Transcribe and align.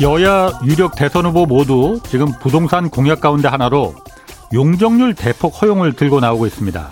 여야 0.00 0.58
유력 0.64 0.96
대선 0.96 1.26
후보 1.26 1.44
모두 1.44 2.00
지금 2.08 2.28
부동산 2.40 2.88
공약 2.88 3.20
가운데 3.20 3.48
하나로 3.48 3.94
용적률 4.54 5.14
대폭 5.14 5.60
허용을 5.60 5.92
들고 5.92 6.20
나오고 6.20 6.46
있습니다. 6.46 6.88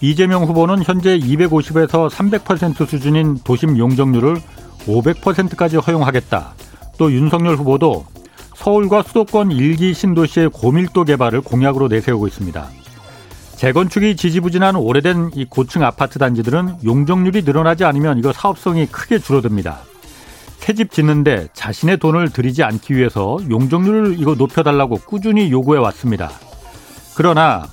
이재명 0.00 0.44
후보는 0.44 0.84
현재 0.84 1.18
250에서 1.18 2.08
300% 2.08 2.86
수준인 2.86 3.38
도심 3.42 3.76
용적률을 3.78 4.36
500%까지 4.86 5.76
허용하겠다. 5.78 6.54
또 6.98 7.10
윤석열 7.10 7.56
후보도 7.56 8.06
서울과 8.54 9.02
수도권 9.02 9.50
일기 9.50 9.92
신도시의 9.92 10.50
고밀도 10.50 11.02
개발을 11.02 11.40
공약으로 11.40 11.88
내세우고 11.88 12.28
있습니다. 12.28 12.68
재건축이 13.56 14.14
지지부진한 14.14 14.76
오래된 14.76 15.32
이 15.34 15.46
고층 15.46 15.82
아파트 15.82 16.20
단지들은 16.20 16.76
용적률이 16.84 17.42
늘어나지 17.42 17.84
않으면 17.84 18.18
이거 18.18 18.32
사업성이 18.32 18.86
크게 18.86 19.18
줄어듭니다. 19.18 19.80
새집 20.58 20.90
짓는데 20.90 21.48
자신의 21.52 21.98
돈을 21.98 22.30
들이지 22.30 22.62
않기 22.62 22.96
위해서 22.96 23.38
용적률을 23.48 24.16
이거 24.18 24.34
높여달라고 24.34 24.98
꾸준히 25.06 25.50
요구해 25.50 25.80
왔습니다. 25.80 26.30
그러나 27.14 27.66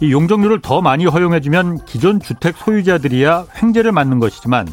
이 0.00 0.10
용적률을 0.12 0.60
더 0.60 0.80
많이 0.80 1.06
허용해주면 1.06 1.84
기존 1.84 2.20
주택 2.20 2.56
소유자들이야 2.56 3.46
횡재를 3.62 3.92
맞는 3.92 4.18
것이지만 4.18 4.66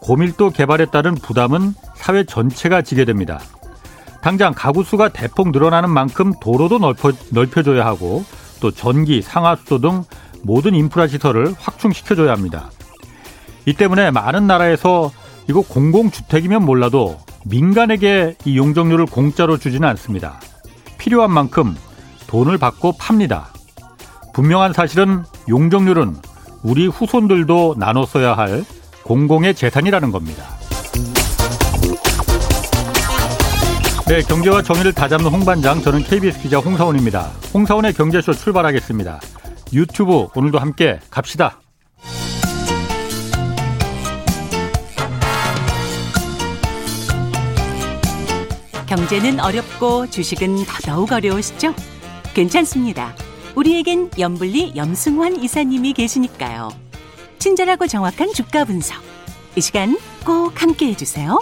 고밀도 0.00 0.50
개발에 0.50 0.86
따른 0.86 1.14
부담은 1.14 1.74
사회 1.94 2.24
전체가 2.24 2.82
지게 2.82 3.04
됩니다. 3.04 3.40
당장 4.20 4.52
가구 4.54 4.84
수가 4.84 5.08
대폭 5.08 5.50
늘어나는 5.50 5.90
만큼 5.90 6.32
도로도 6.40 6.78
넓혀, 6.78 7.12
넓혀줘야 7.30 7.84
하고 7.84 8.24
또 8.60 8.70
전기, 8.70 9.20
상하수도 9.20 9.80
등 9.80 10.04
모든 10.42 10.74
인프라 10.74 11.06
시설을 11.06 11.54
확충시켜줘야 11.58 12.32
합니다. 12.32 12.70
이 13.66 13.74
때문에 13.74 14.10
많은 14.10 14.46
나라에서 14.46 15.10
이거 15.48 15.60
공공주택이면 15.62 16.64
몰라도 16.64 17.18
민간에게 17.44 18.36
이 18.44 18.56
용적률을 18.56 19.06
공짜로 19.06 19.56
주지는 19.58 19.88
않습니다. 19.88 20.40
필요한 20.98 21.30
만큼 21.32 21.76
돈을 22.28 22.58
받고 22.58 22.92
팝니다. 22.98 23.48
분명한 24.32 24.72
사실은 24.72 25.24
용적률은 25.48 26.16
우리 26.62 26.86
후손들도 26.86 27.74
나눠 27.76 28.06
써야 28.06 28.34
할 28.34 28.64
공공의 29.02 29.54
재산이라는 29.54 30.12
겁니다. 30.12 30.44
네, 34.06 34.20
경제와 34.20 34.62
정의를 34.62 34.92
다잡는 34.92 35.30
홍반장, 35.30 35.80
저는 35.80 36.02
KBS 36.02 36.42
기자 36.42 36.58
홍사원입니다. 36.58 37.30
홍사원의 37.54 37.94
경제쇼 37.94 38.34
출발하겠습니다. 38.34 39.20
유튜브 39.72 40.28
오늘도 40.34 40.58
함께 40.58 41.00
갑시다. 41.10 41.61
경제는 48.92 49.40
어렵고 49.40 50.10
주식은 50.10 50.66
더더욱 50.66 51.12
어려우시죠? 51.12 51.74
괜찮습니다. 52.34 53.14
우리에겐 53.54 54.10
염블리 54.18 54.74
염승환 54.76 55.42
이사님이 55.42 55.94
계시니까요. 55.94 56.68
친절하고 57.38 57.86
정확한 57.86 58.34
주가 58.34 58.66
분석. 58.66 59.02
이 59.56 59.62
시간 59.62 59.96
꼭 60.26 60.60
함께 60.60 60.88
해주세요. 60.88 61.38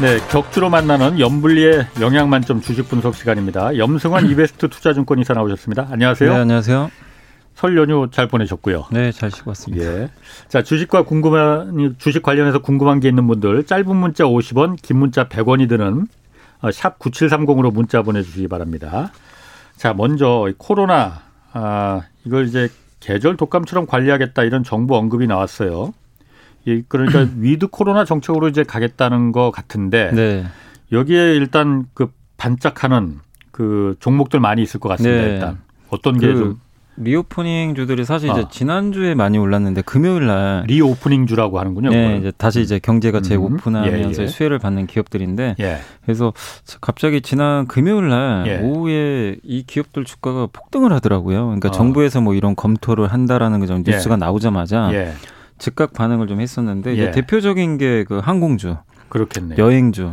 네, 0.00 0.18
격주로 0.30 0.70
만나는 0.70 1.20
염블리의 1.20 1.88
영양만점 2.00 2.62
주식 2.62 2.88
분석 2.88 3.14
시간입니다. 3.14 3.76
염승환 3.76 4.24
이베스트 4.32 4.68
투자증권 4.68 5.18
이사 5.18 5.34
나오셨습니다. 5.34 5.88
안녕하세요. 5.90 6.32
네, 6.32 6.38
안녕하세요. 6.38 6.90
설 7.58 7.76
연휴 7.76 8.06
잘 8.12 8.28
보내셨고요. 8.28 8.84
네, 8.92 9.10
잘 9.10 9.32
쉬고 9.32 9.50
왔습니다. 9.50 9.84
예. 9.84 10.10
자, 10.46 10.62
주식과 10.62 11.02
궁금한 11.02 11.96
주식 11.98 12.22
관련해서 12.22 12.60
궁금한 12.60 13.00
게 13.00 13.08
있는 13.08 13.26
분들 13.26 13.64
짧은 13.64 13.96
문자 13.96 14.22
50원, 14.22 14.80
긴 14.80 14.98
문자 14.98 15.28
100원이 15.28 15.68
드는 15.68 16.06
어, 16.60 16.70
샵 16.70 17.00
9730으로 17.00 17.72
문자 17.72 18.02
보내 18.02 18.22
주시기 18.22 18.46
바랍니다. 18.46 19.10
자, 19.74 19.92
먼저 19.92 20.48
코로나 20.56 21.22
아, 21.52 22.02
이걸 22.24 22.46
이제 22.46 22.68
계절 23.00 23.36
독감처럼 23.36 23.86
관리하겠다 23.86 24.44
이런 24.44 24.62
정부 24.62 24.94
언급이 24.96 25.26
나왔어요. 25.26 25.92
이 26.64 26.84
그러니까 26.86 27.26
with 27.38 27.66
코로나 27.66 28.04
정책으로 28.04 28.46
이제 28.46 28.62
가겠다는 28.62 29.32
것 29.32 29.50
같은데 29.50 30.12
네. 30.12 30.46
여기에 30.92 31.34
일단 31.34 31.86
그 31.92 32.12
반짝하는 32.36 33.18
그 33.50 33.96
종목들 33.98 34.38
많이 34.38 34.62
있을 34.62 34.78
것 34.78 34.88
같습니다. 34.90 35.22
네. 35.22 35.32
일단 35.32 35.58
어떤 35.90 36.20
게 36.20 36.36
좀 36.36 36.60
그 36.60 36.67
reopening 37.00 37.74
주들이 37.74 38.04
사실 38.04 38.30
이제 38.30 38.40
아. 38.40 38.48
지난주에 38.48 39.14
많이 39.14 39.38
올랐는데 39.38 39.82
금요일 39.82 40.26
날 40.26 40.64
reopening 40.66 41.26
주라고 41.26 41.58
하는군요. 41.58 41.90
네, 41.90 42.16
이제 42.18 42.32
다시 42.36 42.60
이제 42.60 42.78
경제가 42.78 43.20
재오픈하면서 43.20 44.08
음. 44.08 44.12
예, 44.18 44.22
예. 44.22 44.26
수혜를 44.26 44.58
받는 44.58 44.86
기업들인데 44.86 45.56
예. 45.60 45.78
그래서 46.02 46.32
갑자기 46.80 47.20
지난 47.20 47.66
금요일 47.66 48.08
날 48.08 48.46
예. 48.46 48.58
오후에 48.58 49.36
이 49.42 49.64
기업들 49.66 50.04
주가가 50.04 50.48
폭등을 50.52 50.92
하더라고요. 50.92 51.44
그러니까 51.46 51.68
어. 51.68 51.72
정부에서 51.72 52.20
뭐 52.20 52.34
이런 52.34 52.56
검토를 52.56 53.06
한다라는 53.06 53.60
그런 53.60 53.84
예. 53.86 53.92
뉴스가 53.92 54.16
나오자마자 54.16 54.90
예. 54.92 55.12
즉각 55.58 55.92
반응을 55.92 56.26
좀 56.28 56.40
했었는데 56.40 56.94
이제 56.94 57.10
대표적인 57.10 57.78
게 57.78 58.04
그 58.08 58.18
항공주, 58.18 58.76
그렇겠네요. 59.08 59.58
여행주. 59.58 60.12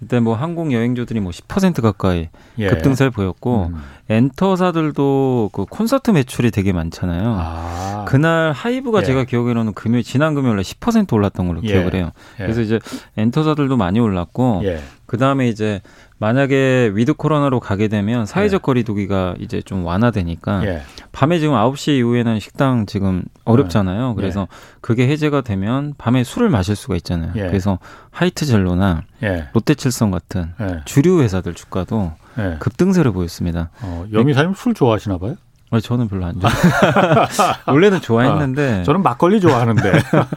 그때 0.00 0.18
뭐 0.18 0.34
항공 0.34 0.72
여행주들이 0.72 1.20
뭐 1.20 1.30
10% 1.30 1.82
가까이 1.82 2.28
예. 2.58 2.68
급등세를 2.68 3.10
보였고 3.10 3.66
음. 3.66 3.82
엔터사들도 4.08 5.50
그 5.52 5.66
콘서트 5.66 6.10
매출이 6.10 6.50
되게 6.50 6.72
많잖아요. 6.72 7.36
아. 7.38 8.04
그날 8.08 8.52
하이브가 8.52 9.02
예. 9.02 9.04
제가 9.04 9.24
기억에는 9.24 9.74
금요일 9.74 10.02
지난 10.02 10.34
금요일에 10.34 10.62
10% 10.62 11.12
올랐던 11.12 11.46
걸로 11.46 11.60
예. 11.64 11.68
기억을 11.68 11.94
해요. 11.94 12.10
예. 12.40 12.44
그래서 12.44 12.62
이제 12.62 12.80
엔터사들도 13.18 13.76
많이 13.76 14.00
올랐고 14.00 14.62
예. 14.64 14.80
그 15.04 15.18
다음에 15.18 15.48
이제 15.48 15.82
만약에 16.20 16.92
with 16.94 17.14
코로나로 17.14 17.60
가게 17.60 17.88
되면 17.88 18.26
사회적 18.26 18.60
예. 18.60 18.62
거리두기가 18.62 19.36
이제 19.38 19.62
좀 19.62 19.86
완화되니까 19.86 20.66
예. 20.66 20.82
밤에 21.12 21.38
지금 21.38 21.54
9시 21.54 21.96
이후에는 21.96 22.38
식당 22.40 22.84
지금 22.84 23.22
어렵잖아요. 23.44 24.10
예. 24.10 24.14
그래서 24.14 24.46
그게 24.82 25.08
해제가 25.08 25.40
되면 25.40 25.94
밤에 25.96 26.22
술을 26.22 26.50
마실 26.50 26.76
수가 26.76 26.96
있잖아요. 26.96 27.32
예. 27.36 27.46
그래서 27.46 27.78
하이트 28.10 28.44
젤로나 28.44 29.04
예. 29.22 29.48
롯데칠성 29.54 30.10
같은 30.10 30.52
예. 30.60 30.82
주류 30.84 31.22
회사들 31.22 31.54
주가도 31.54 32.12
급등세를 32.58 33.12
보였습니다. 33.12 33.70
어, 33.80 34.04
영희 34.12 34.34
사님 34.34 34.52
술 34.52 34.74
좋아하시나 34.74 35.16
봐요? 35.16 35.36
아 35.72 35.78
저는 35.78 36.08
별로 36.08 36.24
안 36.26 36.40
좋아. 36.40 36.50
원래는 37.66 38.00
좋아했는데. 38.00 38.80
아, 38.80 38.82
저는 38.82 39.02
막걸리 39.02 39.40
좋아하는데. 39.40 39.92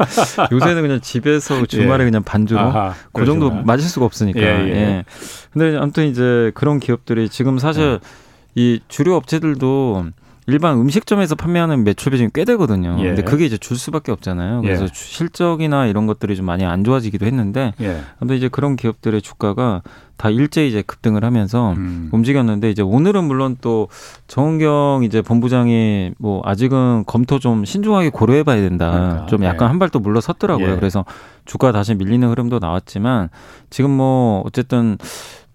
요새는 0.52 0.82
그냥 0.84 1.02
집에서 1.02 1.66
주말에 1.66 2.04
예. 2.04 2.10
그냥 2.10 2.24
반주로 2.24 2.60
아하, 2.60 2.94
그 3.12 3.26
정도 3.26 3.50
마실 3.50 3.90
수가 3.90 4.06
없으니까. 4.06 4.40
예, 4.40 4.46
예. 4.46 4.70
예. 4.70 5.06
근데 5.52 5.76
아무튼 5.78 6.06
이제 6.06 6.52
그런 6.54 6.80
기업들이 6.80 7.30
지금 7.30 7.58
사실 7.58 8.00
예. 8.02 8.08
이 8.56 8.80
주류 8.88 9.16
업체들도 9.16 10.06
일반 10.46 10.78
음식점에서 10.78 11.36
판매하는 11.36 11.84
매출 11.84 12.12
비중이 12.12 12.30
꽤 12.34 12.46
되거든요. 12.46 12.98
예. 13.00 13.08
근데 13.08 13.24
그게 13.24 13.46
이제 13.46 13.58
줄 13.58 13.78
수밖에 13.78 14.12
없잖아요. 14.12 14.62
그래서 14.62 14.84
예. 14.84 14.90
실적이나 14.94 15.88
이런 15.88 16.06
것들이 16.06 16.36
좀 16.36 16.46
많이 16.46 16.66
안 16.66 16.84
좋아지기도 16.84 17.26
했는데, 17.26 17.74
예. 17.82 18.02
근데 18.20 18.36
이제 18.36 18.50
그런 18.50 18.76
기업들의 18.76 19.22
주가가 19.22 19.82
다 20.18 20.30
일제히 20.30 20.70
이제 20.70 20.82
급등을 20.82 21.26
하면서 21.26 21.74
음. 21.74 22.10
움직였는데 22.12 22.70
이제 22.70 22.82
오늘은 22.82 23.24
물론 23.26 23.58
또 23.62 23.88
정은경 24.28 25.02
이제 25.04 25.22
본부장이 25.22 26.12
뭐 26.18 26.42
아직은 26.46 27.04
검토 27.06 27.40
좀 27.40 27.66
신중하게 27.66 28.10
고려해봐야 28.10 28.62
된다. 28.62 28.92
그러니까. 28.92 29.26
좀 29.26 29.44
약간 29.44 29.68
예. 29.68 29.70
한발 29.70 29.90
또 29.90 30.00
물러섰더라고요. 30.00 30.72
예. 30.72 30.76
그래서 30.76 31.04
주가 31.46 31.72
다시 31.72 31.96
밀리는 31.96 32.28
흐름도 32.30 32.60
나왔지만 32.60 33.30
지금 33.70 33.92
뭐 33.92 34.44
어쨌든 34.46 34.98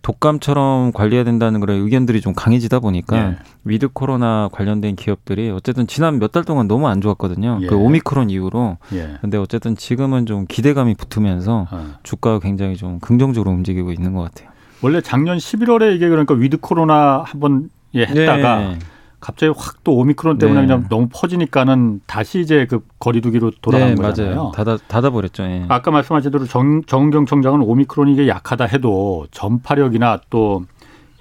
독감처럼 0.02 0.92
관리해야 0.92 1.24
된다는 1.24 1.60
그런 1.60 1.82
의견들이 1.82 2.20
좀 2.20 2.32
강해지다 2.34 2.80
보니까 2.80 3.16
예. 3.18 3.36
with 3.64 3.88
코로나 3.88 4.48
관련된 4.52 4.96
기업들이 4.96 5.50
어쨌든 5.50 5.86
지난 5.86 6.18
몇 6.18 6.28
달 6.32 6.44
동안 6.44 6.68
너무 6.68 6.88
안 6.88 7.00
좋았거든요. 7.00 7.58
예. 7.62 7.66
그 7.66 7.74
오미크론 7.76 8.30
이후로. 8.30 8.78
예. 8.92 9.16
근데 9.20 9.36
어쨌든 9.38 9.76
지금은 9.76 10.26
좀 10.26 10.46
기대감이 10.48 10.94
붙으면서 10.94 11.66
어. 11.70 11.86
주가가 12.02 12.38
굉장히 12.38 12.76
좀 12.76 13.00
긍정적으로 13.00 13.50
움직이고 13.50 13.92
있는 13.92 14.14
것 14.14 14.22
같아요. 14.22 14.50
원래 14.82 15.00
작년 15.00 15.38
11월에 15.38 15.94
이게 15.96 16.08
그러니까 16.08 16.34
with 16.34 16.58
코로나 16.58 17.22
한번 17.26 17.70
예, 17.94 18.02
했다가 18.04 18.58
네. 18.58 18.78
갑자기 19.20 19.52
확 19.56 19.82
또 19.84 19.96
오미크론 19.96 20.38
때문에 20.38 20.60
네. 20.62 20.66
그냥 20.66 20.86
너무 20.88 21.08
퍼지니까는 21.12 22.00
다시 22.06 22.40
이제 22.40 22.66
그 22.66 22.80
거리두기로 22.98 23.50
돌아간 23.62 23.94
네, 23.94 23.94
거잖아요. 23.94 24.34
맞아요. 24.36 24.52
닫아 24.52 24.76
닫아 24.88 25.10
버렸죠. 25.10 25.42
예. 25.44 25.64
아까 25.68 25.90
말씀하신 25.90 26.30
대로 26.30 26.44
정, 26.46 26.82
정은경 26.84 27.26
청장은 27.26 27.62
오미크론이 27.62 28.12
이게 28.12 28.28
약하다 28.28 28.64
해도 28.66 29.26
전파력이나 29.30 30.20
또 30.30 30.62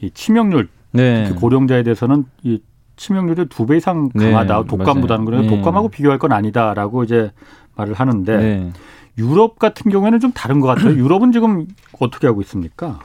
이 0.01 0.11
치명률 0.11 0.69
네. 0.91 1.23
특히 1.27 1.39
고령자에 1.39 1.81
대해서는 1.81 2.25
이 2.43 2.61
치명률이 2.97 3.47
두 3.49 3.65
배 3.65 3.77
이상 3.77 4.09
네, 4.13 4.31
강하다. 4.31 4.65
독감보다는 4.65 5.25
그래서 5.25 5.41
네. 5.43 5.49
독감하고 5.49 5.89
비교할 5.89 6.19
건 6.19 6.31
아니다라고 6.33 7.03
이제 7.03 7.31
말을 7.75 7.95
하는데 7.95 8.37
네. 8.37 8.71
유럽 9.17 9.57
같은 9.57 9.89
경우에는 9.91 10.19
좀 10.19 10.31
다른 10.33 10.59
것 10.59 10.67
같아요. 10.67 10.93
유럽은 10.97 11.31
지금 11.31 11.65
어떻게 11.99 12.27
하고 12.27 12.41
있습니까? 12.41 12.99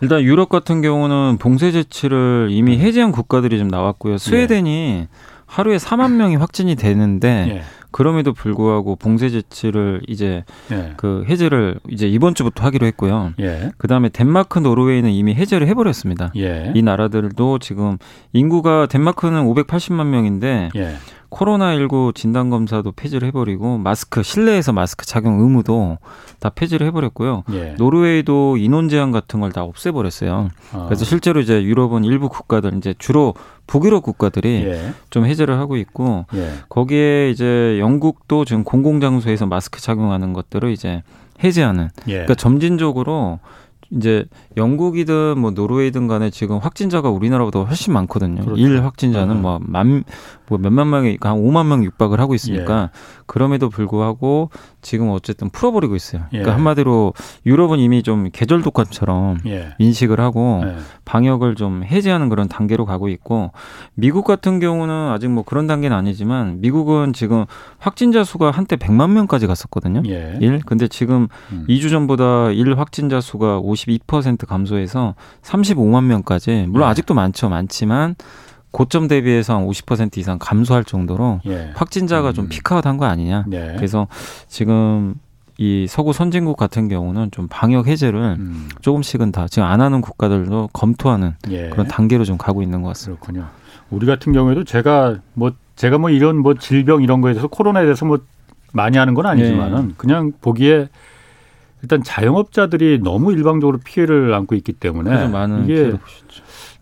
일단 0.00 0.22
유럽 0.22 0.48
같은 0.48 0.80
경우는 0.82 1.38
봉쇄 1.38 1.72
조치를 1.72 2.48
이미 2.50 2.76
네. 2.76 2.84
해제한 2.84 3.12
국가들이 3.12 3.58
좀 3.58 3.68
나왔고요. 3.68 4.18
스웨덴이 4.18 4.70
예. 4.70 5.08
하루에 5.46 5.78
4만 5.78 6.12
명이 6.12 6.36
확진이 6.36 6.76
되는데 6.76 7.46
예. 7.50 7.62
그럼에도 7.90 8.34
불구하고 8.34 8.96
봉쇄 8.96 9.30
조치를 9.30 10.02
이제 10.06 10.44
예. 10.70 10.92
그 10.96 11.24
해제를 11.26 11.80
이제 11.88 12.06
이번 12.06 12.34
주부터 12.34 12.64
하기로 12.64 12.86
했고요. 12.86 13.32
예. 13.40 13.72
그다음에 13.78 14.10
덴마크, 14.10 14.58
노르웨이는 14.58 15.10
이미 15.10 15.34
해제를 15.34 15.66
해버렸습니다. 15.68 16.32
예. 16.36 16.72
이 16.74 16.82
나라들도 16.82 17.58
지금 17.58 17.96
인구가 18.32 18.86
덴마크는 18.86 19.44
580만 19.44 20.06
명인데 20.06 20.68
예. 20.76 20.96
코로나19 21.30 22.14
진단 22.14 22.50
검사도 22.50 22.92
폐지를 22.92 23.28
해버리고 23.28 23.78
마스크 23.78 24.22
실내에서 24.22 24.72
마스크 24.72 25.04
착용 25.04 25.40
의무도 25.40 25.98
다 26.40 26.48
폐지를 26.50 26.86
해버렸고요. 26.88 27.44
예. 27.52 27.74
노르웨이도 27.78 28.56
인원 28.56 28.88
제한 28.88 29.12
같은 29.12 29.40
걸 29.40 29.48
다 29.52 29.62
없애버렸어요. 29.64 30.48
아. 30.72 30.84
그래서 30.86 31.04
실제로 31.04 31.40
이제 31.40 31.62
유럽은 31.62 32.04
일부 32.04 32.28
국가들 32.28 32.74
이제 32.76 32.94
주로 32.98 33.34
북유럽 33.66 34.02
국가들이 34.02 34.64
예. 34.66 34.92
좀 35.10 35.24
해제를 35.24 35.58
하고 35.58 35.76
있고 35.76 36.26
예. 36.34 36.52
거기에 36.68 37.30
이제 37.30 37.78
영국도 37.78 38.44
지금 38.44 38.64
공공 38.64 39.00
장소에서 39.00 39.46
마스크 39.46 39.80
착용하는 39.80 40.32
것들을 40.32 40.70
이제 40.70 41.02
해제하는. 41.42 41.88
예. 42.08 42.12
그러니까 42.12 42.34
점진적으로 42.34 43.38
이제 43.90 44.26
영국이든 44.58 45.38
뭐 45.38 45.50
노르웨이든 45.50 46.08
간에 46.08 46.28
지금 46.30 46.58
확진자가 46.58 47.08
우리나라보다 47.08 47.60
훨씬 47.60 47.94
많거든요. 47.94 48.44
그렇죠. 48.44 48.60
일 48.60 48.84
확진자는 48.84 49.36
아. 49.36 49.40
뭐만 49.40 50.04
뭐 50.48 50.58
몇만 50.58 50.90
명이 50.90 51.18
한 51.20 51.36
5만 51.36 51.66
명 51.66 51.84
육박을 51.84 52.20
하고 52.20 52.34
있으니까 52.34 52.90
예. 52.94 52.98
그럼에도 53.26 53.68
불구하고 53.68 54.50
지금 54.80 55.10
어쨌든 55.10 55.50
풀어버리고 55.50 55.96
있어요. 55.96 56.22
그러니까 56.28 56.38
예. 56.38 56.42
그러니까 56.42 56.56
한마디로 56.56 57.12
유럽은 57.46 57.78
이미 57.78 58.02
좀 58.02 58.30
계절 58.32 58.62
독감처럼 58.62 59.38
예. 59.46 59.74
인식을 59.78 60.20
하고 60.20 60.62
예. 60.64 60.76
방역을 61.04 61.54
좀 61.54 61.84
해제하는 61.84 62.28
그런 62.28 62.48
단계로 62.48 62.86
가고 62.86 63.08
있고 63.08 63.52
미국 63.94 64.24
같은 64.24 64.60
경우는 64.60 65.10
아직 65.10 65.28
뭐 65.28 65.44
그런 65.44 65.66
단계는 65.66 65.96
아니지만 65.96 66.60
미국은 66.60 67.12
지금 67.12 67.44
확진자 67.78 68.24
수가 68.24 68.50
한때 68.50 68.76
100만 68.76 69.10
명까지 69.10 69.46
갔었거든요. 69.46 70.02
예. 70.06 70.38
일 70.40 70.60
근데 70.64 70.88
지금 70.88 71.28
음. 71.52 71.66
2주 71.68 71.90
전보다 71.90 72.50
일 72.50 72.78
확진자 72.78 73.20
수가 73.20 73.60
52% 73.60 74.46
감소해서 74.46 75.14
35만 75.42 76.04
명까지 76.04 76.66
물론 76.68 76.86
예. 76.86 76.90
아직도 76.90 77.14
많죠. 77.14 77.48
많지만 77.48 78.16
고점 78.70 79.08
대비해서 79.08 79.56
한 79.56 79.66
50% 79.66 80.18
이상 80.18 80.38
감소할 80.38 80.84
정도로 80.84 81.40
예. 81.46 81.72
확진자가 81.74 82.30
음. 82.30 82.34
좀 82.34 82.48
피크아웃한 82.48 82.96
거 82.98 83.06
아니냐. 83.06 83.46
예. 83.52 83.74
그래서 83.76 84.06
지금 84.46 85.14
이 85.56 85.86
서구 85.88 86.12
선진국 86.12 86.56
같은 86.56 86.88
경우는 86.88 87.30
좀 87.30 87.48
방역 87.50 87.88
해제를 87.88 88.36
음. 88.38 88.68
조금씩은 88.80 89.32
다 89.32 89.46
지금 89.48 89.66
안 89.66 89.80
하는 89.80 90.00
국가들도 90.00 90.70
검토하는 90.72 91.34
예. 91.50 91.68
그런 91.70 91.88
단계로 91.88 92.24
좀 92.24 92.38
가고 92.38 92.62
있는 92.62 92.82
것 92.82 92.88
같습니다. 92.88 93.20
그렇군요. 93.20 93.48
우리 93.90 94.06
같은 94.06 94.32
경우에도 94.32 94.64
제가 94.64 95.18
뭐 95.34 95.52
제가 95.74 95.98
뭐 95.98 96.10
이런 96.10 96.36
뭐 96.38 96.54
질병 96.54 97.02
이런 97.02 97.20
거에 97.20 97.32
대해서 97.32 97.48
코로나에 97.48 97.84
대해서 97.84 98.04
뭐 98.04 98.18
많이 98.72 98.98
하는 98.98 99.14
건 99.14 99.26
아니지만은 99.26 99.90
예. 99.90 99.94
그냥 99.96 100.32
보기에 100.40 100.88
일단 101.82 102.02
자영업자들이 102.02 103.00
너무 103.02 103.32
일방적으로 103.32 103.78
피해를 103.78 104.34
안고 104.34 104.54
있기 104.56 104.72
때문에 104.74 105.30
이게 105.64 105.92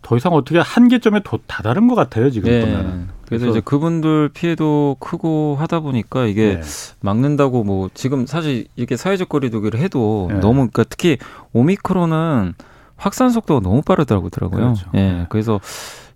더 0.07 0.15
이상 0.15 0.31
어떻게 0.31 0.57
한계점에 0.57 1.19
도, 1.25 1.37
다다른 1.47 1.89
것 1.89 1.95
같아요 1.95 2.29
지금 2.29 2.49
네. 2.49 2.61
보면. 2.61 3.09
그래서, 3.25 3.43
그래서, 3.43 3.47
이제 3.49 3.59
그분들 3.59 4.29
피해도 4.29 4.95
크고 5.01 5.57
하다 5.59 5.81
보니까 5.81 6.27
이게 6.27 6.61
네. 6.61 6.61
막는다고 7.01 7.65
뭐 7.65 7.89
지금 7.93 8.25
사실 8.25 8.67
이렇게 8.77 8.95
사회적 8.95 9.27
거리두기를 9.27 9.81
해도 9.81 10.29
네. 10.31 10.39
너무 10.39 10.69
그러니까 10.69 10.85
특히 10.85 11.17
오미크론은 11.51 12.53
확산 12.95 13.31
속도가 13.31 13.59
너무 13.59 13.81
빠르다고 13.81 14.27
하더라고요. 14.27 14.59
그렇죠. 14.61 14.89
예. 14.93 14.97
네. 14.97 15.25
그래서 15.27 15.59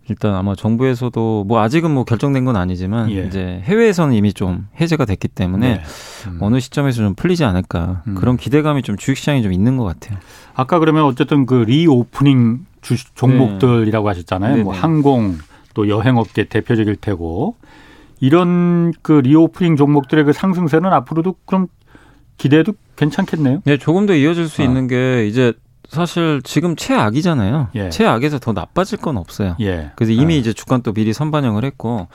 일단 0.08 0.36
아마 0.36 0.56
정부에서도 0.56 1.44
뭐 1.46 1.60
아직은 1.60 1.92
뭐 1.92 2.06
결정된 2.06 2.46
건 2.46 2.56
아니지만 2.56 3.12
예. 3.12 3.26
이제 3.26 3.62
해외에서는 3.66 4.16
이미 4.16 4.32
좀 4.32 4.70
해제가 4.80 5.04
됐기 5.04 5.28
때문에 5.28 5.68
네. 5.68 5.82
음. 6.28 6.38
어느 6.40 6.62
시점에서 6.62 7.00
좀 7.00 7.14
풀리지 7.16 7.44
않을까 7.44 8.04
음. 8.08 8.16
그런 8.16 8.38
기대감이 8.38 8.84
좀 8.84 8.96
주식시장이 8.96 9.44
좀 9.44 9.52
있는 9.52 9.76
것 9.76 9.84
같아요. 9.84 10.18
아까 10.54 10.80
그러면 10.80 11.04
어쨌든 11.04 11.46
그 11.46 11.56
reopening 11.56 12.71
주 12.82 12.96
종목들이라고 13.16 14.08
네. 14.08 14.10
하셨잖아요. 14.10 14.52
네네. 14.52 14.64
뭐 14.64 14.74
항공 14.74 15.38
또 15.74 15.88
여행업계 15.88 16.46
대표적일 16.46 16.96
테고 16.96 17.56
이런 18.20 18.94
그 19.02 19.14
reopening 19.14 19.76
종목들의 19.76 20.26
그 20.26 20.34
상승세는 20.34 20.92
앞으로도 20.92 21.36
그럼 21.46 21.68
기대도 22.38 22.74
괜찮겠네요. 22.96 23.62
네, 23.66 23.78
조금 23.78 24.06
더 24.06 24.14
이어질 24.14 24.48
수 24.48 24.62
아. 24.62 24.66
있는 24.66 24.88
게 24.88 25.28
이제 25.28 25.54
사실 25.88 26.42
지금 26.44 26.76
최악이잖아요. 26.76 27.70
예. 27.76 27.90
최악에서 27.90 28.40
더 28.40 28.54
나빠질 28.54 29.00
건 29.00 29.18
없어요. 29.18 29.56
예. 29.60 29.92
그래서 29.96 30.14
이미 30.14 30.36
아. 30.36 30.38
이제 30.38 30.54
주가는 30.54 30.82
또 30.82 30.94
미리 30.94 31.14
선반영을 31.14 31.66
했고 31.66 32.08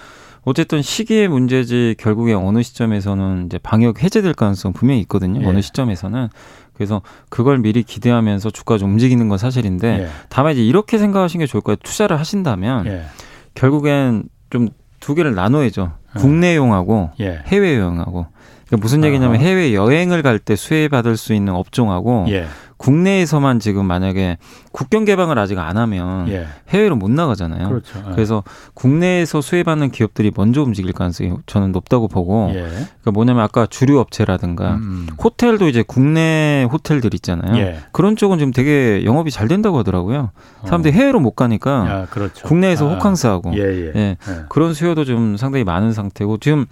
어쨌든 0.45 0.81
시기의 0.81 1.29
문제지 1.29 1.97
결국에 1.99 2.33
어느 2.33 2.62
시점에서는 2.62 3.47
이제 3.47 3.59
방역 3.59 4.03
해제될 4.03 4.35
가능성 4.35 4.73
분명히 4.73 5.01
있거든요. 5.03 5.43
예. 5.43 5.47
어느 5.47 5.61
시점에서는 5.61 6.29
그래서 6.76 7.02
그걸 7.28 7.58
미리 7.58 7.82
기대하면서 7.82 8.50
주가 8.50 8.78
좀 8.78 8.93
움직이는 8.93 9.28
건 9.28 9.38
사실인데 9.38 10.02
예. 10.02 10.08
다만 10.28 10.52
이제 10.52 10.62
이렇게 10.64 10.99
생각하시는 10.99 11.44
게 11.44 11.49
좋을 11.50 11.62
거예요. 11.62 11.76
투자를 11.82 12.19
하신다면 12.19 12.87
예. 12.87 13.02
결국엔 13.55 14.25
좀 14.50 14.69
두 14.99 15.14
개를 15.14 15.34
나눠야죠. 15.34 15.93
예. 16.17 16.20
국내용하고 16.20 17.11
예. 17.20 17.40
해외여행하고 17.46 18.26
그러니까 18.67 18.82
무슨 18.82 19.05
얘기냐면 19.05 19.40
해외 19.40 19.73
여행을 19.73 20.23
갈 20.23 20.38
때 20.40 20.56
수혜받을 20.56 21.17
수 21.17 21.32
있는 21.32 21.55
업종하고 21.55 22.26
예. 22.31 22.46
국내에서만 22.76 23.58
지금 23.58 23.87
만약에 23.87 24.37
국경 24.73 25.05
개방을 25.05 25.38
아직 25.38 25.58
안 25.58 25.76
하면 25.76 26.28
예. 26.28 26.46
해외로 26.69 26.96
못 26.96 27.11
나가잖아요. 27.11 27.69
그렇죠. 27.69 27.99
예. 28.06 28.12
그래서 28.12 28.43
국내에서 28.75 29.40
수혜받는 29.40 29.90
기업들이 29.90 30.31
먼저 30.34 30.62
움직일 30.62 30.93
가능성이 30.93 31.32
저는 31.46 31.73
높다고 31.73 32.08
보고 32.08 32.50
예. 32.50 32.61
그러니까 32.61 33.11
뭐냐면 33.12 33.43
아까 33.43 33.67
주류 33.67 33.99
업체라든가 33.99 34.75
음, 34.75 35.06
음. 35.08 35.08
호텔도 35.23 35.69
이제 35.69 35.82
국내 35.87 36.67
호텔들 36.70 37.14
있잖아요. 37.14 37.56
예. 37.56 37.78
그런 37.93 38.17
쪽은 38.17 38.38
지금 38.38 38.52
되게 38.52 39.05
영업이 39.05 39.31
잘 39.31 39.49
된다고 39.49 39.78
하더라고요. 39.78 40.31
사람들이 40.64 40.94
어. 40.94 40.96
해외로 40.99 41.20
못 41.20 41.32
가니까 41.32 41.88
야, 41.88 42.06
그렇죠. 42.11 42.46
국내에서 42.46 42.88
아. 42.90 42.94
호캉스하고 42.94 43.55
예, 43.56 43.61
예. 43.61 43.93
예. 43.96 44.17
그런 44.50 44.75
수요도 44.75 45.05
좀 45.05 45.37
상당히 45.37 45.64
많은 45.64 45.93
상태고 45.93 46.38
지금 46.38 46.67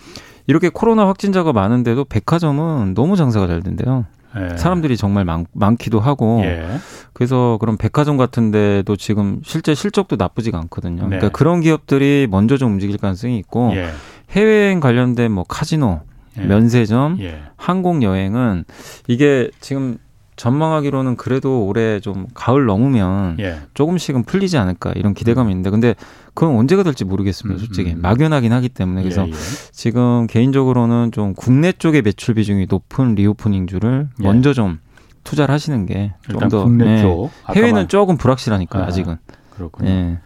이렇게 0.46 0.68
코로나 0.68 1.06
확진자가 1.06 1.52
많은데도 1.52 2.04
백화점은 2.04 2.94
너무 2.94 3.16
장사가 3.16 3.46
잘 3.46 3.62
된대요. 3.62 4.04
예. 4.36 4.56
사람들이 4.56 4.96
정말 4.96 5.24
많, 5.24 5.46
많기도 5.52 6.00
하고 6.00 6.42
예. 6.44 6.66
그래서 7.12 7.56
그런 7.60 7.76
백화점 7.76 8.16
같은 8.16 8.50
데도 8.50 8.96
지금 8.96 9.40
실제 9.44 9.74
실적도 9.74 10.16
나쁘지가 10.16 10.58
않거든요. 10.58 11.02
네. 11.02 11.16
그러니까 11.16 11.28
그런 11.30 11.60
기업들이 11.60 12.26
먼저 12.30 12.56
좀 12.56 12.72
움직일 12.72 12.98
가능성이 12.98 13.38
있고 13.38 13.72
예. 13.74 13.90
해외여행 14.30 14.80
관련된 14.80 15.30
뭐 15.30 15.44
카지노, 15.44 16.00
예. 16.38 16.44
면세점, 16.44 17.18
예. 17.20 17.42
항공 17.56 18.02
여행은 18.02 18.64
이게 19.06 19.50
지금 19.60 19.98
전망하기로는 20.36 21.16
그래도 21.16 21.64
올해 21.64 22.00
좀 22.00 22.26
가을 22.34 22.66
넘으면 22.66 23.36
예. 23.38 23.60
조금씩은 23.74 24.24
풀리지 24.24 24.58
않을까 24.58 24.92
이런 24.96 25.14
기대감이 25.14 25.52
있는데 25.52 25.70
근데 25.70 25.94
그건 26.34 26.56
언제가 26.56 26.82
될지 26.82 27.04
모르겠습니다. 27.04 27.60
솔직히 27.60 27.92
음, 27.92 27.96
음. 27.98 28.02
막연하긴 28.02 28.52
하기 28.52 28.68
때문에 28.68 29.02
그래서 29.02 29.24
예, 29.26 29.30
예. 29.30 29.34
지금 29.72 30.26
개인적으로는 30.26 31.12
좀 31.12 31.32
국내 31.34 31.70
쪽의 31.72 32.02
매출 32.02 32.34
비중이 32.34 32.66
높은 32.68 33.14
리오프닝주를 33.14 34.08
예. 34.20 34.22
먼저 34.24 34.52
좀 34.52 34.78
투자를 35.22 35.52
하시는 35.54 35.86
게 35.86 36.12
좀 36.28 36.48
더 36.48 36.64
국내 36.64 36.98
예. 36.98 37.02
쪽 37.02 37.30
해외는 37.54 37.88
조금 37.88 38.16
불확실하니까 38.16 38.78
아, 38.80 38.86
아직은 38.86 39.16
그렇군요. 39.50 39.88
예. 39.88 40.18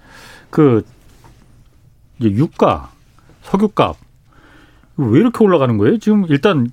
그 0.50 0.84
이제 2.18 2.30
유가 2.30 2.90
석유값 3.42 3.96
왜 4.96 5.20
이렇게 5.20 5.44
올라가는 5.44 5.76
거예요? 5.78 5.98
지금 5.98 6.24
일단 6.28 6.70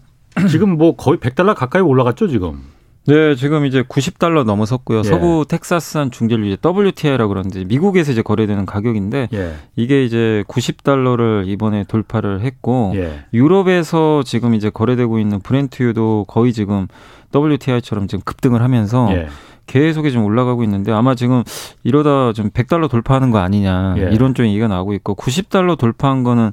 지금 0.49 0.77
뭐 0.77 0.95
거의 0.95 1.17
100달러 1.19 1.53
가까이 1.55 1.81
올라갔죠 1.81 2.27
지금. 2.27 2.63
네, 3.07 3.35
지금 3.35 3.65
이제 3.65 3.83
90달러 3.83 4.43
넘어섰고요. 4.43 4.99
예. 4.99 5.03
서부 5.03 5.45
텍사스산 5.47 6.11
중재료 6.11 6.43
이제 6.45 6.57
WTI라고 6.63 7.29
그러는데 7.29 7.63
미국에서 7.63 8.11
이제 8.11 8.21
거래되는 8.21 8.65
가격인데 8.65 9.29
예. 9.33 9.53
이게 9.75 10.03
이제 10.03 10.43
90달러를 10.47 11.47
이번에 11.47 11.83
돌파를 11.83 12.41
했고 12.41 12.93
예. 12.95 13.25
유럽에서 13.33 14.23
지금 14.23 14.55
이제 14.55 14.69
거래되고 14.69 15.19
있는 15.19 15.39
브렌트유도 15.39 16.25
거의 16.27 16.51
지금 16.51 16.87
WTI처럼 17.35 18.07
지금 18.07 18.23
급등을 18.23 18.61
하면서 18.61 19.07
예. 19.11 19.27
계속 19.67 20.07
좀 20.09 20.23
올라가고 20.23 20.63
있는데 20.63 20.91
아마 20.91 21.15
지금 21.15 21.43
이러다 21.83 22.33
좀 22.33 22.49
100달러 22.49 22.89
돌파하는 22.89 23.31
거 23.31 23.39
아니냐 23.39 23.95
예. 23.97 24.09
이런 24.11 24.33
쪽 24.33 24.45
얘기가 24.45 24.67
나오고 24.67 24.93
있고 24.93 25.15
90달러 25.15 25.77
돌파한 25.77 26.23
거는 26.23 26.51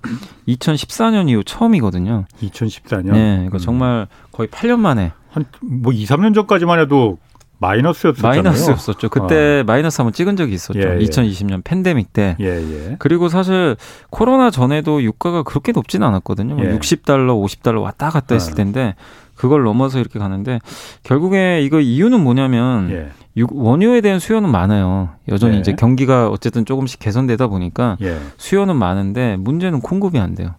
2014년 0.49 1.29
이후 1.29 1.45
처음이거든요. 1.45 2.25
2014년. 2.43 3.13
네, 3.13 3.35
그러니까 3.37 3.57
음. 3.57 3.59
정말 3.59 4.07
거의 4.33 4.49
8년 4.49 4.79
만에 4.79 5.13
한 5.33 5.45
뭐 5.63 5.93
2, 5.93 6.05
3년 6.05 6.35
전까지만 6.35 6.79
해도 6.81 7.19
마이너스였었잖아요. 7.59 8.43
마이너스였었죠. 8.43 9.09
그때 9.09 9.61
어. 9.61 9.65
마이너스 9.65 10.01
한번 10.01 10.13
찍은 10.13 10.37
적이 10.37 10.55
있었죠. 10.55 10.81
예, 10.81 10.99
예. 11.01 11.05
2020년 11.05 11.63
팬데믹 11.63 12.13
때. 12.13 12.37
예, 12.41 12.47
예, 12.47 12.97
그리고 12.99 13.29
사실 13.29 13.77
코로나 14.11 14.51
전에도 14.51 15.01
유가가 15.03 15.45
그렇게 15.45 15.71
높지는 15.71 16.07
않았거든요. 16.09 16.57
뭐 16.57 16.65
60달러, 16.65 17.41
50달러 17.45 17.81
왔다 17.81 18.11
갔다 18.11 18.35
했을 18.35 18.53
어. 18.53 18.57
텐데 18.57 18.95
그걸 19.37 19.63
넘어서 19.63 20.01
이렇게 20.01 20.19
가는데 20.19 20.59
결국에 21.05 21.63
이거 21.63 21.81
이유는 21.81 22.21
뭐냐면 22.21 22.91
예. 22.91 23.09
원유에 23.51 24.01
대한 24.01 24.19
수요는 24.19 24.51
많아요. 24.51 25.11
여전히 25.29 25.57
예. 25.57 25.61
이제 25.61 25.73
경기가 25.75 26.29
어쨌든 26.29 26.65
조금씩 26.65 26.99
개선되다 26.99 27.47
보니까 27.47 27.97
예. 28.03 28.19
수요는 28.39 28.75
많은데 28.77 29.37
문제는 29.39 29.81
공급이 29.81 30.19
안 30.19 30.35
돼요. 30.35 30.57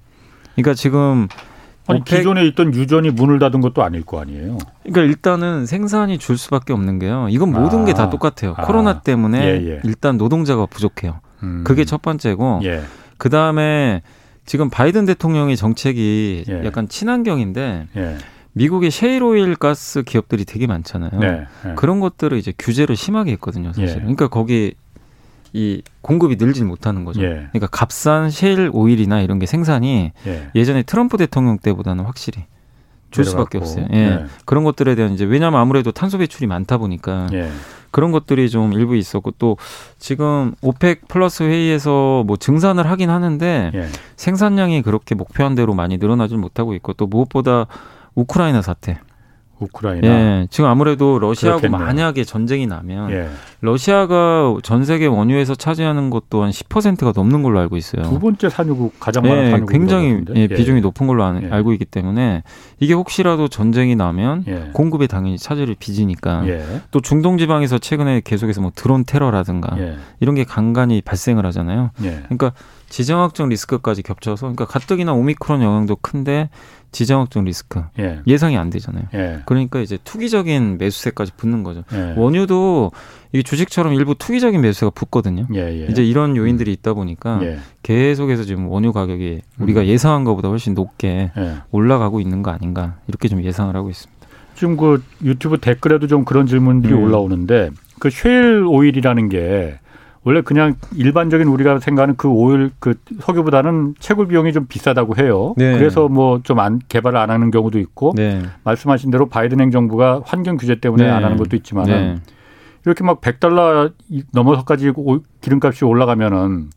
그러니까 0.55 0.73
지금 0.73 1.27
아니 1.87 1.99
오펙... 1.99 2.17
기존에 2.17 2.45
있던 2.47 2.73
유전이 2.73 3.11
문을 3.11 3.39
닫은 3.39 3.61
것도 3.61 3.83
아닐 3.83 4.03
거 4.03 4.21
아니에요. 4.21 4.57
그러니까 4.83 5.01
일단은 5.01 5.65
생산이 5.65 6.17
줄 6.17 6.37
수밖에 6.37 6.73
없는 6.73 6.99
게요. 6.99 7.27
이건 7.29 7.51
모든 7.51 7.81
아, 7.81 7.85
게다 7.85 8.09
똑같아요. 8.09 8.53
아, 8.57 8.63
코로나 8.63 9.01
때문에 9.01 9.39
예, 9.39 9.71
예. 9.71 9.79
일단 9.83 10.17
노동자가 10.17 10.65
부족해요. 10.65 11.19
음. 11.43 11.63
그게 11.65 11.83
첫 11.83 12.01
번째고 12.01 12.61
예. 12.63 12.83
그 13.17 13.29
다음에 13.29 14.01
지금 14.45 14.69
바이든 14.69 15.05
대통령의 15.05 15.57
정책이 15.57 16.45
예. 16.49 16.65
약간 16.65 16.87
친환경인데 16.87 17.87
예. 17.95 18.17
미국의 18.53 18.91
셰일 18.91 19.23
오일 19.23 19.55
가스 19.55 20.03
기업들이 20.03 20.45
되게 20.45 20.67
많잖아요. 20.67 21.19
네, 21.19 21.47
네. 21.65 21.73
그런 21.75 21.99
것들을 21.99 22.37
이제 22.37 22.53
규제를 22.57 22.95
심하게 22.95 23.31
했거든요, 23.33 23.73
사실. 23.73 23.95
예. 23.95 23.95
그러니까 23.95 24.27
거기 24.27 24.75
이 25.53 25.83
공급이 26.01 26.35
늘지 26.35 26.63
못하는 26.63 27.05
거죠. 27.05 27.21
예. 27.21 27.47
그러니까 27.51 27.67
값싼 27.67 28.31
셰일 28.31 28.71
오일이나 28.73 29.21
이런 29.21 29.39
게 29.39 29.45
생산이 29.45 30.11
예. 30.25 30.63
전에 30.63 30.83
트럼프 30.83 31.17
대통령 31.17 31.59
때보다는 31.59 32.05
확실히 32.05 32.45
줄 33.11 33.23
수밖에 33.23 33.59
없어요. 33.59 33.87
예. 33.93 33.97
예. 33.97 34.25
그런 34.45 34.63
것들에 34.63 34.95
대한 34.95 35.13
이제 35.13 35.23
왜냐하면 35.23 35.61
아무래도 35.61 35.91
탄소 35.91 36.17
배출이 36.17 36.47
많다 36.47 36.77
보니까 36.79 37.27
예. 37.33 37.49
그런 37.91 38.11
것들이 38.11 38.49
좀 38.49 38.73
일부 38.73 38.95
있었고 38.95 39.31
또 39.37 39.55
지금 39.99 40.55
오펙 40.63 41.07
플러스 41.07 41.43
회의에서 41.43 42.23
뭐 42.25 42.35
증산을 42.35 42.89
하긴 42.89 43.11
하는데 43.11 43.71
예. 43.75 43.87
생산량이 44.15 44.81
그렇게 44.81 45.13
목표한 45.13 45.53
대로 45.53 45.75
많이 45.75 45.99
늘어나질 45.99 46.39
못하고 46.39 46.73
있고 46.73 46.93
또 46.93 47.05
무엇보다 47.05 47.67
우크라이나 48.15 48.63
사태. 48.63 48.99
우크라이나. 49.63 50.07
예, 50.07 50.47
지금 50.49 50.69
아무래도 50.69 51.19
러시아하고 51.19 51.61
그렇겠네요. 51.61 51.85
만약에 51.85 52.23
전쟁이 52.23 52.67
나면 52.67 53.11
예. 53.11 53.29
러시아가 53.61 54.55
전 54.63 54.85
세계 54.85 55.05
원유에서 55.05 55.55
차지하는 55.55 56.09
것 56.09 56.29
또한 56.29 56.51
10%가 56.51 57.13
넘는 57.15 57.43
걸로 57.43 57.59
알고 57.59 57.77
있어요. 57.77 58.03
두 58.03 58.19
번째 58.19 58.49
산유국 58.49 58.99
가장 58.99 59.23
많은 59.23 59.45
예, 59.45 59.51
산유국 59.51 59.71
굉장히 59.71 60.21
예, 60.35 60.47
비중이 60.47 60.81
높은 60.81 61.07
걸로 61.07 61.23
아, 61.23 61.39
알고 61.49 61.73
있기 61.73 61.85
때문에 61.85 62.43
이게 62.79 62.93
혹시라도 62.93 63.47
전쟁이 63.47 63.95
나면 63.95 64.43
예. 64.47 64.69
공급에 64.73 65.07
당연히 65.07 65.37
차질을 65.37 65.75
빚으니까 65.79 66.47
예. 66.47 66.63
또 66.91 66.99
중동 66.99 67.37
지방에서 67.37 67.77
최근에 67.77 68.21
계속해서 68.23 68.61
뭐 68.61 68.71
드론 68.75 69.03
테러라든가 69.05 69.77
이런 70.19 70.35
게 70.35 70.43
간간히 70.43 71.01
발생을 71.01 71.45
하잖아요. 71.45 71.91
그러니까 71.97 72.51
지정학적 72.93 73.49
리스크까지 73.49 74.03
겹쳐서 74.03 74.41
그러니까 74.41 74.65
가뜩이나 74.65 75.13
오미크론 75.13 75.63
영향도 75.63 75.95
큰데 75.95 76.51
지정학적 76.91 77.43
리스크 77.43 77.81
예. 77.97 78.37
상이안 78.37 78.69
되잖아요. 78.69 79.05
예. 79.15 79.39
그러니까 79.47 79.79
이제 79.79 79.97
투기적인 80.03 80.77
매수세까지 80.77 81.31
붙는 81.35 81.63
거죠. 81.63 81.85
예. 81.91 82.13
원유도 82.15 82.91
이 83.31 83.41
주식처럼 83.41 83.93
일부 83.93 84.13
투기적인 84.13 84.61
매수세가 84.61 84.91
붙거든요. 84.91 85.47
예, 85.55 85.81
예. 85.81 85.87
이제 85.89 86.05
이런 86.05 86.37
요인들이 86.37 86.71
있다 86.71 86.93
보니까 86.93 87.39
예. 87.41 87.57
계속해서 87.81 88.43
지금 88.43 88.67
원유 88.67 88.93
가격이 88.93 89.41
우리가 89.57 89.81
음. 89.81 89.85
예상한 89.87 90.23
것보다 90.23 90.49
훨씬 90.49 90.75
높게 90.75 91.31
올라가고 91.71 92.19
있는 92.19 92.43
거 92.43 92.51
아닌가 92.51 92.97
이렇게 93.07 93.27
좀 93.27 93.43
예상을 93.43 93.75
하고 93.75 93.89
있습니다. 93.89 94.27
지금 94.53 94.77
그 94.77 95.03
유튜브 95.23 95.57
댓글에도 95.57 96.05
좀 96.05 96.25
그런 96.25 96.45
질문들이 96.45 96.93
음. 96.93 97.05
올라오는데 97.05 97.71
그 97.97 98.11
쉐일 98.11 98.65
오일이라는 98.67 99.29
게 99.29 99.79
원래 100.25 100.41
그냥 100.41 100.75
일반적인 100.95 101.47
우리가 101.47 101.79
생각하는 101.79 102.15
그 102.15 102.29
오일 102.29 102.71
그 102.79 102.93
석유보다는 103.19 103.95
채굴 103.99 104.27
비용이 104.27 104.53
좀 104.53 104.65
비싸다고 104.67 105.17
해요. 105.17 105.53
네. 105.57 105.77
그래서 105.77 106.07
뭐 106.07 106.39
좀 106.43 106.59
안 106.59 106.79
개발을 106.87 107.17
안 107.17 107.29
하는 107.29 107.51
경우도 107.51 107.77
있고 107.79 108.13
네. 108.15 108.41
말씀하신 108.63 109.11
대로 109.11 109.27
바이든 109.27 109.59
행정부가 109.59 110.21
환경 110.25 110.55
규제 110.57 110.75
때문에 110.75 111.03
네. 111.05 111.09
안 111.09 111.23
하는 111.23 111.37
것도 111.37 111.55
있지만은 111.57 112.15
네. 112.15 112.21
이렇게 112.85 113.03
막 113.03 113.19
100달러 113.21 113.91
넘어서까지 114.31 114.91
기름값이 115.41 115.83
올라가면은 115.85 116.69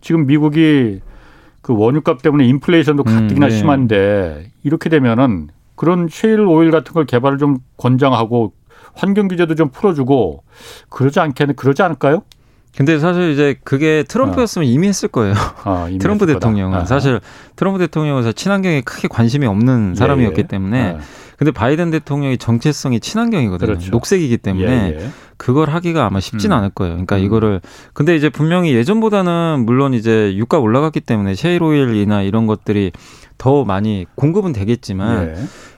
지금 0.00 0.26
미국이 0.26 1.00
그 1.62 1.74
원유값 1.76 2.22
때문에 2.22 2.44
인플레이션도 2.46 3.04
음, 3.06 3.14
가뜩이나 3.14 3.46
음, 3.46 3.50
심한데 3.50 4.50
이렇게 4.64 4.88
되면은 4.90 5.48
그런 5.76 6.08
셰일 6.10 6.40
오일 6.40 6.70
같은 6.70 6.92
걸 6.92 7.06
개발을 7.06 7.38
좀 7.38 7.58
권장하고 7.76 8.52
환경 8.94 9.28
규제도 9.28 9.54
좀 9.54 9.70
풀어주고 9.70 10.42
그러지 10.90 11.20
않겠는 11.20 11.54
그러지 11.56 11.82
않을까요? 11.82 12.22
근데 12.76 12.98
사실 12.98 13.32
이제 13.32 13.56
그게 13.64 14.02
트럼프였으면 14.08 14.66
어. 14.66 14.70
이미 14.70 14.88
했을 14.88 15.08
거예요. 15.08 15.34
어, 15.64 15.86
이미 15.88 15.98
트럼프 15.98 16.26
대통령은 16.26 16.78
아 16.78 16.84
사실 16.84 17.20
트럼프 17.56 17.78
대통령은 17.78 18.32
친환경에 18.34 18.80
크게 18.80 19.08
관심이 19.08 19.46
없는 19.46 19.92
예, 19.92 19.98
사람이었기 19.98 20.38
예, 20.38 20.44
예. 20.44 20.46
때문에. 20.46 20.98
근데 21.36 21.50
바이든 21.50 21.90
대통령이 21.90 22.38
정체성이 22.38 23.00
친환경이거든요. 23.00 23.66
그렇죠. 23.66 23.90
녹색이기 23.90 24.38
때문에 24.38 24.94
예, 24.96 25.04
예. 25.04 25.10
그걸 25.36 25.70
하기가 25.70 26.06
아마 26.06 26.20
쉽진 26.20 26.52
음. 26.52 26.56
않을 26.58 26.70
거예요. 26.70 26.92
그러니까 26.94 27.16
음. 27.16 27.24
이거를 27.24 27.60
근데 27.92 28.14
이제 28.16 28.28
분명히 28.28 28.74
예전보다는 28.74 29.64
물론 29.66 29.94
이제 29.94 30.34
유가 30.36 30.58
올라갔기 30.58 31.00
때문에 31.00 31.34
셰일 31.34 31.62
오일이나 31.62 32.22
이런 32.22 32.46
것들이 32.46 32.92
더 33.38 33.64
많이 33.64 34.06
공급은 34.14 34.52
되겠지만 34.52 35.28
예. 35.28 35.34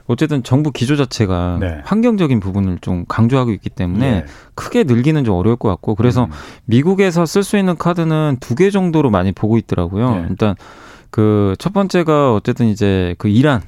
어쨌든 0.06 0.42
정부 0.42 0.70
기조 0.70 0.96
자체가 0.96 1.56
네. 1.60 1.80
환경적인 1.84 2.38
부분을 2.40 2.78
좀 2.82 3.06
강조하고 3.08 3.52
있기 3.52 3.70
때문에 3.70 4.10
네. 4.10 4.24
크게 4.54 4.84
늘기는 4.84 5.24
좀 5.24 5.34
어려울 5.36 5.56
것 5.56 5.68
같고 5.70 5.94
그래서 5.94 6.24
음. 6.24 6.30
미국에서 6.66 7.24
쓸 7.24 7.42
수 7.42 7.56
있는 7.56 7.76
카드는 7.76 8.36
두 8.40 8.54
개 8.54 8.70
정도로 8.70 9.08
많이 9.10 9.32
보고 9.32 9.56
있더라고요. 9.56 10.10
네. 10.16 10.26
일단 10.30 10.54
그 11.10 11.54
첫 11.58 11.72
번째가 11.72 12.34
어쨌든 12.34 12.66
이제 12.66 13.14
그 13.18 13.28
이란 13.28 13.62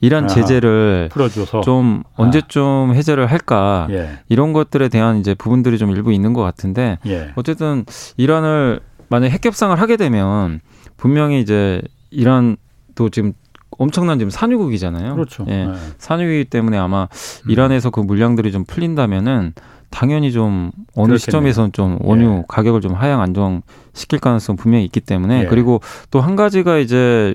이란 0.00 0.24
아하, 0.24 0.28
제재를 0.34 1.08
풀어줘서. 1.10 1.60
좀 1.62 2.02
아. 2.14 2.22
언제쯤 2.22 2.92
해제를 2.94 3.26
할까 3.26 3.86
예. 3.90 4.18
이런 4.28 4.52
것들에 4.52 4.88
대한 4.88 5.18
이제 5.18 5.34
부분들이 5.34 5.78
좀 5.78 5.90
일부 5.90 6.12
있는 6.12 6.32
것 6.32 6.42
같은데 6.42 6.98
예. 7.06 7.32
어쨌든 7.34 7.84
이란을 8.16 8.80
만약 9.08 9.28
핵 9.28 9.44
협상을 9.44 9.78
하게 9.80 9.96
되면 9.96 10.60
분명히 10.96 11.40
이제 11.40 11.82
이란도 12.10 13.10
지금 13.10 13.32
엄청난 13.78 14.18
지금 14.18 14.30
산유국이잖아요. 14.30 15.14
그렇죠. 15.14 15.44
예. 15.48 15.66
네. 15.66 15.72
산유국이기 15.98 16.44
때문에 16.50 16.76
아마 16.78 17.02
음. 17.44 17.50
이란에서 17.50 17.90
그 17.90 18.00
물량들이 18.00 18.50
좀 18.52 18.64
풀린다면은 18.64 19.52
당연히 19.90 20.32
좀 20.32 20.70
어느 20.94 21.16
시점에서는 21.16 21.72
좀 21.72 21.98
원유 22.02 22.38
예. 22.38 22.44
가격을 22.48 22.80
좀 22.82 22.92
하향 22.94 23.20
안정 23.22 23.62
시킬 23.94 24.18
가능성 24.18 24.56
분명히 24.56 24.84
있기 24.84 25.00
때문에 25.00 25.42
예. 25.42 25.46
그리고 25.46 25.80
또 26.10 26.20
한 26.20 26.36
가지가 26.36 26.78
이제 26.78 27.34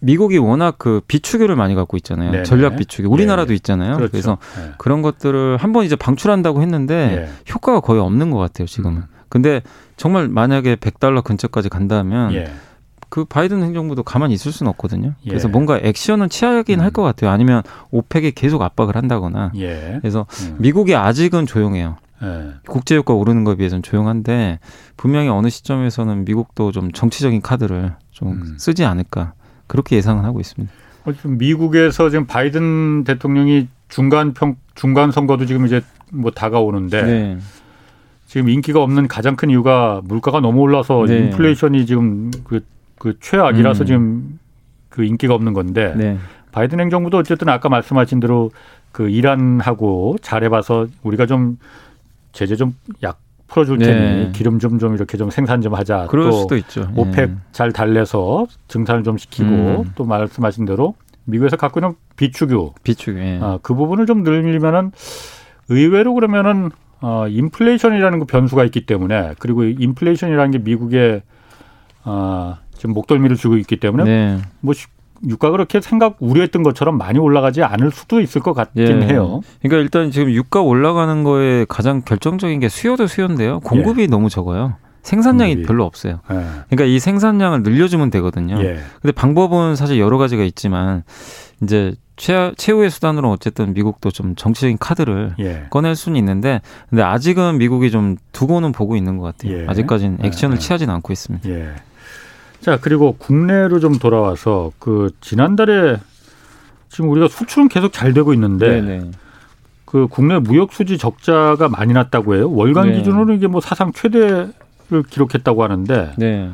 미국이 0.00 0.38
워낙 0.38 0.76
그 0.78 1.00
비축유를 1.06 1.56
많이 1.56 1.74
갖고 1.74 1.96
있잖아요. 1.96 2.30
네네. 2.30 2.44
전략 2.44 2.76
비축유. 2.76 3.08
우리나라도 3.08 3.48
네. 3.48 3.54
있잖아요. 3.54 3.96
그렇죠. 3.96 4.10
그래서 4.10 4.38
네. 4.56 4.72
그런 4.78 5.02
것들을 5.02 5.56
한번 5.58 5.84
이제 5.84 5.96
방출한다고 5.96 6.62
했는데 6.62 7.06
네. 7.06 7.52
효과가 7.52 7.80
거의 7.80 8.00
없는 8.00 8.30
것 8.30 8.38
같아요, 8.38 8.66
지금은. 8.66 9.02
음. 9.02 9.04
근데 9.28 9.62
정말 9.96 10.28
만약에 10.28 10.76
100달러 10.76 11.22
근처까지 11.22 11.68
간다면 11.68 12.32
예. 12.34 12.50
그 13.08 13.24
바이든 13.24 13.62
행정부도 13.62 14.02
가만히 14.02 14.34
있을 14.34 14.52
수는 14.52 14.70
없거든요. 14.70 15.14
예. 15.24 15.28
그래서 15.28 15.48
뭔가 15.48 15.78
액션은 15.82 16.28
취하긴 16.28 16.80
음. 16.80 16.84
할것 16.84 17.04
같아요. 17.04 17.30
아니면 17.30 17.62
오펙에 17.90 18.32
계속 18.32 18.62
압박을 18.62 18.96
한다거나. 18.96 19.52
예. 19.56 19.98
그래서 20.00 20.26
음. 20.42 20.56
미국이 20.58 20.94
아직은 20.94 21.46
조용해요. 21.46 21.96
예. 22.22 22.54
국제유가 22.66 23.14
오르는 23.14 23.44
것에 23.44 23.56
비해서는 23.56 23.82
조용한데 23.82 24.58
분명히 24.96 25.28
어느 25.28 25.48
시점에서는 25.48 26.24
미국도 26.24 26.72
좀 26.72 26.90
정치적인 26.92 27.42
카드를 27.42 27.94
좀 28.10 28.32
음. 28.32 28.54
쓰지 28.58 28.84
않을까 28.84 29.34
그렇게 29.66 29.96
예상은 29.96 30.24
하고 30.24 30.40
있습니다. 30.40 30.72
어, 31.04 31.12
미국에서 31.24 32.10
지금 32.10 32.26
바이든 32.26 33.04
대통령이 33.04 33.68
중간 33.88 34.34
평 34.34 34.56
중간 34.74 35.12
선거도 35.12 35.46
지금 35.46 35.66
이제 35.66 35.80
뭐 36.12 36.30
다가오는데 36.30 37.02
네. 37.02 37.38
지금 38.26 38.48
인기가 38.48 38.82
없는 38.82 39.08
가장 39.08 39.36
큰 39.36 39.50
이유가 39.50 40.00
물가가 40.04 40.40
너무 40.40 40.60
올라서 40.60 41.06
네. 41.06 41.18
인플레이션이 41.18 41.86
지금 41.86 42.30
그 42.44 42.60
그 42.98 43.18
최악이라서 43.20 43.84
음. 43.84 43.86
지금 43.86 44.38
그 44.88 45.04
인기가 45.04 45.34
없는 45.34 45.52
건데 45.52 45.94
네. 45.96 46.18
바이든 46.52 46.80
행정부도 46.80 47.18
어쨌든 47.18 47.48
아까 47.48 47.68
말씀하신 47.68 48.20
대로 48.20 48.50
그 48.92 49.08
이란하고 49.08 50.16
잘해봐서 50.22 50.86
우리가 51.02 51.26
좀 51.26 51.58
제재 52.32 52.56
좀 52.56 52.74
약 53.02 53.20
풀어줄 53.48 53.78
테니 53.78 54.00
네. 54.00 54.32
기름 54.32 54.58
좀 54.58 54.78
좀 54.78 54.94
이렇게 54.94 55.16
좀 55.16 55.30
생산 55.30 55.60
좀 55.60 55.74
하자. 55.74 56.06
그럴 56.08 56.30
또 56.30 56.32
수도 56.32 56.56
있죠. 56.56 56.90
오펙 56.96 57.30
네. 57.30 57.36
잘 57.52 57.72
달래서 57.72 58.46
증산을 58.68 59.02
좀 59.04 59.16
시키고 59.18 59.48
음. 59.48 59.92
또 59.94 60.04
말씀하신 60.04 60.64
대로 60.64 60.94
미국에서 61.24 61.56
갖고 61.56 61.80
있는 61.80 61.94
비축유, 62.16 62.72
비축유, 62.82 63.18
예. 63.18 63.38
아, 63.42 63.58
그 63.62 63.74
부분을 63.74 64.06
좀 64.06 64.22
늘리면은 64.22 64.92
의외로 65.68 66.14
그러면은 66.14 66.70
어, 67.00 67.26
인플레이션이라는 67.28 68.18
그 68.20 68.24
변수가 68.26 68.64
있기 68.64 68.86
때문에 68.86 69.34
그리고 69.38 69.64
인플레이션이라는 69.64 70.50
게 70.52 70.58
미국의 70.58 71.22
어, 72.04 72.56
지금 72.74 72.94
목덜미를 72.94 73.36
주고 73.36 73.56
있기 73.56 73.76
때문에 73.78 74.04
네. 74.04 74.38
뭐 74.60 74.74
유가 75.26 75.50
그렇게 75.50 75.80
생각 75.80 76.16
우려했던 76.20 76.62
것처럼 76.62 76.98
많이 76.98 77.18
올라가지 77.18 77.62
않을 77.62 77.90
수도 77.90 78.20
있을 78.20 78.40
것 78.42 78.52
같긴 78.52 79.02
예. 79.02 79.06
해요. 79.08 79.40
그러니까 79.62 79.82
일단 79.82 80.10
지금 80.10 80.30
유가 80.30 80.60
올라가는 80.60 81.24
거에 81.24 81.66
가장 81.68 82.02
결정적인 82.02 82.60
게 82.60 82.68
수요도 82.68 83.06
수요인데요. 83.06 83.60
공급이 83.60 84.02
예. 84.02 84.06
너무 84.06 84.28
적어요. 84.28 84.74
생산량이 85.02 85.54
공급이. 85.54 85.66
별로 85.66 85.84
없어요. 85.84 86.20
예. 86.30 86.34
그러니까 86.68 86.84
이 86.84 86.98
생산량을 86.98 87.62
늘려주면 87.62 88.10
되거든요. 88.10 88.60
예. 88.60 88.78
근데 89.00 89.12
방법은 89.12 89.76
사실 89.76 89.98
여러 89.98 90.18
가지가 90.18 90.42
있지만 90.42 91.04
이제 91.62 91.94
최, 92.16 92.52
최후의 92.56 92.90
수단으로 92.90 93.30
어쨌든 93.30 93.74
미국도 93.74 94.10
좀 94.10 94.34
정치적인 94.34 94.78
카드를 94.78 95.34
예. 95.38 95.66
꺼낼 95.70 95.94
수는 95.94 96.18
있는데 96.18 96.60
근데 96.88 97.02
아직은 97.02 97.58
미국이 97.58 97.90
좀 97.90 98.16
두고는 98.32 98.72
보고 98.72 98.96
있는 98.96 99.18
것 99.18 99.24
같아요. 99.36 99.60
예. 99.60 99.66
아직까지는 99.68 100.18
액션을 100.22 100.56
예. 100.56 100.60
취하지는 100.60 100.92
않고 100.94 101.12
있습니다. 101.12 101.48
예. 102.60 102.64
자 102.64 102.78
그리고 102.80 103.16
국내로 103.18 103.80
좀 103.80 103.98
돌아와서 103.98 104.72
그 104.78 105.10
지난달에 105.20 105.98
지금 106.88 107.10
우리가 107.10 107.28
수출은 107.28 107.68
계속 107.68 107.92
잘 107.92 108.12
되고 108.12 108.32
있는데 108.32 108.80
네네. 108.80 109.10
그 109.84 110.06
국내 110.08 110.38
무역 110.38 110.72
수지 110.72 110.98
적자가 110.98 111.68
많이 111.68 111.92
났다고 111.92 112.34
해요. 112.34 112.50
월간 112.50 112.88
네. 112.88 112.96
기준으로 112.98 113.34
이게 113.34 113.46
뭐 113.46 113.60
사상 113.60 113.92
최대를 113.92 114.52
기록했다고 115.10 115.62
하는데 115.62 116.14
네. 116.18 116.50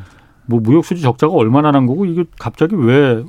뭐 0.46 0.60
무역 0.60 0.84
수지 0.84 1.02
적자가 1.02 1.32
얼마나 1.32 1.70
난 1.70 1.86
거고 1.86 2.04
이게 2.06 2.24
갑자기 2.38 2.74
왜 2.74 3.24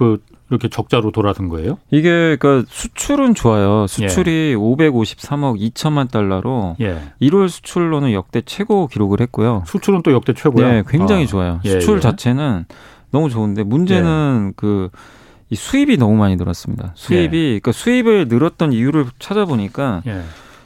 그 0.00 0.22
이렇게 0.50 0.68
적자로 0.68 1.12
돌아선 1.12 1.48
거예요? 1.48 1.78
이게 1.90 2.36
그러니까 2.36 2.66
수출은 2.68 3.34
좋아요. 3.34 3.86
수출이 3.86 4.50
예. 4.52 4.56
553억 4.56 5.72
2천만 5.72 6.10
달러로 6.10 6.76
예. 6.80 7.00
1월 7.22 7.48
수출로는 7.48 8.12
역대 8.12 8.42
최고 8.44 8.88
기록을 8.88 9.20
했고요. 9.20 9.62
수출은 9.66 10.02
또 10.02 10.12
역대 10.12 10.34
최고요. 10.34 10.66
네, 10.66 10.82
굉장히 10.88 11.24
아. 11.24 11.26
좋아요. 11.26 11.60
예, 11.64 11.70
수출 11.70 11.96
예. 11.96 12.00
자체는 12.00 12.64
너무 13.12 13.30
좋은데 13.30 13.62
문제는 13.62 14.48
예. 14.50 14.52
그이 14.56 15.54
수입이 15.54 15.96
너무 15.96 16.16
많이 16.16 16.36
늘었습니다. 16.36 16.92
수입이 16.94 17.38
예. 17.38 17.60
그러니까 17.60 17.72
수입을 17.72 18.28
늘었던 18.28 18.72
이유를 18.72 19.06
찾아보니까 19.18 20.02
예. 20.06 20.22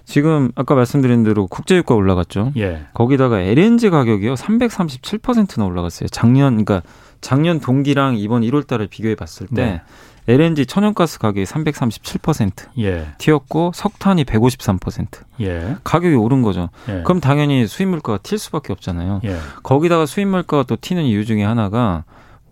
지금 0.06 0.50
아까 0.54 0.74
말씀드린 0.74 1.24
대로 1.24 1.46
국제유가 1.46 1.94
올라갔죠. 1.94 2.52
예. 2.56 2.86
거기다가 2.94 3.40
LNG 3.40 3.90
가격이요 3.90 4.34
337%나 4.34 5.64
올라갔어요. 5.64 6.08
작년 6.08 6.64
그러니까 6.64 6.82
작년 7.24 7.60
동기랑 7.60 8.16
이번 8.16 8.42
1월 8.42 8.66
달을 8.66 8.86
비교해 8.86 9.14
봤을 9.14 9.46
때 9.46 9.54
네. 9.54 9.82
LNG 10.26 10.66
천연가스 10.66 11.18
가격이 11.18 11.44
337% 11.44 12.68
예. 12.78 13.08
튀었고 13.18 13.72
석탄이 13.74 14.24
153% 14.24 15.06
예. 15.40 15.76
가격이 15.84 16.14
오른 16.14 16.42
거죠. 16.42 16.70
예. 16.88 17.02
그럼 17.04 17.20
당연히 17.20 17.66
수입 17.66 17.88
물가가 17.88 18.18
튈 18.18 18.38
수밖에 18.38 18.72
없잖아요. 18.72 19.20
예. 19.24 19.36
거기다가 19.62 20.06
수입 20.06 20.28
물가가 20.28 20.62
또 20.62 20.76
튀는 20.80 21.04
이유 21.04 21.24
중에 21.24 21.42
하나가 21.42 22.04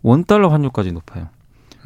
원 0.02 0.24
달러 0.24 0.48
환율까지 0.48 0.92
높아요. 0.92 1.28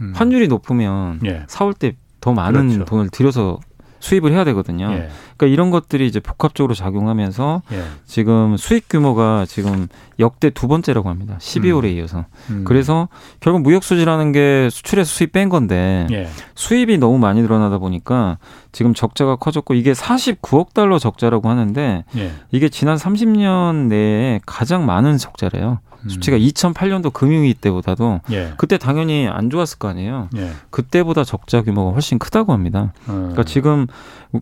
음. 0.01 0.13
환율이 0.17 0.49
높으면 0.49 1.21
예. 1.25 1.45
사올 1.49 1.73
때 1.75 1.95
더 2.27 2.33
많은 2.33 2.71
그렇죠. 2.71 2.85
돈을 2.87 3.09
들여서 3.11 3.61
수입을 4.01 4.33
해야 4.33 4.43
되거든요. 4.47 4.91
예. 5.37 5.47
그러니까 5.47 5.53
이런 5.53 5.71
것들이 5.71 6.07
이제 6.07 6.21
복합적으로 6.21 6.75
작용하면서 6.75 7.63
예. 7.73 7.83
지금 8.07 8.57
수익 8.57 8.89
규모가 8.89 9.45
지금 9.47 9.89
역대 10.19 10.51
두 10.51 10.67
번째라고 10.67 11.09
합니다. 11.09 11.37
12월에 11.39 11.85
음. 11.85 11.99
이어서. 11.99 12.25
음. 12.51 12.65
그래서 12.65 13.09
결국 13.41 13.63
무역 13.63 13.85
수지라는 13.85 14.33
게 14.33 14.69
수출에서 14.71 15.09
수입 15.09 15.33
뺀 15.33 15.49
건데 15.49 16.07
예. 16.11 16.29
수입이 16.55 16.99
너무 16.99 17.19
많이 17.19 17.43
늘어나다 17.43 17.79
보니까 17.79 18.39
지금 18.73 18.95
적자가 18.95 19.37
커졌고 19.37 19.75
이게 19.75 19.93
49억 19.93 20.73
달러 20.73 20.99
적자라고 20.99 21.49
하는데 21.49 22.05
예. 22.17 22.33
이게 22.51 22.69
지난 22.69 22.97
30년 22.97 23.89
내에 23.89 24.41
가장 24.47 24.87
많은 24.87 25.19
적자래요. 25.19 25.81
음. 26.07 26.09
수치가 26.09 26.39
2008년도 26.39 27.13
금융위기 27.13 27.55
때보다도 27.55 28.21
예. 28.31 28.55
그때 28.57 28.79
당연히 28.79 29.29
안 29.29 29.51
좋았을 29.51 29.79
거 29.79 29.89
아니에요. 29.89 30.29
예. 30.37 30.51
그때보다 30.71 31.25
적자 31.25 31.63
규모가 31.63 31.93
훨씬 31.93 32.19
크다고 32.19 32.53
합니다. 32.53 32.93
음. 33.09 33.15
그러니까 33.15 33.45
지금 33.45 33.87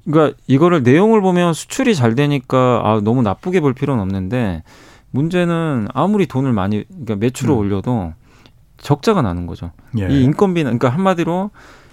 그러니까 0.04 0.36
이거를 0.46 0.82
내용을 0.82 1.20
보면 1.20 1.54
수출이 1.54 1.94
잘 1.94 2.14
되니까 2.14 2.80
아 2.84 3.00
너무 3.02 3.22
나쁘게 3.22 3.60
볼 3.60 3.74
필요는 3.74 4.02
없는데 4.02 4.62
문제는 5.10 5.88
아무리 5.94 6.26
돈을 6.26 6.52
많이 6.52 6.84
그러니까 6.88 7.16
매출을 7.16 7.54
음. 7.54 7.58
올려도 7.58 8.12
적자가 8.78 9.22
나는 9.22 9.46
거죠. 9.46 9.70
예. 9.98 10.08
이 10.10 10.24
인건비는 10.24 10.78
그러니까 10.78 10.88
한마디로 10.90 11.50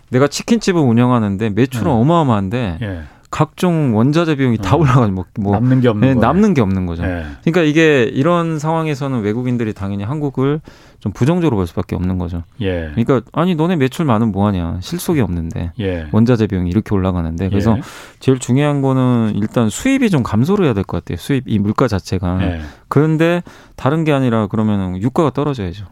내가 0.09 0.27
치킨집을 0.27 0.81
운영하는데 0.81 1.51
매출은 1.51 1.87
예. 1.87 1.95
어마어마한데 1.95 2.77
예. 2.81 3.03
각종 3.31 3.95
원자재 3.95 4.35
비용이 4.35 4.57
다 4.57 4.75
음. 4.75 4.81
올라가는 4.81 5.15
뭐, 5.15 5.25
뭐 5.39 5.53
남는 5.53 5.79
게 5.79 5.87
없는 5.87 6.07
네, 6.07 6.13
남는 6.15 6.53
게 6.53 6.59
없는 6.61 6.85
거죠. 6.85 7.03
네. 7.03 7.23
그러니까 7.43 7.61
이게 7.61 8.03
이런 8.03 8.59
상황에서는 8.59 9.21
외국인들이 9.21 9.73
당연히 9.73 10.03
한국을 10.03 10.59
좀 10.99 11.13
부정적으로 11.13 11.55
볼 11.55 11.65
수밖에 11.65 11.95
없는 11.95 12.17
거죠. 12.17 12.43
예. 12.59 12.91
그러니까 12.93 13.21
아니 13.31 13.55
너네 13.55 13.77
매출 13.77 14.05
많으면 14.05 14.33
뭐하냐 14.33 14.79
실속이 14.81 15.21
없는데 15.21 15.71
예. 15.79 16.07
원자재 16.11 16.47
비용이 16.47 16.69
이렇게 16.69 16.93
올라가는데 16.93 17.47
그래서 17.49 17.77
예. 17.77 17.81
제일 18.19 18.37
중요한 18.37 18.81
거는 18.81 19.31
일단 19.35 19.69
수입이 19.69 20.09
좀 20.09 20.23
감소를 20.23 20.65
해야 20.65 20.73
될 20.73 20.83
것 20.83 20.97
같아요. 21.03 21.17
수입 21.17 21.45
이 21.47 21.57
물가 21.57 21.87
자체가 21.87 22.39
예. 22.43 22.61
그런데 22.89 23.43
다른 23.77 24.03
게 24.03 24.11
아니라 24.11 24.47
그러면 24.47 25.01
유가가 25.01 25.29
떨어져야죠. 25.29 25.85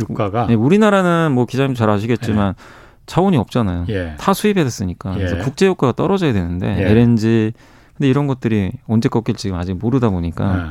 유가가 0.00 0.46
네, 0.46 0.54
우리나라는 0.54 1.32
뭐 1.32 1.44
기자님 1.46 1.74
잘 1.74 1.90
아시겠지만. 1.90 2.54
예. 3.04 3.06
자원이 3.06 3.36
없잖아요. 3.36 3.86
예. 3.88 4.14
다 4.18 4.32
수입해댔으니까. 4.32 5.14
예. 5.14 5.18
그래서 5.18 5.38
국제 5.38 5.66
효과가 5.66 5.92
떨어져야 5.92 6.32
되는데 6.32 6.76
예. 6.78 6.90
LNG 6.90 7.52
근데 7.96 8.08
이런 8.08 8.26
것들이 8.26 8.72
언제 8.88 9.08
꺾일지 9.08 9.52
아직 9.52 9.74
모르다 9.74 10.10
보니까 10.10 10.56
예. 10.56 10.62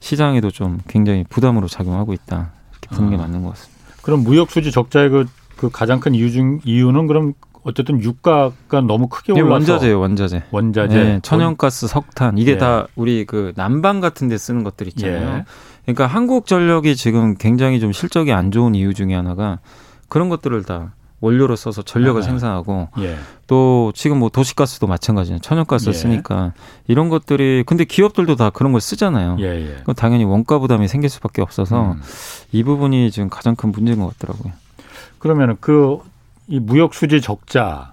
시장에도 0.00 0.50
좀 0.50 0.78
굉장히 0.88 1.24
부담으로 1.28 1.68
작용하고 1.68 2.12
있다. 2.12 2.52
이렇게 2.72 2.96
보는 2.96 3.10
게 3.10 3.16
아. 3.16 3.20
맞는 3.20 3.42
것 3.42 3.50
같습니다. 3.50 3.82
그럼 4.02 4.24
무역 4.24 4.50
수지 4.50 4.72
적자의 4.72 5.10
그, 5.10 5.26
그 5.56 5.70
가장 5.70 6.00
큰 6.00 6.14
이유 6.14 6.30
중 6.30 6.60
이유는 6.64 7.06
그럼 7.06 7.34
어쨌든 7.62 8.02
유가가 8.02 8.80
너무 8.80 9.06
크게 9.06 9.32
올라서 9.32 9.52
원자재요, 9.52 10.00
원자재. 10.00 10.42
원자재. 10.50 10.94
네, 10.94 11.20
천연가스, 11.22 11.86
석탄 11.86 12.36
이게 12.36 12.52
예. 12.52 12.58
다 12.58 12.88
우리 12.96 13.24
그 13.24 13.52
난방 13.54 14.00
같은 14.00 14.28
데 14.28 14.36
쓰는 14.36 14.64
것들 14.64 14.88
있잖아요. 14.88 15.38
예. 15.38 15.44
그러니까 15.84 16.06
한국전력이 16.06 16.96
지금 16.96 17.36
굉장히 17.36 17.78
좀 17.78 17.92
실적이 17.92 18.32
안 18.32 18.50
좋은 18.50 18.74
이유 18.74 18.94
중에 18.94 19.14
하나가 19.14 19.60
그런 20.08 20.28
것들을 20.28 20.64
다 20.64 20.94
원료로 21.22 21.56
써서 21.56 21.80
전력을 21.82 22.20
아, 22.20 22.24
생산하고 22.24 22.88
예. 22.98 23.16
또 23.46 23.92
지금 23.94 24.18
뭐 24.18 24.28
도시가스도 24.28 24.86
마찬가지예요. 24.88 25.38
천연가스 25.38 25.88
예. 25.88 25.92
쓰니까 25.92 26.52
이런 26.88 27.08
것들이 27.08 27.62
근데 27.64 27.84
기업들도 27.84 28.34
다 28.36 28.50
그런 28.50 28.72
걸 28.72 28.80
쓰잖아요. 28.80 29.36
예, 29.38 29.44
예. 29.44 29.76
그럼 29.82 29.94
당연히 29.94 30.24
원가 30.24 30.58
부담이 30.58 30.88
생길 30.88 31.08
수밖에 31.08 31.40
없어서 31.40 31.92
음. 31.92 32.02
이 32.50 32.62
부분이 32.64 33.10
지금 33.12 33.30
가장 33.30 33.54
큰 33.54 33.70
문제인 33.72 34.00
것 34.00 34.18
같더라고요. 34.18 34.52
그러면은 35.20 35.56
그이 35.60 36.58
무역 36.60 36.92
수지 36.92 37.20
적자 37.20 37.92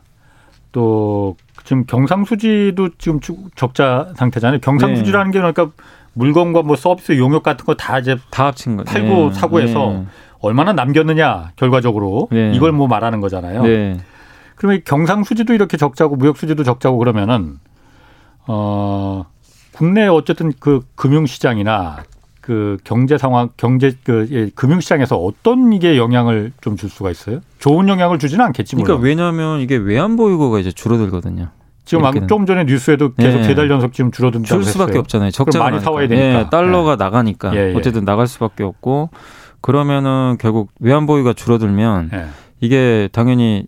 또 0.72 1.38
지금 1.66 1.86
경상수지도 1.86 2.90
지금 2.98 3.20
적자 3.56 4.12
상태잖아요. 4.18 4.60
경상수지라는 4.62 5.32
네. 5.32 5.38
게 5.38 5.40
그러니까 5.40 5.70
물건과 6.14 6.64
뭐 6.64 6.76
서비스 6.76 7.16
용역 7.18 7.44
같은 7.44 7.64
거 7.66 7.76
다 7.76 8.00
이제 8.00 8.18
다 8.32 8.48
합친 8.48 8.76
거 8.78 8.84
팔고 8.84 9.30
네. 9.30 9.34
사고 9.34 9.62
해서 9.62 9.90
네. 9.92 10.06
얼마나 10.42 10.74
남겼느냐 10.74 11.52
결과적으로 11.56 12.28
네. 12.32 12.52
이걸 12.54 12.72
뭐 12.72 12.88
말하는 12.88 13.22
거잖아요. 13.22 13.64
네. 13.64 13.98
그러면 14.56 14.82
경상 14.86 15.24
수지도 15.24 15.54
이렇게 15.54 15.78
적자고 15.78 16.16
무역 16.16 16.38
수지도 16.38 16.64
적자고 16.64 16.98
그러면은 16.98 17.58
어 18.48 19.26
국내 19.74 20.08
어쨌든 20.08 20.52
그 20.60 20.82
금융 20.96 21.26
시장이나 21.26 22.04
그 22.42 22.78
경제 22.84 23.18
상황, 23.18 23.50
경제 23.58 23.94
그 24.04 24.28
예, 24.32 24.50
금융 24.56 24.80
시장에서 24.80 25.18
어떤 25.18 25.72
이게 25.72 25.98
영향을 25.98 26.52
좀 26.62 26.76
줄 26.78 26.90
수가 26.90 27.12
있어요? 27.12 27.42
좋은 27.60 27.88
영향을 27.88 28.18
주지는 28.18 28.44
않겠지 28.46 28.76
그러니까 28.76 28.96
왜냐하면 29.04 29.60
이게 29.62 29.76
외환 29.76 30.16
보유고가 30.16 30.60
이제 30.60 30.72
줄어들거든요. 30.72 31.50
지금 31.86 32.04
이렇게는. 32.04 32.28
좀 32.28 32.46
전에 32.46 32.64
뉴스에도 32.66 33.14
계속 33.14 33.40
네. 33.40 33.44
세달 33.46 33.70
연속 33.70 33.94
지금 33.94 34.12
줄어든다고 34.12 34.46
줄 34.48 34.64
수밖에 34.64 34.90
했어요. 34.92 35.00
없잖아요. 35.02 35.32
적자가 35.32 35.66
많이 35.66 35.80
사와야 35.80 36.08
되니까. 36.08 36.44
네, 36.44 36.50
달러가 36.50 36.96
네. 36.98 37.04
나가니까 37.04 37.56
예, 37.56 37.72
예. 37.72 37.76
어쨌든 37.76 38.04
나갈 38.06 38.28
수밖에 38.28 38.64
없고 38.64 39.10
그러면은 39.62 40.38
결국 40.40 40.72
외환 40.80 41.06
보유가 41.06 41.34
줄어들면 41.34 42.10
네. 42.12 42.28
이게 42.62 43.10
당연히 43.12 43.66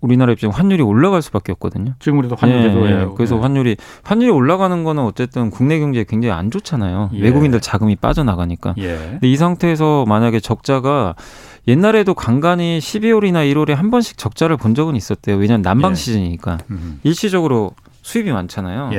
우리나라 0.00 0.32
입장 0.32 0.50
환율이 0.50 0.82
올라갈 0.82 1.22
수밖에 1.22 1.50
없거든요. 1.52 1.94
지금 1.98 2.18
우리도 2.18 2.36
환율이 2.36 2.62
예, 2.62 3.00
예. 3.00 3.08
그래서 3.16 3.36
예. 3.36 3.40
환율이 3.40 3.76
환율이 4.02 4.30
올라가는 4.30 4.84
거는 4.84 5.02
어쨌든 5.02 5.48
국내 5.48 5.78
경제에 5.78 6.04
굉장히 6.06 6.32
안 6.34 6.50
좋잖아요. 6.50 7.10
예. 7.14 7.22
외국인들 7.22 7.60
자금이 7.60 7.96
빠져나가니까. 7.96 8.74
예. 8.78 8.96
근데 9.12 9.30
이 9.30 9.36
상태에서 9.36 10.04
만약에 10.06 10.40
적자가 10.40 11.14
옛날에도 11.66 12.12
간간히 12.12 12.78
12월이나 12.80 13.50
1월에 13.50 13.74
한 13.74 13.90
번씩 13.90 14.18
적자를 14.18 14.58
본 14.58 14.74
적은 14.74 14.94
있었대요. 14.94 15.36
왜냐하면 15.36 15.62
난방 15.62 15.92
예. 15.92 15.94
시즌이니까 15.94 16.58
음. 16.70 17.00
일시적으로 17.02 17.72
수입이 18.02 18.30
많잖아요. 18.30 18.90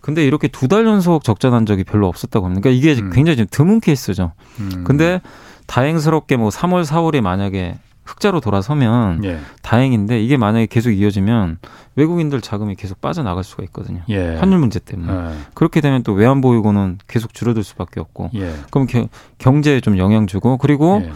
근데 0.00 0.24
이렇게 0.24 0.48
두 0.48 0.68
달 0.68 0.86
연속 0.86 1.22
적자 1.22 1.50
난 1.50 1.66
적이 1.66 1.84
별로 1.84 2.08
없었다고 2.08 2.46
합니다. 2.46 2.62
그러니까 2.62 2.78
이게 2.80 2.98
음. 2.98 3.10
굉장히 3.10 3.36
좀 3.36 3.46
드문 3.50 3.80
케이스죠. 3.80 4.32
음. 4.60 4.84
근데 4.86 5.20
다행스럽게 5.66 6.36
뭐 6.36 6.48
3월, 6.50 6.84
4월에 6.84 7.20
만약에 7.20 7.78
흑자로 8.06 8.40
돌아서면 8.40 9.24
예. 9.24 9.40
다행인데 9.62 10.22
이게 10.22 10.36
만약에 10.36 10.66
계속 10.66 10.90
이어지면 10.90 11.58
외국인들 11.96 12.40
자금이 12.40 12.76
계속 12.76 13.00
빠져나갈 13.00 13.42
수가 13.42 13.64
있거든요. 13.64 14.02
예. 14.08 14.36
환율 14.36 14.58
문제 14.58 14.78
때문에. 14.78 15.12
예. 15.12 15.36
그렇게 15.54 15.80
되면 15.80 16.02
또 16.04 16.12
외환 16.12 16.40
보유고는 16.40 16.98
계속 17.08 17.34
줄어들 17.34 17.64
수밖에 17.64 18.00
없고. 18.00 18.30
예. 18.34 18.54
그럼 18.70 18.86
겨, 18.86 19.08
경제에 19.38 19.80
좀 19.80 19.98
영향 19.98 20.26
주고 20.26 20.56
그리고 20.56 21.02
예. 21.04 21.12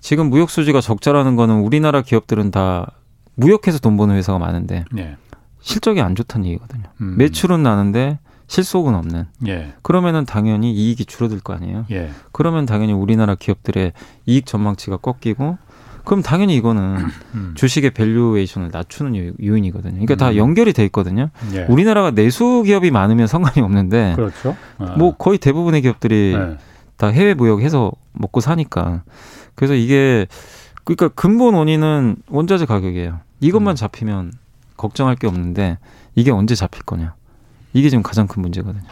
지금 0.00 0.28
무역 0.28 0.50
수지가 0.50 0.80
적자라는 0.82 1.36
거는 1.36 1.56
우리나라 1.60 2.02
기업들은 2.02 2.50
다 2.50 2.90
무역해서 3.34 3.78
돈 3.78 3.96
버는 3.96 4.14
회사가 4.16 4.38
많은데 4.38 4.84
예. 4.98 5.16
실적이 5.60 6.02
안 6.02 6.14
좋다는 6.14 6.46
얘기거든요. 6.46 6.84
음. 7.00 7.16
매출은 7.16 7.62
나는데 7.62 8.18
실속은 8.48 8.94
없는. 8.94 9.26
예. 9.48 9.72
그러면은 9.82 10.24
당연히 10.24 10.72
이익이 10.72 11.04
줄어들 11.04 11.40
거 11.40 11.52
아니에요. 11.52 11.86
예. 11.90 12.10
그러면 12.32 12.66
당연히 12.66 12.92
우리나라 12.92 13.34
기업들의 13.34 13.92
이익 14.26 14.46
전망치가 14.46 14.98
꺾이고 14.98 15.58
그럼 16.04 16.22
당연히 16.22 16.54
이거는 16.54 16.98
음. 17.34 17.52
주식의 17.56 17.90
valuation을 17.90 18.70
낮추는 18.72 19.34
요인이거든요. 19.42 19.94
그러니까 19.94 20.14
음. 20.14 20.16
다 20.16 20.36
연결이 20.36 20.72
돼 20.72 20.84
있거든요. 20.84 21.30
예. 21.52 21.64
우리나라가 21.68 22.12
내수 22.12 22.62
기업이 22.64 22.92
많으면 22.92 23.26
상관이 23.26 23.64
없는데 23.64 24.14
그렇죠. 24.14 24.56
아. 24.78 24.94
뭐 24.96 25.16
거의 25.16 25.38
대부분의 25.38 25.82
기업들이 25.82 26.36
네. 26.38 26.56
다 26.96 27.08
해외 27.08 27.34
무역해서 27.34 27.90
먹고 28.12 28.40
사니까 28.40 29.02
그래서 29.56 29.74
이게 29.74 30.28
그러니까 30.84 31.08
근본 31.08 31.54
원인은 31.54 32.16
원자재 32.28 32.66
가격이에요. 32.66 33.18
이것만 33.40 33.72
음. 33.72 33.76
잡히면 33.76 34.32
걱정할 34.76 35.16
게 35.16 35.26
없는데 35.26 35.78
이게 36.14 36.30
언제 36.30 36.54
잡힐 36.54 36.84
거냐. 36.84 37.14
이게 37.76 37.90
지금 37.90 38.02
가장 38.02 38.26
큰 38.26 38.40
문제거든요. 38.40 38.84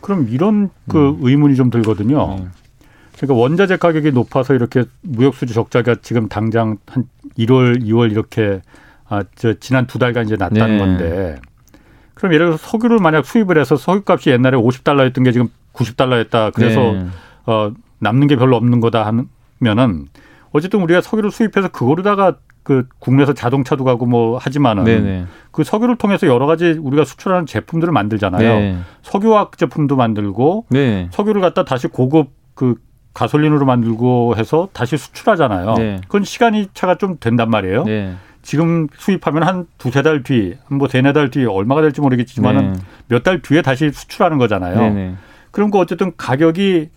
그럼 0.00 0.26
이런 0.28 0.70
그 0.88 1.10
음. 1.10 1.18
의문이 1.20 1.54
좀 1.54 1.70
들거든요. 1.70 2.38
음. 2.40 2.50
그러니까 3.16 3.40
원자재 3.40 3.76
가격이 3.76 4.10
높아서 4.10 4.52
이렇게 4.54 4.84
무역 5.02 5.36
수지 5.36 5.54
적자가 5.54 5.96
지금 6.02 6.28
당장 6.28 6.78
한 6.86 7.04
1월, 7.38 7.84
2월 7.84 8.10
이렇게 8.10 8.60
아, 9.08 9.22
저 9.36 9.54
지난 9.60 9.86
두 9.86 10.00
달간 10.00 10.24
이제 10.24 10.34
났다는 10.36 10.76
네. 10.76 10.78
건데 10.78 11.40
그럼 12.14 12.34
예를 12.34 12.46
들어서 12.46 12.66
석유를 12.68 12.98
만약 12.98 13.24
수입을 13.24 13.58
해서 13.58 13.76
석유값이 13.76 14.30
옛날에 14.30 14.56
50달러였던 14.56 15.24
게 15.24 15.30
지금 15.30 15.48
90달러였다. 15.72 16.52
그래서 16.52 16.80
네. 16.80 17.06
어 17.46 17.72
남는 18.00 18.26
게 18.26 18.34
별로 18.34 18.56
없는 18.56 18.80
거다 18.80 19.06
하면은 19.60 20.08
어쨌든 20.50 20.80
우리가 20.82 21.00
석유를 21.00 21.30
수입해서 21.30 21.68
그거로다가 21.68 22.38
그 22.62 22.86
국내에서 22.98 23.32
자동차도 23.32 23.84
가고 23.84 24.06
뭐 24.06 24.38
하지만은 24.38 24.84
네네. 24.84 25.00
네. 25.00 25.24
그 25.50 25.64
석유를 25.64 25.96
통해서 25.96 26.26
여러 26.26 26.46
가지 26.46 26.78
우리가 26.80 27.04
수출하는 27.04 27.46
제품들을 27.46 27.92
만들잖아요. 27.92 28.58
네. 28.58 28.76
석유화학 29.02 29.58
제품도 29.58 29.96
만들고 29.96 30.66
네. 30.70 31.08
석유를 31.10 31.40
갖다 31.40 31.64
다시 31.64 31.88
고급 31.88 32.30
그 32.54 32.76
가솔린으로 33.14 33.66
만들고 33.66 34.36
해서 34.36 34.68
다시 34.72 34.96
수출하잖아요. 34.96 35.74
네. 35.74 36.00
그건 36.02 36.24
시간이 36.24 36.68
차가 36.72 36.96
좀 36.96 37.16
된단 37.18 37.50
말이에요. 37.50 37.84
네. 37.84 38.14
지금 38.42 38.88
수입하면 38.96 39.42
한 39.44 39.66
두세 39.78 40.02
달 40.02 40.22
뒤, 40.22 40.56
뭐 40.68 40.88
세네 40.88 41.12
달 41.12 41.30
뒤에 41.30 41.44
얼마가 41.44 41.80
될지 41.80 42.00
모르겠지만은 42.00 42.72
네. 42.72 42.80
몇달 43.08 43.42
뒤에 43.42 43.62
다시 43.62 43.90
수출하는 43.92 44.38
거잖아요. 44.38 45.16
그럼 45.50 45.70
그 45.70 45.78
어쨌든 45.78 46.12
가격이 46.16 46.90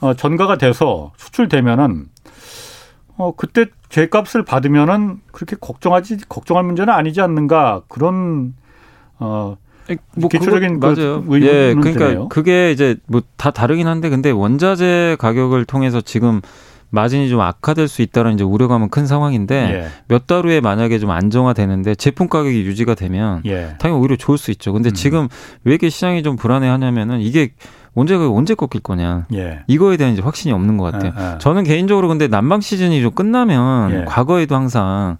어, 0.00 0.14
전가가 0.14 0.56
돼서 0.58 1.12
수출되면은 1.16 2.06
어, 3.16 3.32
그때 3.36 3.66
제값을 3.88 4.44
받으면은 4.44 5.20
그렇게 5.32 5.56
걱정하지, 5.60 6.18
걱정할 6.28 6.64
문제는 6.64 6.92
아니지 6.92 7.20
않는가 7.20 7.82
그런 7.88 8.54
어, 9.18 9.56
뭐 10.16 10.28
기초적인 10.28 10.80
그거, 10.80 10.94
그 10.94 11.00
맞아요. 11.00 11.24
예, 11.42 11.74
그러니까 11.74 12.06
드네요. 12.06 12.28
그게 12.28 12.70
이제 12.72 12.96
뭐 13.06 13.22
다 13.36 13.50
다르긴 13.50 13.86
한데 13.86 14.08
근데 14.10 14.30
원자재 14.30 15.16
가격을 15.18 15.64
통해서 15.64 16.00
지금 16.00 16.40
마진이 16.90 17.28
좀 17.28 17.40
악화될 17.40 17.86
수 17.88 18.02
있다는 18.02 18.34
이제 18.34 18.44
우려감은 18.44 18.88
큰 18.90 19.06
상황인데 19.06 19.54
예. 19.54 19.88
몇달 20.08 20.44
후에 20.44 20.60
만약에 20.60 20.98
좀 20.98 21.10
안정화되는데 21.10 21.94
제품 21.96 22.28
가격이 22.28 22.62
유지가 22.62 22.94
되면 22.94 23.42
예. 23.46 23.76
당연히 23.78 24.00
오히려 24.00 24.16
좋을 24.16 24.38
수 24.38 24.50
있죠. 24.52 24.72
근데 24.72 24.90
음. 24.90 24.94
지금 24.94 25.28
왜 25.64 25.72
이렇게 25.72 25.88
시장이 25.90 26.22
좀 26.22 26.36
불안해하냐면은 26.36 27.20
이게 27.20 27.50
언제가 27.98 28.30
언제 28.30 28.54
꺾일 28.54 28.82
거냐 28.82 29.26
예. 29.34 29.60
이거에 29.66 29.96
대한 29.96 30.12
이제 30.12 30.22
확신이 30.22 30.52
없는 30.52 30.76
것 30.76 30.90
같아요. 30.92 31.12
아, 31.16 31.22
아. 31.22 31.38
저는 31.38 31.64
개인적으로 31.64 32.08
근데 32.08 32.28
난방 32.28 32.60
시즌이 32.60 33.00
좀 33.02 33.10
끝나면 33.12 33.92
예. 33.92 34.04
과거에도 34.06 34.54
항상 34.54 35.18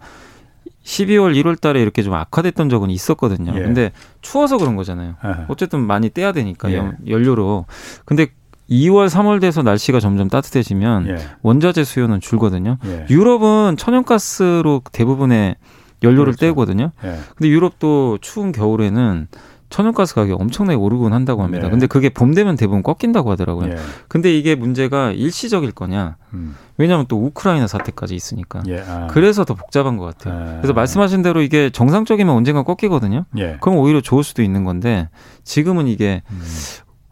12월 0.85 1.35
1월 1.35 1.61
달에 1.61 1.83
이렇게 1.83 2.03
좀 2.03 2.15
악화됐던 2.15 2.69
적은 2.69 2.91
있었거든요. 2.91 3.53
예. 3.57 3.63
근데 3.63 3.93
추워서 4.23 4.57
그런 4.59 4.77
거잖아요. 4.77 5.17
어쨌든 5.49 5.81
많이 5.87 6.09
떼야 6.09 6.33
되니까 6.33 6.71
예. 6.73 6.93
연료로. 7.07 7.67
근데 8.05 8.29
2월, 8.71 9.09
3월 9.09 9.41
돼서 9.41 9.63
날씨가 9.63 9.99
점점 9.99 10.29
따뜻해지면 10.29 11.09
예. 11.09 11.17
원자재 11.43 11.85
수요는 11.85 12.21
줄거든요. 12.21 12.79
예. 12.87 13.07
유럽은 13.11 13.77
천연가스로 13.77 14.83
대부분의 14.93 15.57
연료를 16.03 16.35
그렇죠. 16.35 16.47
떼거든요. 16.47 16.93
예. 17.05 17.19
근데 17.37 17.49
유럽도 17.49 18.19
추운 18.21 18.53
겨울에는 18.53 19.29
천연가스 19.71 20.15
가격이 20.15 20.33
엄청나게 20.33 20.77
오르곤 20.77 21.13
한다고 21.13 21.43
합니다. 21.43 21.65
네. 21.65 21.71
근데 21.71 21.87
그게 21.87 22.09
봄 22.09 22.33
되면 22.35 22.57
대부분 22.57 22.83
꺾인다고 22.83 23.31
하더라고요. 23.33 23.71
예. 23.71 23.77
근데 24.09 24.37
이게 24.37 24.55
문제가 24.55 25.13
일시적일 25.13 25.73
거냐? 25.73 26.17
음. 26.33 26.57
왜냐하면 26.79 27.07
또 27.09 27.23
우크라이나 27.23 27.67
사태까지 27.67 28.15
있으니까. 28.15 28.63
예. 28.69 28.81
아. 28.81 29.09
그래서 29.11 29.45
더 29.45 29.55
복잡한 29.55 29.97
것 29.97 30.05
같아요. 30.05 30.35
아. 30.35 30.57
그래서 30.59 30.73
말씀하신 30.73 31.23
대로 31.23 31.43
이게 31.43 31.71
정상적이면 31.71 32.35
언젠가 32.35 32.63
꺾이거든요. 32.63 33.27
예. 33.37 33.59
그럼 33.61 33.79
오히려 33.79 34.01
좋을 34.01 34.25
수도 34.25 34.43
있는 34.43 34.65
건데 34.65 35.09
지금은 35.45 35.87
이게 35.87 36.23
음. 36.31 36.43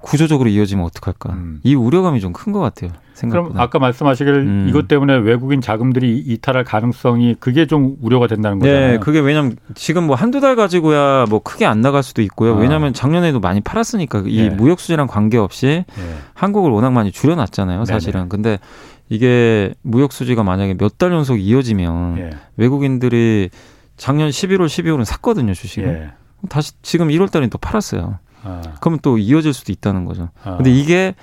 구조적으로 0.01 0.49
이어지면 0.49 0.85
어떡할까? 0.85 1.33
음. 1.33 1.61
이 1.65 1.75
우려감이 1.75 2.21
좀 2.21 2.33
큰 2.33 2.53
것 2.53 2.61
같아요. 2.61 2.91
생각보다. 3.15 3.53
그럼 3.55 3.61
아까 3.63 3.79
말씀하시길 3.79 4.35
음. 4.35 4.67
이것 4.69 4.89
때문에 4.89 5.15
외국인 5.17 5.61
자금들이 5.63 6.19
이탈할 6.19 6.65
가능성이 6.65 7.35
그게 7.41 7.67
좀 7.67 7.97
우려가 8.03 8.27
된다는 8.27 8.59
네, 8.59 8.69
거잖아요. 8.69 8.93
네, 8.93 8.99
그게 8.99 9.21
왜냐면 9.21 9.57
지금 9.75 10.05
뭐 10.07 10.15
한두 10.15 10.41
달 10.41 10.55
가지고야 10.55 11.25
뭐 11.31 11.41
크게 11.41 11.65
안 11.65 11.81
나갈 11.81 12.03
수도 12.03 12.21
있고요. 12.23 12.55
아. 12.55 12.59
왜냐하면 12.59 12.93
작년에도 12.93 13.41
많이 13.41 13.61
팔았으니까 13.63 14.25
이 14.27 14.43
네. 14.43 14.51
무역 14.51 14.81
수지랑 14.81 15.07
관계없이 15.07 15.85
네. 15.89 16.15
한국을 16.35 16.71
워낙 16.71 16.91
많이 16.91 17.11
줄여놨잖아요. 17.11 17.87
사실은. 17.87 18.21
네네. 18.21 18.29
근데 18.29 18.59
이게 19.09 19.73
무역 19.83 20.13
수지가 20.13 20.43
만약에 20.43 20.75
몇 20.75 20.99
달 20.99 21.13
연속 21.13 21.37
이어지면 21.41 22.19
예. 22.19 22.31
외국인들이 22.59 23.51
작년 23.97 24.29
11월, 24.29 24.67
12월은 24.67 25.05
샀거든요 25.05 25.55
주식을. 25.55 25.89
예. 25.89 26.49
다시 26.51 26.73
지금 26.83 27.09
1월 27.09 27.31
달에 27.31 27.47
또 27.49 27.57
팔았어요. 27.59 28.19
아. 28.47 28.63
그러면 28.81 29.01
또 29.03 29.19
이어질 29.19 29.53
수도 29.53 29.73
있다는 29.73 30.05
거죠. 30.05 30.31
아. 30.45 30.57
근데 30.57 30.71
이게 30.71 31.15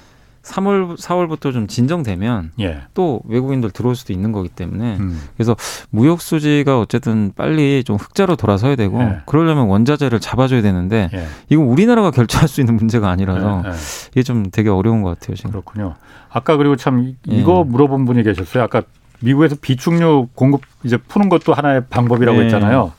3월, 0.44 0.98
4월부터 0.98 1.54
좀 1.54 1.68
진정되면 1.68 2.52
예. 2.60 2.82
또 2.94 3.22
외국인들 3.26 3.72
들어올 3.72 3.96
수도 3.96 4.12
있는 4.12 4.34
거기 4.34 4.50
때문에 4.50 4.98
음. 4.98 5.22
그래서 5.38 5.56
무역 5.90 6.22
수지가 6.22 6.80
어쨌든 6.80 7.32
빨리 7.34 7.84
좀 7.86 7.96
흑자로 7.96 8.36
돌아서야 8.36 8.76
되고 8.76 9.02
예. 9.02 9.22
그러려면 9.26 9.68
원자재를 9.68 10.20
잡아줘야 10.20 10.62
되는데 10.62 11.10
예. 11.14 11.26
이건 11.50 11.66
우리나라가 11.66 12.12
결정할 12.12 12.50
수 12.50 12.60
있는 12.60 12.76
문제가 12.76 13.10
아니라서 13.10 13.64
예, 13.66 13.70
예. 13.70 13.74
이게 14.12 14.24
좀 14.24 14.52
되게 14.52 14.70
어려운 14.70 15.02
것 15.02 15.18
같아요 15.18 15.38
지금. 15.38 15.52
그렇군요. 15.52 15.96
아까 16.30 16.58
그리고 16.58 16.76
참 16.76 17.16
이거 17.26 17.64
예. 17.66 17.70
물어본 17.70 18.04
분이 18.04 18.24
계셨어요. 18.24 18.64
아까 18.64 18.82
미국에서 19.22 19.56
비축류 19.62 20.28
공급 20.36 20.62
이제 20.84 20.98
푸는 20.98 21.30
것도 21.30 21.54
하나의 21.54 21.86
방법이라고 21.90 22.42
했잖아요. 22.42 22.92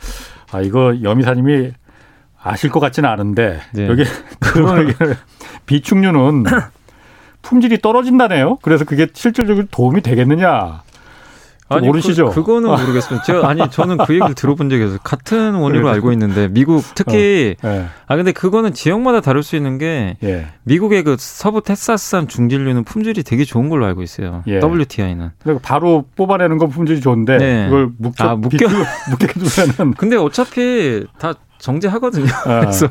아 0.51 0.61
이거 0.63 0.95
여미사님이 1.03 1.73
아실 2.45 2.71
것 2.71 2.79
같지는 2.79 3.09
않은데 3.09 3.61
네. 3.73 3.89
여기 3.89 4.05
그런 4.39 4.95
비축류는 5.67 6.45
품질이 7.43 7.81
떨어진다네요. 7.81 8.57
그래서 8.63 8.85
그게 8.85 9.07
실질적으로 9.13 9.67
도움이 9.71 10.03
되겠느냐? 10.03 10.83
아니, 11.69 11.87
모르시죠? 11.87 12.31
그, 12.31 12.43
거는 12.43 12.69
모르겠어요. 12.69 13.23
제가 13.25 13.49
아니 13.49 13.69
저는 13.71 13.97
그 13.99 14.15
얘기를 14.15 14.35
들어본 14.35 14.69
적이 14.69 14.83
없어요. 14.85 14.99
같은 15.03 15.55
원유로 15.55 15.89
알고 15.89 16.13
있는데 16.13 16.49
미국 16.49 16.85
특히 16.95 17.57
어, 17.63 17.69
네. 17.69 17.87
아 18.07 18.17
근데 18.17 18.33
그거는 18.33 18.75
지역마다 18.75 19.21
다를 19.21 19.43
수 19.43 19.57
있는 19.57 19.79
게 19.79 20.17
예. 20.23 20.47
미국의 20.65 21.05
그 21.05 21.17
서부 21.19 21.63
텍사스산 21.63 22.29
중진류는 22.29 22.85
품질이 22.85 23.23
되게 23.23 23.45
좋은 23.45 23.71
걸로 23.71 23.87
알고 23.87 24.03
있어요. 24.03 24.43
예. 24.47 24.61
WTI는. 24.63 25.31
그리고 25.43 25.59
바로 25.61 26.05
뽑아내는 26.17 26.59
건 26.59 26.69
품질이 26.69 27.01
좋은데 27.01 27.39
네. 27.39 27.65
그걸 27.65 27.91
묶여 27.99 28.25
아, 28.25 28.35
묶여 28.37 28.67
묶여 29.09 29.27
두면은 29.29 29.95
근데 29.95 30.17
어차피 30.17 31.07
다 31.19 31.33
정제하거든요. 31.59 32.31
아. 32.45 32.61
그래서 32.61 32.89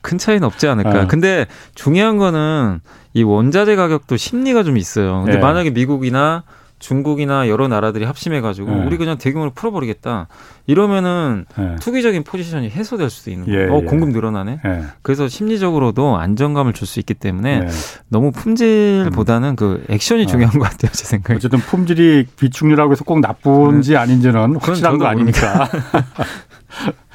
큰 0.00 0.16
차이는 0.16 0.44
없지 0.44 0.68
않을까. 0.68 1.00
아. 1.00 1.06
근데 1.08 1.46
중요한 1.74 2.18
거는 2.18 2.80
이 3.14 3.24
원자재 3.24 3.74
가격도 3.74 4.16
심리가 4.16 4.62
좀 4.62 4.76
있어요. 4.76 5.22
근데 5.24 5.32
네. 5.32 5.38
만약에 5.38 5.70
미국이나 5.70 6.44
중국이나 6.82 7.48
여러 7.48 7.68
나라들이 7.68 8.04
합심해가지고 8.04 8.70
네. 8.70 8.84
우리 8.86 8.96
그냥 8.98 9.16
대규모로 9.16 9.52
풀어버리겠다. 9.54 10.26
이러면은 10.66 11.46
네. 11.56 11.76
투기적인 11.80 12.24
포지션이 12.24 12.70
해소될 12.70 13.08
수도 13.08 13.30
있는 13.30 13.46
거예요. 13.46 13.60
예, 13.60 13.68
어, 13.68 13.80
예. 13.82 13.84
공급 13.86 14.10
늘어나네. 14.10 14.60
예. 14.64 14.82
그래서 15.02 15.28
심리적으로도 15.28 16.16
안정감을 16.18 16.72
줄 16.74 16.82
수 16.86 16.98
있기 16.98 17.14
때문에 17.14 17.60
네. 17.60 17.68
너무 18.08 18.32
품질보다는 18.32 19.54
그 19.56 19.84
액션이 19.88 20.24
어. 20.24 20.26
중요한 20.26 20.52
것 20.58 20.68
같아요, 20.68 20.90
제 20.92 21.04
생각에. 21.04 21.36
어쨌든 21.36 21.60
품질이 21.60 22.26
비축류라고 22.36 22.92
해서 22.92 23.04
꼭 23.04 23.20
나쁜지 23.20 23.92
네. 23.92 23.96
아닌지는 23.96 24.56
확실한 24.56 24.98
거 24.98 25.06
아니니까. 25.06 25.68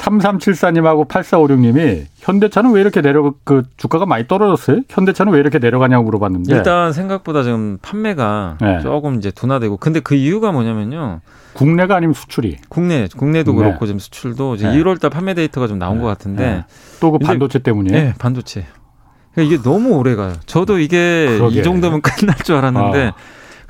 3374님하고 0.00 1.06
8456님이 1.06 2.06
현대차는 2.18 2.72
왜 2.72 2.80
이렇게 2.80 3.02
내려 3.02 3.32
그 3.44 3.62
주가가 3.76 4.06
많이 4.06 4.26
떨어졌어요? 4.26 4.80
현대차는 4.88 5.32
왜 5.32 5.40
이렇게 5.40 5.58
내려가냐고 5.58 6.04
물어봤는데 6.04 6.54
일단 6.54 6.92
생각보다 6.92 7.42
지금 7.42 7.78
판매가 7.82 8.58
네. 8.60 8.80
조금 8.80 9.16
이제 9.16 9.30
둔화되고 9.30 9.76
근데 9.76 10.00
그 10.00 10.14
이유가 10.14 10.52
뭐냐면요. 10.52 11.20
국내가 11.52 11.96
아니면 11.96 12.14
수출이. 12.14 12.58
국내 12.68 13.08
국내도 13.16 13.52
국내. 13.52 13.66
그렇고 13.66 13.86
지금 13.86 13.98
수출도 13.98 14.54
이제 14.54 14.68
네. 14.68 14.78
1월 14.78 15.00
달 15.00 15.10
판매 15.10 15.34
데이터가 15.34 15.66
좀 15.66 15.78
나온 15.78 15.96
네. 15.96 16.02
것 16.02 16.08
같은데 16.08 16.44
네. 16.44 16.64
또그 17.00 17.18
반도체 17.18 17.58
때문이에요? 17.58 18.02
네, 18.02 18.14
반도체. 18.18 18.66
그러니까 19.34 19.54
이게 19.54 19.62
너무 19.62 19.96
오래 19.96 20.14
가요. 20.14 20.34
저도 20.46 20.78
이게 20.78 21.26
그러게. 21.36 21.60
이 21.60 21.62
정도면 21.62 22.00
끝날 22.02 22.36
줄 22.38 22.56
알았는데 22.56 23.06
아. 23.08 23.14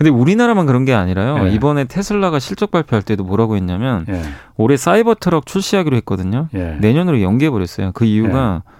근데 0.00 0.08
우리나라만 0.08 0.64
그런 0.64 0.86
게 0.86 0.94
아니라요. 0.94 1.46
예. 1.46 1.52
이번에 1.52 1.84
테슬라가 1.84 2.38
실적 2.38 2.70
발표할 2.70 3.02
때도 3.02 3.22
뭐라고 3.22 3.56
했냐면 3.56 4.06
예. 4.08 4.22
올해 4.56 4.78
사이버 4.78 5.14
트럭 5.14 5.44
출시하기로 5.44 5.94
했거든요. 5.98 6.48
예. 6.54 6.78
내년으로 6.80 7.20
연기해 7.20 7.50
버렸어요. 7.50 7.92
그 7.92 8.06
이유가 8.06 8.62
예. 8.64 8.70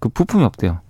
그 0.00 0.08
부품이 0.08 0.42
없대요. 0.42 0.80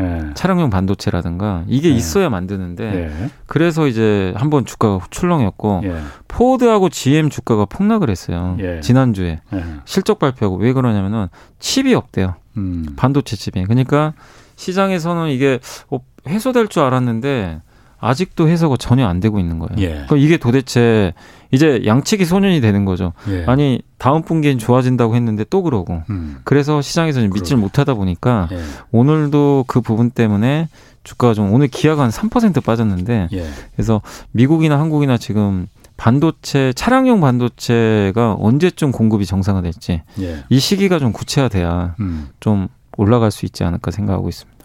예. 0.00 0.30
차량용 0.32 0.70
반도체라든가 0.70 1.64
이게 1.66 1.90
예. 1.90 1.92
있어야 1.92 2.30
만드는데 2.30 3.28
그래서 3.46 3.86
이제 3.86 4.32
한번 4.38 4.64
주가가 4.64 5.04
출렁였고 5.10 5.82
포드하고 6.28 6.88
GM 6.88 7.28
주가가 7.28 7.66
폭락을 7.66 8.08
했어요. 8.08 8.56
지난주에 8.80 9.40
실적 9.84 10.18
발표하고 10.18 10.56
왜 10.56 10.72
그러냐면은 10.72 11.28
칩이 11.58 11.92
없대요. 11.92 12.36
음. 12.56 12.86
반도체 12.96 13.36
칩이. 13.36 13.64
그러니까 13.64 14.14
시장에서는 14.56 15.28
이게 15.28 15.58
어, 15.90 15.98
해소될 16.26 16.68
줄 16.68 16.84
알았는데 16.84 17.60
아직도 17.98 18.48
해석이 18.48 18.76
전혀 18.78 19.06
안 19.06 19.20
되고 19.20 19.38
있는 19.38 19.58
거예요. 19.58 19.74
예. 19.78 20.04
그럼 20.06 20.18
이게 20.18 20.36
도대체 20.36 21.14
이제 21.50 21.82
양측이 21.86 22.24
소년이 22.24 22.60
되는 22.60 22.84
거죠. 22.84 23.12
예. 23.28 23.44
아니 23.46 23.80
다음 23.98 24.22
분기엔 24.22 24.58
좋아진다고 24.58 25.14
했는데 25.14 25.44
또 25.48 25.62
그러고 25.62 26.02
음. 26.10 26.38
그래서 26.44 26.82
시장에서 26.82 27.20
믿질 27.20 27.56
못하다 27.56 27.94
보니까 27.94 28.48
예. 28.52 28.58
오늘도 28.92 29.64
그 29.66 29.80
부분 29.80 30.10
때문에 30.10 30.68
주가가 31.04 31.34
좀 31.34 31.52
오늘 31.52 31.68
기아가 31.68 32.02
한 32.02 32.10
3% 32.10 32.62
빠졌는데 32.62 33.28
예. 33.32 33.46
그래서 33.74 34.02
미국이나 34.32 34.78
한국이나 34.78 35.16
지금 35.16 35.66
반도체 35.96 36.72
차량용 36.74 37.20
반도체가 37.20 38.36
언제쯤 38.38 38.92
공급이 38.92 39.24
정상화될지 39.24 40.02
예. 40.20 40.44
이 40.50 40.58
시기가 40.58 40.98
좀 40.98 41.12
구체화돼야 41.12 41.94
음. 42.00 42.28
좀 42.40 42.68
올라갈 42.98 43.30
수 43.30 43.46
있지 43.46 43.64
않을까 43.64 43.90
생각하고 43.90 44.28
있습니다. 44.28 44.55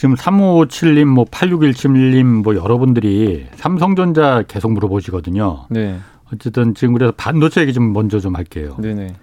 지금 0.00 0.14
3557님, 0.14 1.04
뭐 1.04 1.26
8617님, 1.26 2.24
뭐 2.42 2.56
여러분들이 2.56 3.46
삼성전자 3.56 4.42
계속 4.48 4.72
물어보시거든요. 4.72 5.66
네. 5.68 5.98
어쨌든 6.32 6.74
지금 6.74 6.94
그래서 6.94 7.12
반도체 7.14 7.60
얘기 7.60 7.74
좀 7.74 7.92
먼저 7.92 8.18
좀 8.18 8.34
할게요. 8.34 8.78
네네. 8.80 9.14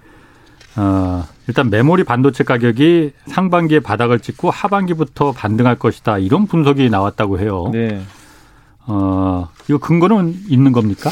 어, 0.76 1.24
일단 1.48 1.72
메모리 1.72 2.04
반도체 2.04 2.44
가격이 2.44 3.14
상반기에 3.26 3.80
바닥을 3.80 4.20
찍고 4.20 4.52
하반기부터 4.52 5.32
반등할 5.32 5.80
것이다. 5.80 6.20
이런 6.20 6.46
분석이 6.46 6.92
나왔다고 6.92 7.40
해요. 7.40 7.72
네. 7.74 8.00
어, 8.86 9.50
이거 9.68 9.80
근거는 9.80 10.36
있는 10.48 10.74
겁니까? 10.74 11.10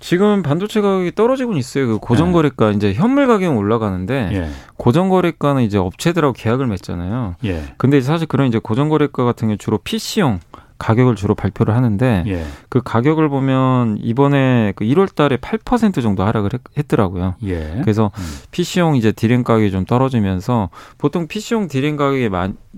지금 0.00 0.42
반도체 0.42 0.80
가격이 0.80 1.14
떨어지고 1.14 1.56
있어요. 1.56 1.86
그 1.86 1.98
고정거래가 1.98 2.70
네. 2.70 2.76
이제 2.76 2.94
현물 2.94 3.26
가격은 3.26 3.56
올라가는데 3.56 4.30
예. 4.32 4.48
고정거래가는 4.76 5.62
이제 5.62 5.78
업체들하고 5.78 6.34
계약을 6.34 6.66
맺잖아요. 6.66 7.34
예. 7.44 7.62
근데 7.76 8.00
사실 8.00 8.26
그런 8.26 8.46
이제 8.46 8.58
고정거래가 8.58 9.24
같은 9.24 9.48
경우 9.48 9.56
주로 9.56 9.78
PC용 9.78 10.40
가격을 10.78 11.16
주로 11.16 11.34
발표를 11.34 11.74
하는데 11.74 12.24
예. 12.26 12.44
그 12.68 12.80
가격을 12.82 13.28
보면 13.28 13.98
이번에 14.00 14.72
그 14.76 14.84
1월 14.84 15.12
달에 15.14 15.36
8% 15.36 16.02
정도 16.02 16.22
하락을 16.24 16.50
했, 16.76 16.88
더라고요 16.88 17.34
예. 17.42 17.80
그래서 17.82 18.10
음. 18.16 18.24
PC용 18.50 18.96
이제 18.96 19.12
디램 19.12 19.42
가격이 19.42 19.70
좀 19.70 19.84
떨어지면서 19.84 20.70
보통 20.96 21.26
PC용 21.26 21.68
디램 21.68 21.96
가격이 21.96 22.30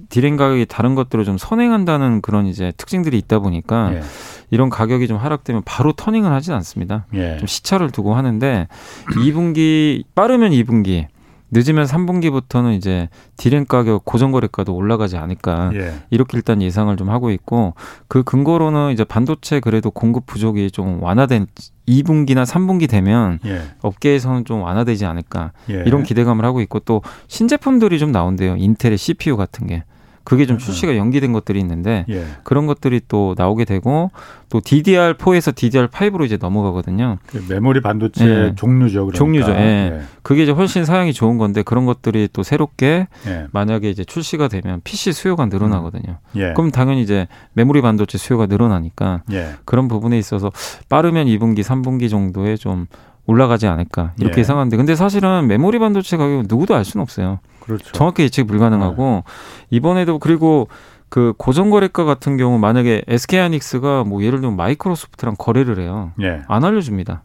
디램 0.08 0.36
가격이 0.36 0.66
다른 0.66 0.94
것들을 0.94 1.24
좀 1.24 1.38
선행한다는 1.38 2.22
그런 2.22 2.46
이제 2.46 2.72
특징들이 2.76 3.18
있다 3.18 3.38
보니까 3.38 3.94
예. 3.94 4.02
이런 4.50 4.68
가격이 4.68 5.06
좀 5.06 5.16
하락되면 5.16 5.62
바로 5.64 5.92
터닝을 5.92 6.32
하진 6.32 6.54
않습니다. 6.54 7.06
예. 7.14 7.36
좀 7.38 7.46
시차를 7.46 7.90
두고 7.90 8.14
하는데 8.14 8.66
2분기 9.10 10.04
빠르면 10.14 10.50
2분기 10.52 11.06
늦으면 11.50 11.84
3분기부터는 11.86 12.76
이제 12.76 13.08
디램 13.36 13.64
가격 13.66 14.04
고정거래가도 14.04 14.74
올라가지 14.74 15.16
않을까 15.16 15.70
예. 15.74 15.94
이렇게 16.10 16.36
일단 16.36 16.62
예상을 16.62 16.94
좀 16.96 17.10
하고 17.10 17.30
있고 17.30 17.74
그 18.08 18.22
근거로는 18.22 18.92
이제 18.92 19.04
반도체 19.04 19.60
그래도 19.60 19.90
공급 19.90 20.26
부족이 20.26 20.70
좀 20.70 21.02
완화된 21.02 21.46
2분기나 21.88 22.44
3분기 22.44 22.88
되면 22.88 23.38
예. 23.46 23.62
업계에서는 23.82 24.44
좀 24.44 24.62
완화되지 24.62 25.06
않을까 25.06 25.52
예. 25.70 25.82
이런 25.86 26.02
기대감을 26.02 26.44
하고 26.44 26.60
있고 26.60 26.78
또 26.80 27.02
신제품들이 27.28 27.98
좀 27.98 28.12
나온대요 28.12 28.56
인텔의 28.56 28.96
CPU 28.96 29.36
같은 29.36 29.66
게 29.66 29.84
그게 30.24 30.46
좀 30.46 30.59
출시가 30.59 30.96
연기된 30.96 31.33
것들이 31.33 31.59
있는데 31.61 32.04
예. 32.09 32.24
그런 32.44 32.66
것들이 32.66 33.00
또 33.09 33.35
나오게 33.37 33.64
되고 33.64 34.11
또 34.48 34.61
DDR4에서 34.61 35.54
DDR5로 35.54 36.24
이제 36.24 36.37
넘어가거든요. 36.37 37.18
그 37.26 37.44
메모리 37.48 37.80
반도체 37.80 38.24
예. 38.26 38.52
종류죠. 38.54 39.06
그러니까. 39.06 39.18
종류죠. 39.18 39.52
예. 39.52 39.56
예. 39.56 40.00
그게 40.22 40.42
이제 40.42 40.52
훨씬 40.52 40.85
사양이 40.85 41.12
좋은 41.12 41.38
건데 41.38 41.62
그런 41.62 41.87
것들이 41.87 42.28
또 42.33 42.42
새롭게 42.42 43.09
예. 43.26 43.46
만약에 43.52 43.88
이제 43.88 44.04
출시가 44.04 44.48
되면 44.48 44.80
PC 44.85 45.12
수요가 45.12 45.46
늘어나거든요. 45.46 46.18
음. 46.35 46.40
예. 46.40 46.52
그럼 46.54 46.70
당연히 46.70 47.02
이제 47.02 47.26
메모리 47.54 47.80
반도체 47.80 48.18
수요가 48.18 48.46
늘어나니까 48.46 49.22
예. 49.33 49.54
그런 49.64 49.88
부분에 49.88 50.18
있어서 50.18 50.50
빠르면 50.88 51.26
2분기, 51.26 51.61
3분기 51.61 52.11
정도에 52.11 52.56
좀 52.56 52.87
올라가지 53.26 53.66
않을까 53.68 54.12
이렇게 54.18 54.38
예. 54.38 54.40
예상하는데 54.40 54.76
근데 54.76 54.94
사실은 54.94 55.46
메모리 55.46 55.78
반도체 55.78 56.16
가격은 56.16 56.46
누구도 56.48 56.74
알 56.74 56.85
수는 56.85 57.02
없어요. 57.02 57.38
그렇죠. 57.76 57.92
정확히 57.92 58.22
예측 58.22 58.46
불가능하고 58.46 59.24
네. 59.26 59.33
이번에도 59.70 60.18
그리고 60.18 60.68
그 61.09 61.33
고정거래가 61.38 62.04
같은 62.04 62.37
경우 62.37 62.59
만약에 62.59 63.02
SK하이닉스가 63.09 64.04
뭐 64.04 64.22
예를 64.22 64.40
들면 64.40 64.56
마이크로소프트랑 64.56 65.35
거래를 65.38 65.80
해요. 65.80 66.12
예. 66.22 66.42
안 66.46 66.64
알려줍니다. 66.64 67.22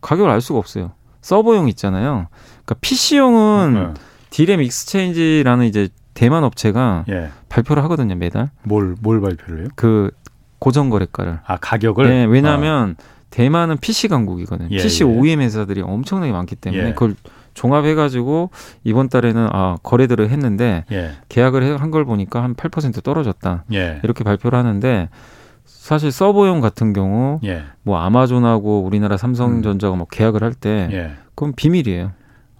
가격을 0.00 0.30
알 0.30 0.40
수가 0.40 0.58
없어요. 0.58 0.92
서버용 1.20 1.68
있잖아요. 1.70 2.28
그러니까 2.64 2.74
PC용은 2.80 3.74
네. 3.74 4.00
디램 4.30 4.62
익스체인지라는 4.62 5.66
이제 5.66 5.88
대만 6.14 6.44
업체가 6.44 7.04
예. 7.10 7.28
발표를 7.48 7.82
하거든요 7.84 8.14
매달. 8.14 8.50
뭘 8.62 8.94
뭘 9.00 9.20
발표를 9.20 9.60
해요? 9.62 9.68
그 9.76 10.10
고정거래가를. 10.58 11.40
아 11.46 11.56
가격을? 11.58 12.08
네, 12.08 12.24
왜냐하면 12.24 12.96
어. 12.98 13.04
대만은 13.30 13.76
PC 13.76 14.08
강국이거든요. 14.08 14.68
예, 14.70 14.76
PC 14.78 15.04
예. 15.04 15.06
OEM 15.08 15.40
회사들이 15.42 15.82
엄청나게 15.82 16.32
많기 16.32 16.56
때문에 16.56 16.88
예. 16.88 16.92
그걸 16.92 17.14
종합해가지고 17.56 18.50
이번 18.84 19.08
달에는 19.08 19.48
아 19.52 19.76
거래들을 19.82 20.28
했는데 20.30 20.84
예. 20.92 21.12
계약을 21.28 21.80
한 21.80 21.90
걸 21.90 22.04
보니까 22.04 22.42
한 22.42 22.54
8% 22.54 23.02
떨어졌다. 23.02 23.64
예. 23.72 24.00
이렇게 24.04 24.22
발표를 24.24 24.58
하는데 24.58 25.08
사실 25.64 26.10
서버용 26.12 26.60
같은 26.60 26.92
경우 26.92 27.38
예. 27.44 27.62
뭐 27.82 27.98
아마존하고 27.98 28.80
우리나라 28.82 29.16
삼성전자가 29.16 29.94
음. 29.94 29.98
뭐 29.98 30.06
계약을 30.10 30.42
할때 30.42 30.88
예. 30.92 31.10
그건 31.34 31.52
비밀이에요. 31.54 32.12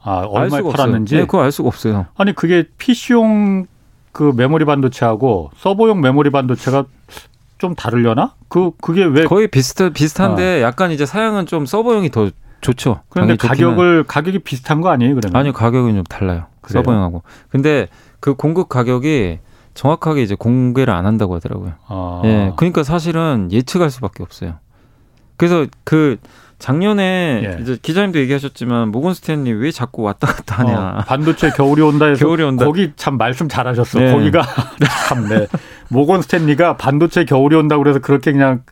아 0.02 0.24
얼마에 0.28 0.62
팔았는지? 0.62 1.16
네, 1.16 1.20
그거 1.22 1.42
알 1.42 1.50
수가 1.52 1.66
없어요. 1.68 2.06
아니 2.16 2.32
그게 2.32 2.64
PC용 2.78 3.66
그 4.12 4.32
메모리 4.36 4.64
반도체하고 4.64 5.50
서버용 5.56 6.00
메모리 6.00 6.30
반도체가 6.30 6.84
좀 7.58 7.74
다르려나? 7.74 8.34
그 8.48 8.70
그게 8.80 9.04
왜 9.04 9.24
거의 9.24 9.48
비슷 9.48 9.92
비슷한데 9.92 10.60
어. 10.60 10.62
약간 10.62 10.90
이제 10.92 11.04
사양은 11.04 11.46
좀 11.46 11.66
서버용이 11.66 12.10
더 12.10 12.30
좋죠. 12.66 13.00
그런데 13.08 13.36
가격을 13.36 14.04
가격이 14.04 14.40
비슷한 14.40 14.80
거 14.80 14.90
아니에요, 14.90 15.14
그러면? 15.14 15.38
아니요, 15.38 15.52
가격은 15.52 15.94
좀 15.94 16.04
달라요. 16.04 16.46
그래요? 16.60 16.82
서버용하고. 16.82 17.22
근데 17.48 17.86
그 18.20 18.34
공급 18.34 18.68
가격이 18.68 19.38
정확하게 19.74 20.22
이제 20.22 20.34
공개를 20.34 20.92
안 20.92 21.06
한다고 21.06 21.34
하더라고요. 21.36 21.74
아. 21.86 22.22
예. 22.24 22.52
그러니까 22.56 22.82
사실은 22.82 23.48
예측할 23.52 23.90
수밖에 23.90 24.22
없어요. 24.22 24.54
그래서 25.36 25.66
그 25.84 26.16
작년에 26.58 27.42
예. 27.44 27.62
이제 27.62 27.78
기자님도 27.80 28.18
얘기하셨지만 28.20 28.88
모건 28.88 29.12
스탠리 29.12 29.52
왜 29.52 29.70
자꾸 29.70 30.02
왔다 30.02 30.26
갔다 30.26 30.56
하냐. 30.60 30.78
어, 30.78 31.04
반도체 31.06 31.50
겨울이 31.50 31.82
온다 31.82 32.06
해서 32.06 32.18
겨울이 32.24 32.42
온다. 32.42 32.64
거기 32.64 32.92
참 32.96 33.18
말씀 33.18 33.48
잘하셨어. 33.48 33.98
네. 34.00 34.12
거기가 34.12 34.42
참 35.08 35.28
네. 35.28 35.46
모건 35.90 36.22
스탠리가 36.22 36.78
반도체 36.78 37.24
겨울이 37.26 37.54
온다 37.54 37.76
그래서 37.76 37.98
그렇게 37.98 38.32
그냥 38.32 38.62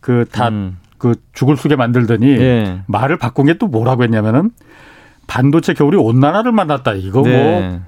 그다 0.00 0.48
음. 0.48 0.78
그 0.98 1.14
죽을 1.32 1.56
쑤게 1.56 1.76
만들더니 1.76 2.26
예. 2.38 2.82
말을 2.86 3.16
바꾼 3.18 3.46
게 3.46 3.54
또 3.54 3.66
뭐라고 3.66 4.04
했냐면은 4.04 4.50
반도체 5.26 5.74
겨울이 5.74 5.96
온난화를 5.96 6.52
만났다. 6.52 6.92
이거 6.94 7.20
뭐 7.20 7.28
네. 7.30 7.80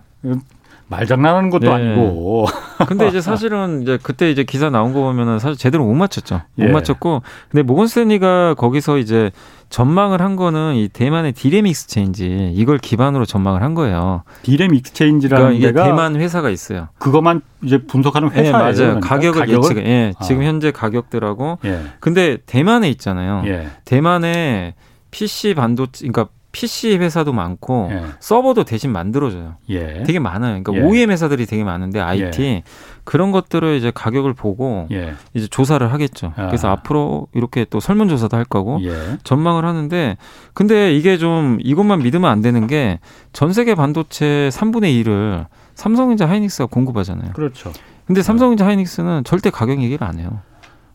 뭐 0.90 0.98
말장난하는 0.98 1.50
것도 1.50 1.66
네. 1.66 1.72
아니고. 1.72 2.46
근데 2.86 3.08
이제 3.08 3.20
사실은 3.20 3.82
이제 3.82 3.98
그때 4.02 4.30
이제 4.30 4.42
기사 4.42 4.68
나온 4.70 4.92
거 4.92 5.00
보면은 5.00 5.38
사실 5.38 5.56
제대로 5.56 5.86
못 5.86 5.94
맞췄죠. 5.94 6.42
못 6.56 6.64
예. 6.64 6.72
맞췄고 6.72 7.22
근데 7.50 7.62
모건 7.62 7.86
스탠리가 7.86 8.54
거기서 8.54 8.98
이제 8.98 9.30
전망을 9.68 10.20
한 10.20 10.34
거는 10.34 10.74
이 10.74 10.88
대만의 10.88 11.32
디램 11.32 11.66
익스체인지 11.68 12.52
이걸 12.54 12.78
기반으로 12.78 13.24
전망을 13.24 13.62
한 13.62 13.74
거예요. 13.74 14.24
디램 14.42 14.74
익스체인지라는 14.74 15.46
그러니까 15.46 15.68
데가 15.68 15.84
대만 15.84 16.16
회사가 16.16 16.50
있어요. 16.50 16.88
그것만 16.98 17.42
이제 17.62 17.78
분석하는 17.78 18.30
회사예요. 18.30 18.52
네, 18.52 18.58
맞아요. 18.58 18.74
그러니까? 18.74 19.08
가격을, 19.08 19.40
가격을? 19.40 19.76
예측. 19.76 19.86
예. 19.86 20.12
아. 20.18 20.24
지금 20.24 20.42
현재 20.42 20.72
가격들하고 20.72 21.58
예. 21.66 21.82
근데 22.00 22.38
대만에 22.46 22.90
있잖아요. 22.90 23.42
예. 23.46 23.68
대만에 23.84 24.74
PC 25.12 25.54
반도체 25.54 26.08
그러니까 26.08 26.32
PC 26.52 26.96
회사도 26.98 27.32
많고 27.32 27.88
예. 27.92 28.02
서버도 28.18 28.64
대신 28.64 28.90
만들어줘요. 28.92 29.56
예. 29.70 30.02
되게 30.04 30.18
많아요. 30.18 30.62
그러니까 30.62 30.74
예. 30.74 30.80
OEM 30.80 31.10
회사들이 31.10 31.46
되게 31.46 31.62
많은데 31.64 32.00
IT 32.00 32.42
예. 32.42 32.62
그런 33.04 33.30
것들을 33.32 33.76
이제 33.76 33.92
가격을 33.94 34.34
보고 34.34 34.86
예. 34.90 35.14
이제 35.34 35.46
조사를 35.46 35.92
하겠죠. 35.92 36.32
아. 36.36 36.46
그래서 36.46 36.68
앞으로 36.68 37.28
이렇게 37.34 37.64
또 37.70 37.78
설문조사도 37.80 38.36
할 38.36 38.44
거고 38.44 38.78
예. 38.82 39.18
전망을 39.24 39.64
하는데 39.64 40.16
근데 40.52 40.94
이게 40.94 41.18
좀 41.18 41.58
이것만 41.62 42.00
믿으면 42.02 42.30
안 42.30 42.42
되는 42.42 42.66
게 42.66 42.98
전 43.32 43.52
세계 43.52 43.74
반도체 43.74 44.50
3분의 44.52 45.04
1을 45.04 45.46
삼성전자 45.74 46.28
하이닉스가 46.28 46.66
공급하잖아요. 46.66 47.32
그렇죠. 47.32 47.72
근데 48.06 48.22
삼성전자 48.22 48.66
하이닉스는 48.66 49.22
절대 49.24 49.50
가격 49.50 49.80
얘기를 49.82 50.04
안 50.06 50.18
해요. 50.18 50.40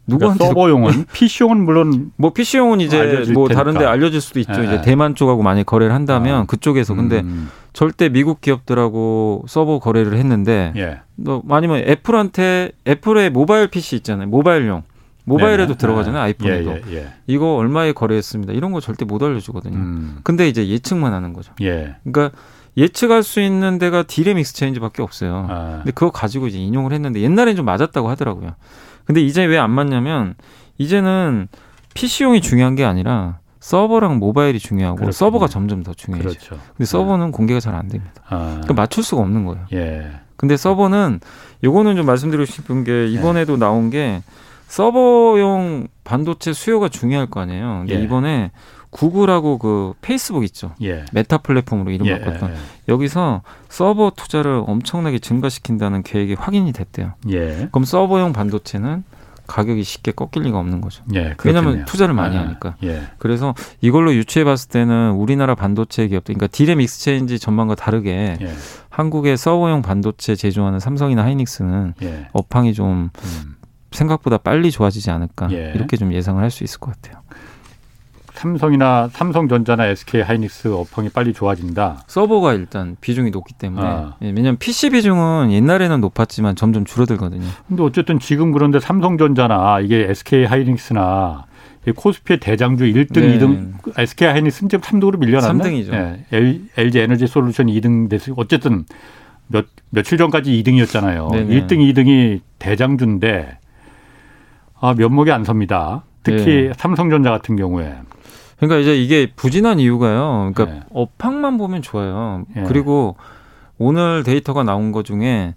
누구한테 0.08 0.38
그러니까 0.38 0.46
서버용은 0.48 1.06
PC용은 1.14 1.64
물론 1.64 2.12
뭐 2.16 2.32
PC용은 2.32 2.82
이제 2.82 2.98
뭐 3.34 3.48
테니까. 3.48 3.64
다른데 3.64 3.86
알려질 3.86 4.22
수도 4.22 4.40
있죠. 4.40 4.62
예. 4.62 4.66
이제 4.66 4.82
대만 4.82 5.16
쪽하고 5.16 5.42
많이 5.44 5.64
거래를 5.64 5.94
한다면 5.94 6.42
아. 6.42 6.46
그쪽에서 6.46 6.94
근데 6.94 7.22
음. 7.22 7.50
절대 7.74 8.10
미국 8.10 8.42
기업들하고 8.42 9.46
서버 9.48 9.80
거래를 9.80 10.18
했는데 10.18 10.74
예. 10.76 11.00
뭐 11.16 11.44
아니면 11.50 11.80
애플한테 11.80 12.72
애플의 12.88 13.32
모바일 13.32 13.68
PC 13.68 13.96
있잖아요. 13.98 14.28
모바일용 14.28 14.84
모바일에도 15.26 15.74
네 15.74 15.78
들어가잖아요. 15.78 16.22
네. 16.22 16.26
아이폰에도 16.28 16.72
예, 16.72 16.82
예, 16.90 16.96
예, 16.98 17.08
이거 17.28 17.56
얼마에 17.56 17.94
거래했습니다. 17.94 18.54
이런 18.54 18.72
거 18.72 18.80
절대 18.80 19.06
못 19.06 19.22
알려주거든요. 19.24 19.76
음. 19.76 20.20
근데 20.24 20.48
이제 20.48 20.68
예측만 20.68 21.14
하는 21.14 21.34
거죠. 21.34 21.52
예. 21.62 21.96
그러니까 22.04 22.38
예측할 22.78 23.24
수 23.24 23.42
있는 23.42 23.80
데가 23.80 24.04
디램 24.04 24.38
익스체인지밖에 24.38 25.02
없어요. 25.02 25.48
아. 25.50 25.72
근데 25.78 25.92
그거 25.92 26.12
가지고 26.12 26.48
이제 26.48 26.60
인용을 26.60 26.94
했는데 26.94 27.22
옛날엔 27.22 27.56
좀 27.56 27.66
맞았다고 27.66 28.10
하더라고요. 28.10 28.54
근데 29.06 29.22
이제 29.22 29.44
왜 29.46 29.58
안 29.58 29.72
맞냐면 29.72 30.36
이제는 30.78 31.48
PC용이 31.94 32.42
중요한 32.42 32.76
게 32.76 32.84
아니라 32.84 33.40
서버랑 33.60 34.20
모바일이 34.20 34.60
중요하고 34.60 34.96
그렇군요. 34.98 35.12
서버가 35.12 35.48
점점 35.48 35.82
더 35.84 35.94
중요해져. 35.94 36.30
그렇죠. 36.30 36.60
근데 36.76 36.86
서버는 36.86 37.28
네. 37.28 37.32
공개가 37.32 37.60
잘 37.60 37.74
안 37.76 37.88
됩니다. 37.88 38.14
아. 38.28 38.46
그러니까 38.62 38.74
맞출 38.74 39.04
수가 39.04 39.22
없는 39.24 39.46
거예요. 39.46 39.66
예. 39.74 40.12
근데 40.36 40.58
서버는 40.58 41.20
요거는 41.64 41.96
좀 41.96 42.06
말씀드리고 42.06 42.46
싶은 42.46 42.84
게 42.84 43.08
이번에도 43.08 43.54
예. 43.54 43.58
나온 43.58 43.90
게 43.90 44.22
서버용 44.68 45.88
반도체 46.04 46.54
수요가 46.54 46.90
중요할 46.90 47.28
거 47.28 47.40
아니에요. 47.40 47.80
근데 47.88 47.96
예. 48.00 48.04
이번에 48.04 48.52
구글하고 48.96 49.58
그 49.58 49.94
페이스북 50.02 50.46
있죠. 50.46 50.72
예. 50.82 51.04
메타 51.12 51.40
플랫폼으로 51.40 51.92
이름 51.92 52.08
예, 52.08 52.18
바꿨던 52.18 52.50
예, 52.50 52.54
예. 52.54 52.58
여기서 52.88 53.42
서버 53.68 54.10
투자를 54.16 54.64
엄청나게 54.66 55.20
증가시킨다는 55.20 56.02
계획이 56.02 56.36
확인이 56.36 56.72
됐대요. 56.72 57.12
예. 57.30 57.68
그럼 57.72 57.84
서버용 57.84 58.32
반도체는 58.32 59.04
가격이 59.48 59.84
쉽게 59.84 60.14
꺾일 60.14 60.44
리가 60.44 60.58
없는 60.58 60.80
거죠. 60.80 61.04
예, 61.14 61.36
왜냐하면 61.44 61.84
투자를 61.84 62.16
많이 62.16 62.38
아, 62.38 62.42
하니까. 62.44 62.78
예. 62.84 63.02
그래서 63.18 63.54
이걸로 63.82 64.16
유추해 64.16 64.46
봤을 64.46 64.70
때는 64.70 65.12
우리나라 65.12 65.56
반도체 65.56 66.08
기업들, 66.08 66.34
그러니까 66.34 66.48
디램 66.56 66.80
익스체인지 66.80 67.38
전망과 67.38 67.76
다르게 67.76 68.38
예. 68.42 68.54
한국의 68.90 69.36
서버용 69.36 69.82
반도체 69.82 70.36
제조하는 70.36 70.80
삼성이나 70.80 71.22
하이닉스는 71.26 71.96
예. 72.02 72.28
업황이 72.32 72.74
좀 72.74 73.10
음. 73.14 73.56
생각보다 73.92 74.38
빨리 74.38 74.72
좋아지지 74.72 75.12
않을까 75.12 75.50
예. 75.52 75.74
이렇게 75.76 75.98
좀 75.98 76.14
예상을 76.14 76.42
할 76.42 76.50
수 76.50 76.64
있을 76.64 76.80
것 76.80 76.94
같아요. 76.96 77.25
삼성이나 78.36 79.10
삼성전자나 79.12 79.88
SK 79.88 80.22
하이닉스 80.22 80.74
업황이 80.74 81.10
빨리 81.10 81.34
좋아진다. 81.34 82.04
서버가 82.08 82.54
일단 82.54 82.98
비중이 83.02 83.32
높기 83.32 83.54
때문에 83.54 83.86
아. 83.86 84.16
예, 84.22 84.28
왜냐하면 84.28 84.58
PC 84.58 84.92
비중은 84.92 85.52
옛날에는 85.52 86.02
높았지만 86.02 86.56
점점 86.56 86.86
줄어들거든요. 86.86 87.48
근데 87.68 87.84
어쨌든 87.84 88.20
지금 88.20 88.52
그런데 88.52 88.80
삼성전자나 88.80 89.80
이게 89.80 90.08
SK 90.10 90.46
하이닉스나 90.46 91.46
코스피의 91.96 92.40
대장주 92.40 92.86
1등, 92.86 93.14
네. 93.22 93.38
2등 93.38 93.74
SK 93.98 94.28
하이닉스는 94.28 94.70
지금 94.70 94.82
3등으로 94.82 95.20
밀려났나? 95.20 95.64
3등이죠. 95.64 95.92
네. 95.92 96.62
LG 96.78 97.00
에너지 97.00 97.28
솔루션 97.28 97.68
2등 97.68 98.10
됐어요. 98.10 98.36
어쨌든 98.38 98.86
몇 99.48 99.66
며칠 99.92 100.18
전까지 100.18 100.52
2등이었잖아요. 100.64 101.32
네네. 101.32 101.68
1등, 101.68 101.94
2등이 101.94 102.42
대장주인데 102.60 103.60
아, 104.82 104.94
면목이 104.96 105.32
안 105.32 105.44
섭니다. 105.44 106.04
특히 106.24 106.46
네. 106.68 106.72
삼성전자 106.76 107.30
같은 107.30 107.56
경우에 107.56 107.94
그러니까 108.58 108.80
이제 108.80 108.96
이게 108.96 109.32
부진한 109.36 109.80
이유가요. 109.80 110.52
그러니까 110.54 110.66
네. 110.66 110.82
업황만 110.92 111.58
보면 111.58 111.82
좋아요. 111.82 112.46
네. 112.56 112.64
그리고 112.68 113.18
오늘 113.78 114.24
데이터가 114.24 114.64
나온 114.64 114.92
것 114.92 115.06
중에 115.06 115.56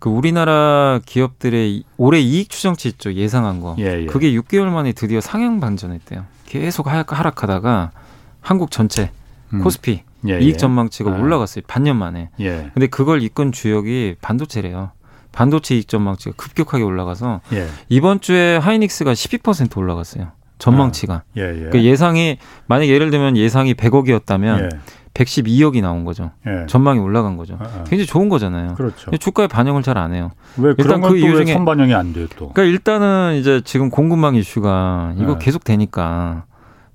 그 0.00 0.08
우리나라 0.08 0.98
기업들의 1.04 1.84
올해 1.98 2.20
이익 2.20 2.48
추정치 2.48 2.88
있죠 2.88 3.12
예상한 3.12 3.60
거. 3.60 3.76
예, 3.78 4.02
예. 4.02 4.06
그게 4.06 4.32
6개월 4.32 4.64
만에 4.64 4.92
드디어 4.92 5.20
상향 5.20 5.60
반전했대요. 5.60 6.24
계속 6.46 6.88
하락하다가 6.88 7.92
한국 8.40 8.70
전체 8.70 9.10
음. 9.52 9.62
코스피 9.62 10.02
예, 10.28 10.40
이익 10.40 10.54
예. 10.54 10.56
전망치가 10.56 11.12
아. 11.12 11.18
올라갔어요 11.18 11.62
반년 11.68 11.96
만에. 11.96 12.30
예. 12.40 12.70
근데 12.72 12.86
그걸 12.86 13.22
이끈 13.22 13.52
주역이 13.52 14.16
반도체래요. 14.20 14.92
반도체 15.32 15.76
이익 15.76 15.86
전망치가 15.86 16.34
급격하게 16.36 16.82
올라가서 16.82 17.42
예. 17.52 17.68
이번 17.90 18.20
주에 18.20 18.56
하이닉스가 18.56 19.12
12% 19.12 19.76
올라갔어요. 19.76 20.32
전망치가. 20.60 21.14
아, 21.14 21.22
예, 21.36 21.66
예. 21.66 21.70
그 21.70 21.82
예상이 21.82 22.38
만약 22.66 22.86
예를 22.86 23.10
들면 23.10 23.36
예상이 23.36 23.74
100억이었다면 23.74 24.62
예. 24.62 24.68
112억이 25.14 25.82
나온 25.82 26.04
거죠. 26.04 26.30
예. 26.46 26.66
전망이 26.66 27.00
올라간 27.00 27.36
거죠. 27.36 27.56
아, 27.60 27.64
아. 27.64 27.84
굉장히 27.84 28.06
좋은 28.06 28.28
거잖아요. 28.28 28.74
그렇죠. 28.74 29.10
주가에 29.10 29.48
반영을 29.48 29.82
잘 29.82 29.98
안 29.98 30.14
해요. 30.14 30.30
왜 30.56 30.72
일단 30.78 31.00
그 31.00 31.16
이유 31.18 31.34
중에 31.36 31.52
선반영이 31.54 31.92
안 31.94 32.12
돼요, 32.12 32.26
또. 32.36 32.50
그러니까 32.52 32.62
일단은 32.62 33.36
이제 33.40 33.60
지금 33.64 33.90
공급망 33.90 34.36
이슈가 34.36 35.14
이거 35.18 35.32
예. 35.32 35.36
계속 35.44 35.64
되니까 35.64 36.44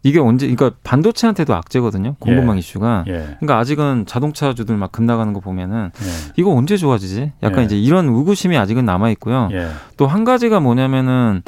이게 0.02 0.20
언제 0.20 0.48
그러니까 0.48 0.78
반도체한테도 0.84 1.54
악재거든요. 1.54 2.16
공급망 2.20 2.56
예. 2.56 2.60
이슈가. 2.60 3.04
예. 3.08 3.36
그러니까 3.40 3.58
아직은 3.58 4.06
자동차주들 4.06 4.78
막 4.78 4.92
급나가는 4.92 5.34
거 5.34 5.40
보면은 5.40 5.92
예. 6.00 6.32
이거 6.38 6.52
언제 6.54 6.78
좋아지지? 6.78 7.34
약간 7.44 7.62
예. 7.62 7.66
이제 7.66 7.78
이런 7.78 8.08
의구심이 8.08 8.58
아직은 8.58 8.86
남아 8.86 9.10
있고요. 9.12 9.50
예. 9.52 9.68
또한 9.98 10.24
가지가 10.24 10.60
뭐냐면은 10.62 11.42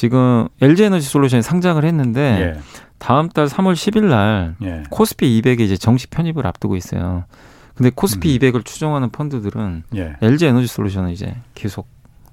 지금 0.00 0.46
LG 0.60 0.84
에너지 0.84 1.08
솔루션이 1.08 1.42
상장을 1.42 1.82
했는데 1.82 2.20
예. 2.56 2.60
다음 2.98 3.30
달 3.30 3.46
3월 3.46 3.72
10일 3.72 4.04
날 4.04 4.54
예. 4.62 4.82
코스피 4.90 5.40
200에 5.40 5.60
이제 5.60 5.78
정식 5.78 6.10
편입을 6.10 6.46
앞두고 6.46 6.76
있어요. 6.76 7.24
근데 7.74 7.90
코스피 7.94 8.34
음. 8.34 8.38
200을 8.38 8.62
추정하는 8.66 9.08
펀드들은 9.08 9.84
예. 9.96 10.16
LG 10.20 10.44
에너지 10.48 10.66
솔루션을 10.66 11.12
이제 11.12 11.34
계속 11.54 11.88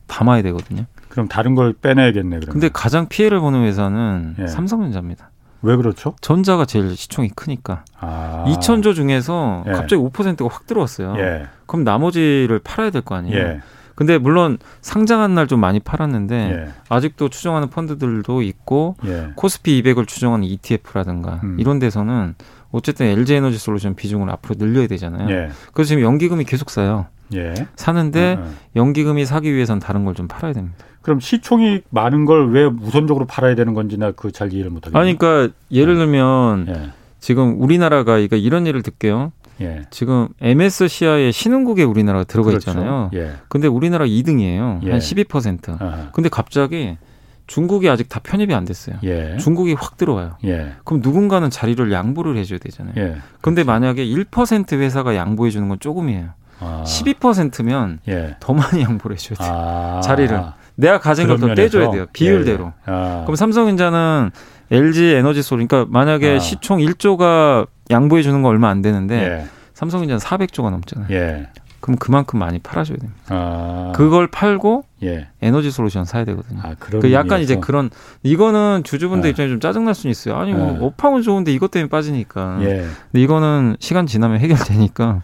담아야 0.08 0.42
되거든요. 0.42 0.84
그럼 1.08 1.30
다른 1.30 1.56
걸 1.56 1.72
빼내야겠네. 1.72 2.40
그러면. 2.40 2.52
근데 2.52 2.68
가장 2.68 3.08
피해를 3.08 3.40
보는 3.40 3.64
회사는 3.64 4.36
예. 4.40 4.48
삼성전자입니다. 4.48 5.30
왜 5.62 5.78
그렇죠? 5.78 6.16
전자가 6.20 6.66
제일 6.66 6.98
시총이 6.98 7.30
크니까. 7.30 7.86
아. 7.98 8.44
2천조 8.50 8.94
중에서 8.94 9.64
예. 9.68 9.72
갑자기 9.72 10.02
5%가 10.02 10.54
확 10.54 10.68
들어왔어요. 10.68 11.16
예. 11.18 11.46
그럼 11.66 11.86
나머지를 11.86 12.60
팔아야 12.62 12.90
될 12.90 13.02
거 13.04 13.16
아니에요. 13.16 13.60
예. 13.94 13.96
근데 13.96 14.18
물론 14.18 14.58
상장한 14.82 15.36
날 15.36 15.48
좀 15.48 15.60
많이 15.60 15.80
팔았는데 15.80 16.36
예. 16.36 16.72
아직도 16.90 17.30
추정하는 17.30 17.70
펀드들도 17.70 18.42
있고 18.42 18.96
예. 19.06 19.30
코스피 19.36 19.82
200을 19.84 20.08
추정하는 20.08 20.46
ETF라든가 20.48 21.42
음. 21.44 21.58
이런 21.60 21.80
데서는 21.80 22.36
어쨌든 22.72 23.06
LG 23.08 23.36
에너지 23.36 23.58
솔루션 23.58 23.94
비중을 23.96 24.30
앞으로 24.32 24.56
늘려야 24.58 24.88
되잖아요. 24.88 25.30
예. 25.30 25.50
그래서 25.74 25.90
지금 25.90 26.02
연기금이 26.04 26.44
계속 26.46 26.70
쌓여. 26.70 27.08
예. 27.36 27.54
사는데 27.76 28.36
음, 28.36 28.44
음. 28.44 28.58
연기금이 28.76 29.26
사기 29.26 29.54
위해선 29.54 29.80
다른 29.80 30.06
걸 30.06 30.14
좀 30.16 30.28
팔아야 30.28 30.54
됩니다. 30.54 30.78
그럼 31.02 31.20
시총이 31.20 31.82
많은 31.90 32.26
걸 32.26 32.48
왜 32.52 32.64
우선적으로 32.66 33.26
팔아야 33.26 33.56
되는 33.56 33.74
건지나 33.74 34.12
그 34.12 34.32
잘 34.32 34.54
이해를 34.54 34.72
못 34.72 34.86
하겠네요. 34.88 35.02
아니, 35.02 35.18
그러니까 35.18 35.54
예를 35.72 35.96
들면 35.96 36.66
예. 36.70 36.90
지금 37.20 37.62
우리나라가 37.62 38.18
이런 38.18 38.66
예를 38.68 38.82
들게요. 38.82 39.32
예. 39.62 39.84
지금 39.92 40.28
MSCI의 40.42 41.32
신흥국에 41.32 41.84
우리나라가 41.84 42.24
들어가 42.24 42.50
그렇죠. 42.50 42.72
있잖아요. 42.72 43.12
예. 43.14 43.34
근데 43.50 43.68
우리나라 43.68 44.06
2등이에요. 44.06 44.84
예. 44.86 44.92
한 44.92 45.00
12%. 45.00 45.82
아하. 45.82 46.10
근데 46.12 46.30
갑자기 46.30 46.98
중국이 47.46 47.90
아직 47.90 48.10
다 48.10 48.20
편입이 48.24 48.54
안 48.54 48.66
됐어요. 48.66 48.96
예. 49.04 49.38
중국이 49.38 49.74
확 49.74 49.98
들어와요. 49.98 50.38
예. 50.46 50.74
그럼 50.86 51.02
누군가는 51.04 51.50
자리를 51.50 51.92
양보를 51.92 52.38
해줘야 52.38 52.60
되잖아요. 52.60 52.94
예. 52.98 53.16
근데 53.42 53.64
그렇죠. 53.64 53.66
만약에 53.68 54.06
1% 54.06 54.74
회사가 54.80 55.16
양보해 55.16 55.52
주는 55.52 55.68
건 55.70 55.80
조금이에요. 55.80 56.30
아. 56.60 56.84
12%면 56.86 58.00
예. 58.08 58.36
더 58.40 58.54
많이 58.54 58.82
양보를 58.82 59.18
해줘야 59.18 59.38
돼요. 59.38 59.50
아. 59.52 60.02
자리를. 60.02 60.42
내가 60.76 61.00
가진 61.00 61.28
걸 61.28 61.38
더 61.38 61.54
떼줘야 61.54 61.92
돼요. 61.92 62.06
비율대로. 62.14 62.66
예. 62.68 62.72
아. 62.92 63.22
그럼 63.26 63.36
삼성전자는 63.36 64.32
LG 64.74 65.14
에너지 65.16 65.42
솔 65.42 65.66
그러니까 65.66 65.86
만약에 65.90 66.36
아. 66.36 66.40
시총 66.40 66.80
1조가 66.80 67.68
양보해 67.92 68.24
주는 68.24 68.42
거 68.42 68.50
얼마 68.50 68.70
안 68.70 68.82
되는데 68.82 69.16
예. 69.16 69.46
삼성전자는 69.74 70.20
400조가 70.20 70.70
넘잖아요. 70.72 71.08
예. 71.12 71.48
그럼 71.80 71.98
그만큼 71.98 72.40
많이 72.40 72.60
팔아줘야 72.60 72.98
됩니다. 72.98 73.22
아. 73.28 73.92
그걸 73.94 74.28
팔고 74.28 74.86
예. 75.04 75.28
에너지 75.42 75.70
솔루션 75.70 76.06
사야 76.06 76.24
되거든요. 76.24 76.62
아, 76.64 76.76
그 76.80 77.12
약간 77.12 77.42
이제 77.42 77.58
그런 77.58 77.90
이거는 78.24 78.84
주주분들 78.86 79.28
아. 79.28 79.30
입장에 79.30 79.50
좀 79.50 79.60
짜증 79.60 79.84
날 79.84 79.94
수는 79.94 80.10
있어요. 80.12 80.38
아니 80.38 80.54
뭐 80.54 80.78
아. 80.78 80.86
업황은 80.86 81.22
좋은데 81.24 81.52
이것 81.52 81.72
때문에 81.72 81.90
빠지니까. 81.90 82.60
예. 82.62 82.88
근데 83.12 83.22
이거는 83.22 83.76
시간 83.80 84.08
지나면 84.08 84.40
해결되니까 84.40 85.22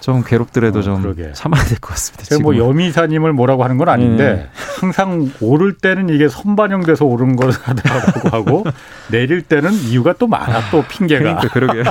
좀 0.00 0.22
괴롭더라도 0.24 0.78
어, 0.78 0.82
좀 0.82 1.02
그러게. 1.02 1.32
참아야 1.32 1.62
될 1.64 1.78
것 1.80 1.90
같습니다. 1.90 2.24
제가 2.24 2.42
뭐 2.42 2.56
여미사님을 2.56 3.32
뭐라고 3.32 3.64
하는 3.64 3.76
건 3.78 3.88
아닌데 3.88 4.34
네. 4.34 4.48
항상 4.80 5.30
오를 5.40 5.76
때는 5.76 6.08
이게 6.10 6.28
선반영돼서 6.28 7.04
오른 7.04 7.36
거라고 7.36 8.28
하고 8.30 8.64
내릴 9.10 9.42
때는 9.42 9.72
이유가 9.72 10.12
또 10.14 10.26
많아 10.26 10.70
또 10.70 10.82
핑계가. 10.88 11.20
그러니까 11.20 11.48
그러게요. 11.48 11.84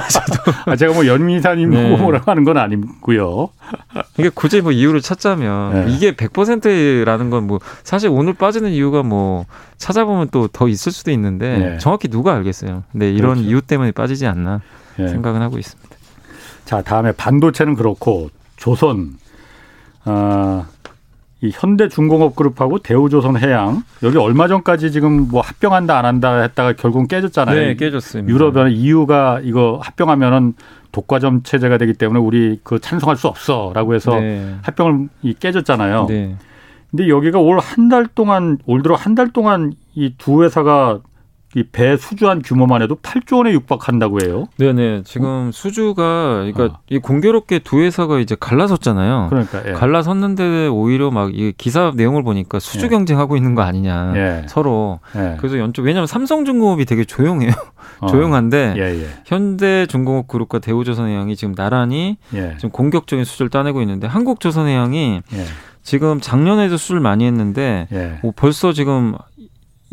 아, 0.65 0.75
제가 0.75 0.93
뭐 0.93 1.05
연미사님 1.07 1.69
네. 1.71 1.97
뭐라고 1.97 2.29
하는 2.32 2.43
건 2.43 2.57
아니고요. 2.57 3.49
이게 4.17 4.29
굳이 4.34 4.61
뭐 4.61 4.71
이유를 4.71 5.01
찾자면 5.01 5.86
네. 5.86 5.91
이게 5.93 6.15
100%라는 6.15 7.29
건 7.29 7.45
뭐 7.45 7.59
사실 7.84 8.09
오늘 8.09 8.34
빠지는 8.34 8.71
이유가 8.71 9.03
뭐 9.03 9.45
찾아보면 9.77 10.29
또 10.32 10.47
더 10.47 10.67
있을 10.69 10.91
수도 10.91 11.11
있는데 11.11 11.57
네. 11.57 11.77
정확히 11.79 12.07
누가 12.07 12.34
알겠어요. 12.36 12.84
근데 12.91 13.11
이런 13.11 13.34
그렇죠. 13.36 13.49
이유 13.49 13.61
때문에 13.61 13.91
빠지지 13.91 14.25
않나 14.25 14.61
네. 14.97 15.07
생각은 15.09 15.41
하고 15.41 15.57
있습니다. 15.57 15.95
자, 16.66 16.82
다음에 16.82 17.11
반도체는 17.11 17.76
그렇고 17.76 18.30
조선 18.57 19.18
어, 20.05 20.66
이 21.41 21.51
현대중공업그룹하고 21.53 22.80
대우조선해양 22.80 23.84
여기 24.03 24.18
얼마 24.18 24.47
전까지 24.47 24.91
지금 24.91 25.28
뭐 25.30 25.41
합병한다 25.41 25.97
안 25.97 26.05
한다 26.05 26.41
했다가 26.41 26.74
결국은 26.74 27.07
깨졌잖아요. 27.07 27.55
네, 27.59 27.76
깨졌습니다. 27.76 28.32
유럽은 28.34 28.72
이유가 28.72 29.39
이거 29.43 29.80
합병하면은 29.84 30.53
독과점 30.91 31.43
체제가 31.43 31.78
되기 31.78 31.93
때문에 31.93 32.20
우리 32.20 32.59
그 32.63 32.80
찬성할 32.80 33.18
수 33.18 33.28
없어라고 33.28 33.93
해서 33.95 34.18
네. 34.20 34.55
합병을 34.61 35.09
깨졌잖아요. 35.39 36.05
네. 36.07 36.36
근데 36.89 37.09
여기가 37.09 37.39
올 37.39 37.59
한 37.59 37.89
달 37.89 38.07
동안 38.07 38.57
올 38.66 38.82
들어 38.82 38.95
한 38.95 39.13
달 39.16 39.30
동안 39.32 39.74
이 39.95 40.13
두 40.18 40.43
회사가 40.43 40.99
이배 41.55 41.95
수주한 41.95 42.41
규모만 42.41 42.81
해도 42.81 42.95
8조 42.97 43.37
원에 43.37 43.51
육박한다고 43.53 44.19
해요. 44.23 44.47
네네. 44.57 45.03
지금 45.05 45.47
어? 45.47 45.49
수주가 45.53 46.43
그러니까 46.51 46.65
어. 46.65 46.79
이 46.89 46.99
공교롭게 46.99 47.59
두 47.59 47.79
회사가 47.79 48.19
이제 48.19 48.35
갈라섰잖아요. 48.37 49.27
그러니까 49.29 49.63
예. 49.69 49.71
갈라섰는데 49.71 50.67
오히려 50.67 51.11
막 51.11 51.25
이 51.35 51.53
기사 51.57 51.91
내용을 51.95 52.23
보니까 52.23 52.59
수주 52.59 52.85
예. 52.85 52.89
경쟁하고 52.89 53.35
있는 53.37 53.55
거 53.55 53.61
아니냐 53.61 54.13
예. 54.15 54.45
서로. 54.47 54.99
예. 55.15 55.37
그래서 55.37 55.57
연쪽 55.57 55.83
왜냐하면 55.85 56.07
삼성중공업이 56.07 56.85
되게 56.85 57.03
조용해요. 57.05 57.51
어. 58.01 58.07
조용한데 58.07 58.73
예, 58.77 58.81
예. 58.81 59.07
현대중공업 59.25 60.27
그룹과 60.27 60.59
대우조선해양이 60.59 61.35
지금 61.35 61.55
나란히 61.55 62.17
지금 62.57 62.69
공격적인 62.71 63.23
수주를 63.23 63.49
따내고 63.49 63.81
있는데 63.81 64.07
한국조선해양이 64.07 65.21
지금 65.83 66.19
작년에도 66.19 66.75
수주를 66.77 66.99
많이 66.99 67.25
했는데 67.25 67.87
뭐 68.21 68.33
벌써 68.35 68.73
지금 68.73 69.15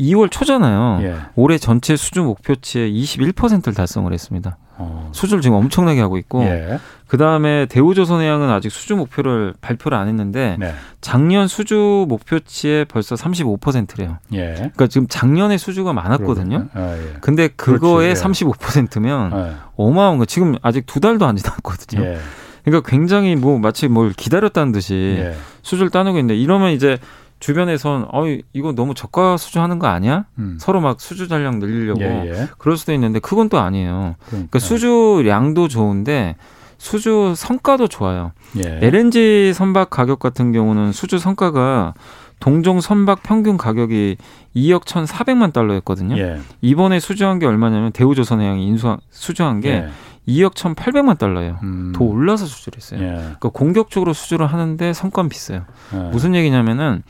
2월 0.03 0.31
초잖아요. 0.31 0.99
예. 1.03 1.17
올해 1.37 1.59
전체 1.59 1.97
수주 1.97 2.23
목표치의 2.23 2.93
21%를 2.93 3.75
달성을 3.75 4.13
했습니다. 4.13 4.57
어. 4.79 5.11
수주를 5.13 5.43
지금 5.43 5.57
엄청나게 5.57 6.01
하고 6.01 6.19
있고 6.19 6.43
예. 6.45 6.79
그 7.07 7.19
다음에 7.19 7.67
대우조선해양은 7.67 8.49
아직 8.51 8.71
수주 8.73 8.97
목표를 8.97 9.55
발표를 9.61 9.97
안 9.99 10.09
했는데 10.09 10.57
네. 10.59 10.75
작년 11.01 11.47
수주 11.47 12.07
목표치에 12.09 12.85
벌써 12.85 13.15
35%래요. 13.15 14.19
예. 14.33 14.55
그러니까 14.55 14.87
지금 14.87 15.07
작년에 15.09 15.59
수주가 15.59 15.93
많았거든요. 15.93 16.69
아, 16.73 16.97
예. 16.97 17.17
근데 17.21 17.49
그거에 17.49 18.15
그렇지, 18.15 18.45
35%면 18.45 19.33
예. 19.35 19.53
어마어마한 19.77 20.19
거. 20.19 20.25
지금 20.25 20.57
아직 20.63 20.87
두 20.87 21.01
달도 21.01 21.27
안 21.27 21.37
지났거든요. 21.37 22.03
예. 22.05 22.19
그러니까 22.65 22.89
굉장히 22.89 23.37
뭐 23.37 23.59
마치 23.59 23.89
뭘 23.89 24.13
기다렸다는 24.13 24.73
듯이 24.73 25.17
예. 25.19 25.35
수주를 25.63 25.91
따내고 25.91 26.19
있는데 26.19 26.37
이러면 26.37 26.73
이제 26.73 26.99
주변에선 27.43 28.07
어 28.13 28.23
이거 28.53 28.73
너무 28.73 28.95
저가 28.95 29.37
수주하는 29.37 29.81
거 29.81 29.89
아니야? 29.89 30.27
음. 30.39 30.59
서로 30.61 30.81
막 30.81 31.01
수주 31.01 31.27
잔량 31.27 31.59
늘리려고 31.59 32.01
예, 32.01 32.31
예. 32.31 32.49
그럴 32.57 32.77
수도 32.77 32.93
있는데 32.93 33.19
그건 33.19 33.49
또 33.49 33.59
아니에요. 33.59 34.15
그러니까, 34.21 34.27
그러니까 34.31 34.59
수주량도 34.61 35.67
좋은데 35.67 36.37
수주 36.79 37.35
성과도 37.37 37.89
좋아요. 37.89 38.31
예. 38.65 38.79
LNG 38.81 39.53
선박 39.55 39.91
가격 39.91 40.21
같은 40.21 40.53
경우는 40.53 40.93
수주 40.93 41.19
성과가 41.19 41.95
동종 42.39 42.81
선박 42.81 43.25
평균 43.25 43.57
가격이 43.57 44.19
2억 44.55 44.85
1,400만 44.85 45.53
달러였거든요. 45.53 46.17
예. 46.19 46.39
이번에 46.61 47.01
수주한 47.01 47.41
게 47.41 47.47
얼마냐면 47.47 47.91
대우조선해양이 47.91 48.65
인수 48.69 48.99
수주한 49.11 49.61
게 49.61 49.89
2억 50.29 50.55
1,800만 50.55 51.19
달러예요. 51.19 51.59
음. 51.63 51.93
더 51.95 52.05
올라서 52.05 52.47
수주를 52.47 52.77
했어요. 52.77 53.03
예. 53.03 53.15
그러니까 53.15 53.49
공격적으로 53.51 54.13
수주를 54.13 54.47
하는데 54.47 54.93
성과는 54.93 55.29
비싸요. 55.29 55.65
예. 55.95 55.99
무슨 56.11 56.35
얘기냐면은 56.35 57.03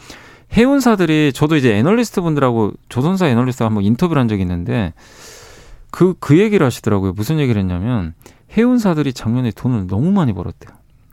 해운사들이 0.54 1.32
저도 1.32 1.56
이제 1.56 1.74
애널리스트 1.76 2.20
분들하고 2.20 2.72
조선사 2.88 3.26
애널리스트가 3.26 3.66
한번 3.66 3.84
인터뷰를 3.84 4.20
한 4.20 4.28
적이 4.28 4.42
있는데 4.42 4.92
그, 5.90 6.14
그 6.20 6.38
얘기를 6.38 6.64
하시더라고요. 6.64 7.12
무슨 7.12 7.38
얘기를 7.38 7.60
했냐면 7.60 8.14
해운사들이 8.56 9.12
작년에 9.12 9.50
돈을 9.50 9.86
너무 9.86 10.10
많이 10.10 10.32
벌었대요. 10.32 10.72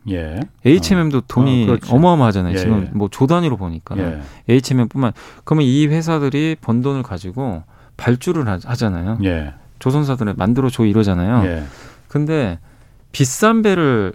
예. 0.10 0.40
HMM도 0.66 1.18
어. 1.20 1.22
돈이 1.28 1.70
어, 1.70 1.78
어마어마하잖아요. 1.90 2.54
예, 2.54 2.58
지금 2.58 2.88
예. 2.88 2.98
뭐조 2.98 3.28
단위로 3.28 3.58
보니까 3.58 3.98
예. 3.98 4.22
HMM뿐만 4.48 5.14
그러면 5.44 5.66
이 5.66 5.88
회사들이 5.88 6.58
번 6.62 6.82
돈을 6.82 7.04
가지고 7.04 7.64
발주를 7.98 8.48
하잖아요. 8.48 9.20
예. 9.24 9.54
조선사들을 9.80 10.34
만들어 10.36 10.70
줘 10.70 10.86
이러잖아요. 10.86 11.44
예. 12.10 12.12
근데 12.12 12.60
비싼 13.12 13.62
배를 13.62 14.14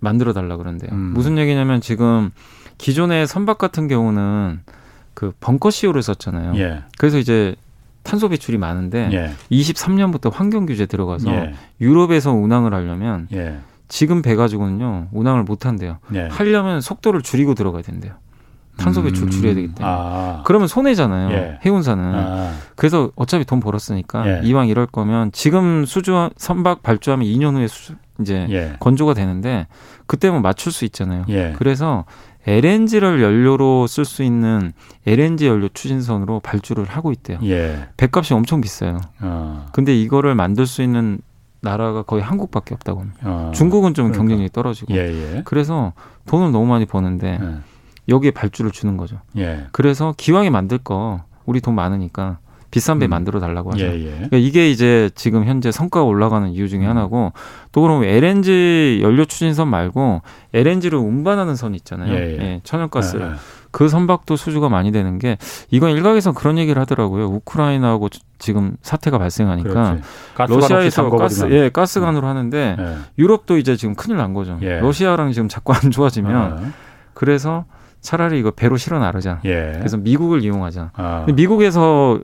만들어 0.00 0.32
달라 0.32 0.56
그런데요. 0.56 0.90
음. 0.92 0.98
무슨 1.14 1.38
얘기냐면 1.38 1.80
지금 1.80 2.30
기존의 2.78 3.26
선박 3.26 3.58
같은 3.58 3.88
경우는 3.88 4.60
그 5.14 5.32
벙커시오를 5.40 6.02
썼잖아요. 6.02 6.56
예. 6.56 6.82
그래서 6.96 7.18
이제 7.18 7.56
탄소 8.04 8.28
배출이 8.28 8.56
많은데 8.56 9.10
예. 9.12 9.32
23년부터 9.50 10.32
환경 10.32 10.66
규제 10.66 10.86
들어가서 10.86 11.30
예. 11.30 11.54
유럽에서 11.80 12.32
운항을 12.32 12.72
하려면 12.72 13.26
예. 13.32 13.58
지금 13.88 14.22
배 14.22 14.36
가지고는요 14.36 15.08
운항을 15.12 15.42
못 15.42 15.66
한대요. 15.66 15.98
예. 16.14 16.28
하려면 16.28 16.80
속도를 16.80 17.22
줄이고 17.22 17.54
들어가야 17.54 17.82
된대요. 17.82 18.14
탄소 18.78 19.02
배출 19.02 19.24
음. 19.24 19.30
줄여야 19.30 19.54
되기 19.54 19.74
때문에. 19.74 19.84
아. 19.84 20.42
그러면 20.46 20.68
손해잖아요. 20.68 21.30
예. 21.32 21.58
해운사는. 21.66 22.02
아. 22.14 22.52
그래서 22.76 23.10
어차피 23.16 23.44
돈 23.44 23.60
벌었으니까 23.60 24.26
예. 24.26 24.40
이왕 24.44 24.68
이럴 24.68 24.86
거면 24.86 25.32
지금 25.32 25.84
수주 25.84 26.30
선박 26.36 26.82
발주하면 26.82 27.26
2년 27.26 27.54
후에 27.56 27.66
수주 27.66 27.94
이제 28.20 28.46
예. 28.50 28.72
건조가 28.80 29.14
되는데 29.14 29.66
그때면 30.06 30.42
맞출 30.42 30.72
수 30.72 30.84
있잖아요. 30.86 31.24
예. 31.28 31.52
그래서 31.56 32.04
LNG를 32.46 33.22
연료로 33.22 33.86
쓸 33.86 34.04
수 34.04 34.22
있는 34.22 34.72
LNG 35.06 35.46
연료 35.46 35.68
추진선으로 35.68 36.40
발주를 36.40 36.84
하고 36.86 37.12
있대요. 37.12 37.38
예. 37.44 37.88
배값이 37.96 38.32
엄청 38.32 38.60
비싸요. 38.60 39.00
어. 39.20 39.66
근데 39.72 39.94
이거를 39.94 40.34
만들 40.34 40.66
수 40.66 40.82
있는 40.82 41.18
나라가 41.60 42.02
거의 42.02 42.22
한국밖에 42.22 42.74
없다고 42.74 43.00
합니다. 43.00 43.20
어. 43.24 43.52
중국은 43.54 43.92
좀 43.92 44.06
그러니까. 44.06 44.18
경쟁력이 44.18 44.50
떨어지고. 44.52 44.94
예, 44.94 44.98
예. 45.36 45.42
그래서 45.44 45.92
돈을 46.26 46.52
너무 46.52 46.66
많이 46.66 46.86
버는데 46.86 47.38
예. 47.42 47.48
여기에 48.08 48.30
발주를 48.32 48.70
주는 48.70 48.96
거죠. 48.96 49.20
예. 49.36 49.66
그래서 49.72 50.14
기왕에 50.16 50.50
만들 50.50 50.78
거 50.78 51.22
우리 51.44 51.60
돈 51.60 51.74
많으니까 51.74 52.38
비싼 52.70 52.98
배 52.98 53.06
음. 53.06 53.10
만들어 53.10 53.40
달라고 53.40 53.72
하죠. 53.72 53.84
예, 53.86 53.94
예. 53.94 54.10
그러니까 54.10 54.36
이게 54.36 54.70
이제 54.70 55.10
지금 55.14 55.44
현재 55.46 55.72
성과가 55.72 56.04
올라가는 56.04 56.48
이유 56.50 56.68
중에 56.68 56.80
음. 56.80 56.88
하나고 56.90 57.32
또 57.72 57.80
그럼 57.80 58.04
LNG 58.04 59.00
연료 59.02 59.24
추진선 59.24 59.68
말고 59.68 60.20
LNG를 60.52 60.98
운반하는 60.98 61.56
선 61.56 61.74
있잖아요. 61.74 62.12
예, 62.12 62.18
예. 62.18 62.42
예 62.42 62.60
천연가스를. 62.64 63.26
예, 63.26 63.30
예. 63.30 63.34
그 63.70 63.88
선박도 63.88 64.36
수주가 64.36 64.70
많이 64.70 64.92
되는 64.92 65.18
게 65.18 65.36
이건 65.70 65.90
일각에서 65.90 66.32
그런 66.32 66.56
얘기를 66.56 66.80
하더라고요. 66.80 67.26
우크라이나하고 67.26 68.08
지금 68.38 68.76
사태가 68.80 69.18
발생하니까 69.18 69.98
러시아에서 70.48 71.10
가스 71.10 71.50
예 71.50 71.68
가스관으로 71.68 72.26
음. 72.26 72.30
하는데 72.30 72.76
유럽도 73.18 73.58
이제 73.58 73.76
지금 73.76 73.94
큰일 73.94 74.16
난 74.16 74.32
거죠. 74.32 74.58
러시아랑 74.60 75.32
지금 75.32 75.48
자꾸 75.48 75.74
안 75.74 75.90
좋아지면 75.90 76.72
그래서 77.12 77.66
차라리 78.08 78.38
이거 78.38 78.50
배로 78.50 78.78
실어 78.78 78.98
나르자. 78.98 79.40
예. 79.44 79.72
그래서 79.76 79.98
미국을 79.98 80.42
이용하자. 80.42 80.92
아. 80.94 81.26
미국에서 81.34 82.18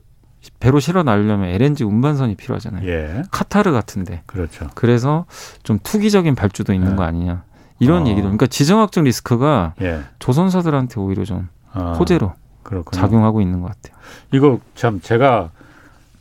배로 0.59 0.81
실어 0.81 1.03
나르려면 1.03 1.51
LNG 1.51 1.85
운반선이 1.85 2.37
필요하잖아요. 2.37 2.89
예. 2.89 3.23
카타르 3.31 3.71
같은데. 3.71 4.23
그렇죠. 4.25 4.67
그래서 4.75 5.27
좀 5.63 5.79
투기적인 5.83 6.37
발주도 6.37 6.73
있는 6.73 6.93
예. 6.93 6.97
거 6.97 7.03
아니냐. 7.03 7.43
이런 7.81 8.05
어. 8.05 8.07
얘기도. 8.07 8.23
그러니까 8.23 8.47
지정학적 8.47 9.05
리스크가 9.05 9.75
예. 9.83 10.01
조선사들한테 10.21 10.99
오히려 11.01 11.27
좀 11.27 11.49
아. 11.75 11.93
호재로 11.99 12.33
그렇군요. 12.63 12.99
작용하고 12.99 13.43
있는 13.43 13.61
것 13.61 13.67
같아요. 13.67 13.95
이거 14.33 14.61
참 14.75 15.03
제가 15.03 15.51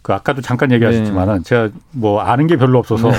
그 0.02 0.14
아까도 0.14 0.42
잠깐 0.42 0.74
얘기하셨지만은 0.74 1.38
네. 1.38 1.44
제가 1.44 1.70
뭐 1.92 2.20
아는 2.20 2.48
게 2.48 2.58
별로 2.58 2.80
없어서 2.80 3.10
네. 3.12 3.18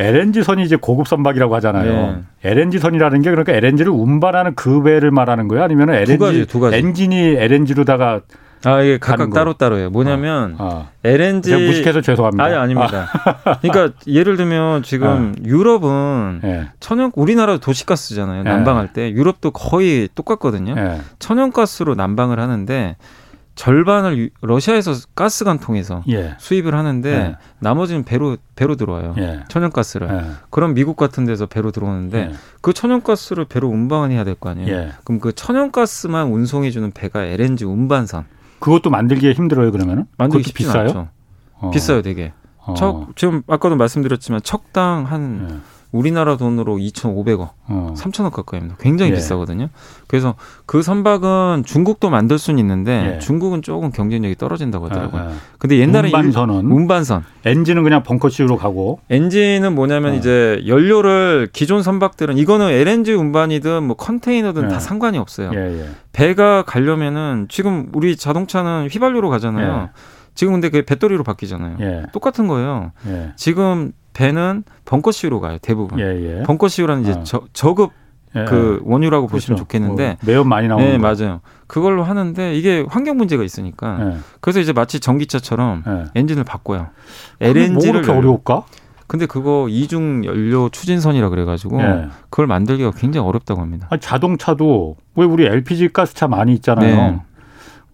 LNG 0.00 0.42
선이 0.42 0.62
이제 0.62 0.76
고급 0.76 1.06
선박이라고 1.08 1.54
하잖아요. 1.56 2.22
네. 2.42 2.50
LNG 2.50 2.78
선이라는 2.78 3.22
게 3.22 3.30
그러니까 3.30 3.52
LNG를 3.52 3.92
운반하는 3.92 4.54
그 4.54 4.82
배를 4.82 5.10
말하는 5.10 5.46
거예요? 5.48 5.64
아니면 5.64 5.90
LNG 5.90 6.12
두 6.16 6.18
가지, 6.18 6.46
두 6.46 6.60
가지. 6.60 6.76
엔진이 6.76 7.36
LNG로다가 7.38 8.22
아, 8.64 8.82
이게 8.82 8.98
각각 8.98 9.32
따로 9.32 9.54
따로예요. 9.54 9.90
뭐냐면 9.90 10.56
어, 10.58 10.68
어. 10.68 10.88
LNG 11.02 11.54
무식해서 11.66 12.02
죄송합니다. 12.02 12.44
아니 12.44 12.54
아닙니다. 12.54 13.08
아. 13.24 13.58
그러니까 13.62 13.96
예를 14.06 14.36
들면 14.36 14.82
지금 14.82 15.34
어. 15.38 15.42
유럽은 15.44 16.40
예. 16.44 16.68
천연 16.78 17.10
우리나라도 17.14 17.60
도시가스잖아요. 17.60 18.40
예. 18.40 18.42
난방할 18.42 18.92
때 18.92 19.10
유럽도 19.12 19.52
거의 19.52 20.08
똑같거든요. 20.14 20.74
예. 20.76 21.00
천연가스로 21.18 21.94
난방을 21.94 22.38
하는데 22.38 22.96
절반을 23.60 24.30
러시아에서 24.40 24.94
가스관 25.14 25.58
통해서 25.58 26.02
예. 26.08 26.34
수입을 26.38 26.74
하는데 26.74 27.10
예. 27.12 27.36
나머지는 27.58 28.04
배로 28.04 28.38
배로 28.56 28.74
들어와요. 28.74 29.14
예. 29.18 29.40
천연가스를. 29.48 30.08
예. 30.10 30.30
그럼 30.48 30.72
미국 30.72 30.96
같은 30.96 31.26
데서 31.26 31.44
배로 31.44 31.70
들어오는데 31.70 32.18
예. 32.18 32.32
그 32.62 32.72
천연가스를 32.72 33.44
배로 33.44 33.68
운반을 33.68 34.12
해야 34.12 34.24
될 34.24 34.34
거 34.34 34.48
아니에요. 34.48 34.74
예. 34.74 34.92
그럼 35.04 35.20
그 35.20 35.34
천연가스만 35.34 36.28
운송해 36.28 36.70
주는 36.70 36.90
배가 36.90 37.24
LNG 37.24 37.66
운반선. 37.66 38.24
그것도 38.60 38.88
만들기 38.88 39.30
힘들어요, 39.32 39.72
그러면은? 39.72 40.06
만들기 40.16 40.52
비싸요? 40.54 41.08
어. 41.56 41.70
비싸요, 41.70 42.00
되게. 42.00 42.32
어. 42.58 42.72
척 42.74 43.08
지금 43.16 43.42
아까도 43.46 43.76
말씀드렸지만 43.76 44.40
척당 44.42 45.04
한 45.04 45.60
우리나라 45.92 46.36
돈으로 46.36 46.76
2,500억, 46.76 47.50
어. 47.66 47.94
3천억 47.96 48.30
가까이입니다. 48.32 48.76
굉장히 48.78 49.10
예. 49.10 49.16
비싸거든요. 49.16 49.68
그래서 50.06 50.34
그 50.66 50.82
선박은 50.82 51.64
중국도 51.66 52.10
만들 52.10 52.38
수는 52.38 52.58
있는데 52.60 53.14
예. 53.14 53.18
중국은 53.18 53.62
조금 53.62 53.90
경쟁력이 53.90 54.36
떨어진다고 54.36 54.86
하더라고요. 54.86 55.22
예, 55.22 55.26
예. 55.30 55.34
근데 55.58 55.78
옛날에 55.78 56.08
운반선은 56.08 56.70
운반선 56.70 57.24
엔진은 57.44 57.82
그냥 57.82 58.02
벙커식으로 58.02 58.56
가고 58.56 59.00
엔진은 59.10 59.74
뭐냐면 59.74 60.12
어. 60.12 60.16
이제 60.16 60.62
연료를 60.66 61.48
기존 61.52 61.82
선박들은 61.82 62.38
이거는 62.38 62.70
LNG 62.70 63.12
운반이든 63.12 63.82
뭐 63.82 63.96
컨테이너든 63.96 64.68
다 64.68 64.76
예. 64.76 64.80
상관이 64.80 65.18
없어요. 65.18 65.50
예, 65.54 65.88
배가 66.12 66.62
가려면은 66.62 67.46
지금 67.48 67.88
우리 67.92 68.16
자동차는 68.16 68.88
휘발유로 68.90 69.28
가잖아요. 69.28 69.90
지금 70.34 70.54
근데 70.54 70.70
그 70.70 70.82
배터리로 70.84 71.24
바뀌잖아요. 71.24 71.76
예. 71.80 72.02
똑같은 72.12 72.46
거예요. 72.46 72.92
예. 73.08 73.32
지금 73.36 73.92
배는 74.20 74.64
벙커시우로 74.84 75.40
가요 75.40 75.58
대부분. 75.62 75.98
예, 75.98 76.04
예. 76.04 76.42
벙커시우라는 76.42 77.02
이제 77.02 77.12
어. 77.12 77.22
저, 77.24 77.42
저급 77.52 77.92
예. 78.36 78.44
그 78.44 78.80
원유라고 78.84 79.26
그렇죠. 79.26 79.36
보시면 79.36 79.58
좋겠는데 79.58 80.06
뭐 80.20 80.32
매연 80.32 80.48
많이 80.48 80.68
나오는 80.68 80.86
네, 80.86 80.98
거. 80.98 80.98
맞아요. 80.98 81.40
그걸로 81.66 82.04
하는데 82.04 82.54
이게 82.54 82.84
환경 82.88 83.16
문제가 83.16 83.42
있으니까 83.42 83.98
예. 84.00 84.16
그래서 84.40 84.60
이제 84.60 84.72
마치 84.72 85.00
전기차처럼 85.00 85.84
예. 85.86 86.04
엔진을 86.14 86.44
바꿔요. 86.44 86.88
LNG를 87.40 87.92
뭐 87.92 88.02
그렇게 88.02 88.12
어려울까? 88.12 88.64
근데 89.06 89.26
그거 89.26 89.66
이중 89.68 90.24
연료 90.24 90.68
추진선이라 90.68 91.30
그래가지고 91.30 91.80
예. 91.80 92.08
그걸 92.28 92.46
만들기가 92.46 92.92
굉장히 92.92 93.26
어렵다고 93.26 93.60
합니다. 93.60 93.88
아니, 93.90 94.00
자동차도 94.00 94.96
왜 95.16 95.24
우리 95.24 95.46
LPG 95.46 95.88
가스차 95.88 96.28
많이 96.28 96.52
있잖아요. 96.54 96.96
네. 96.96 97.20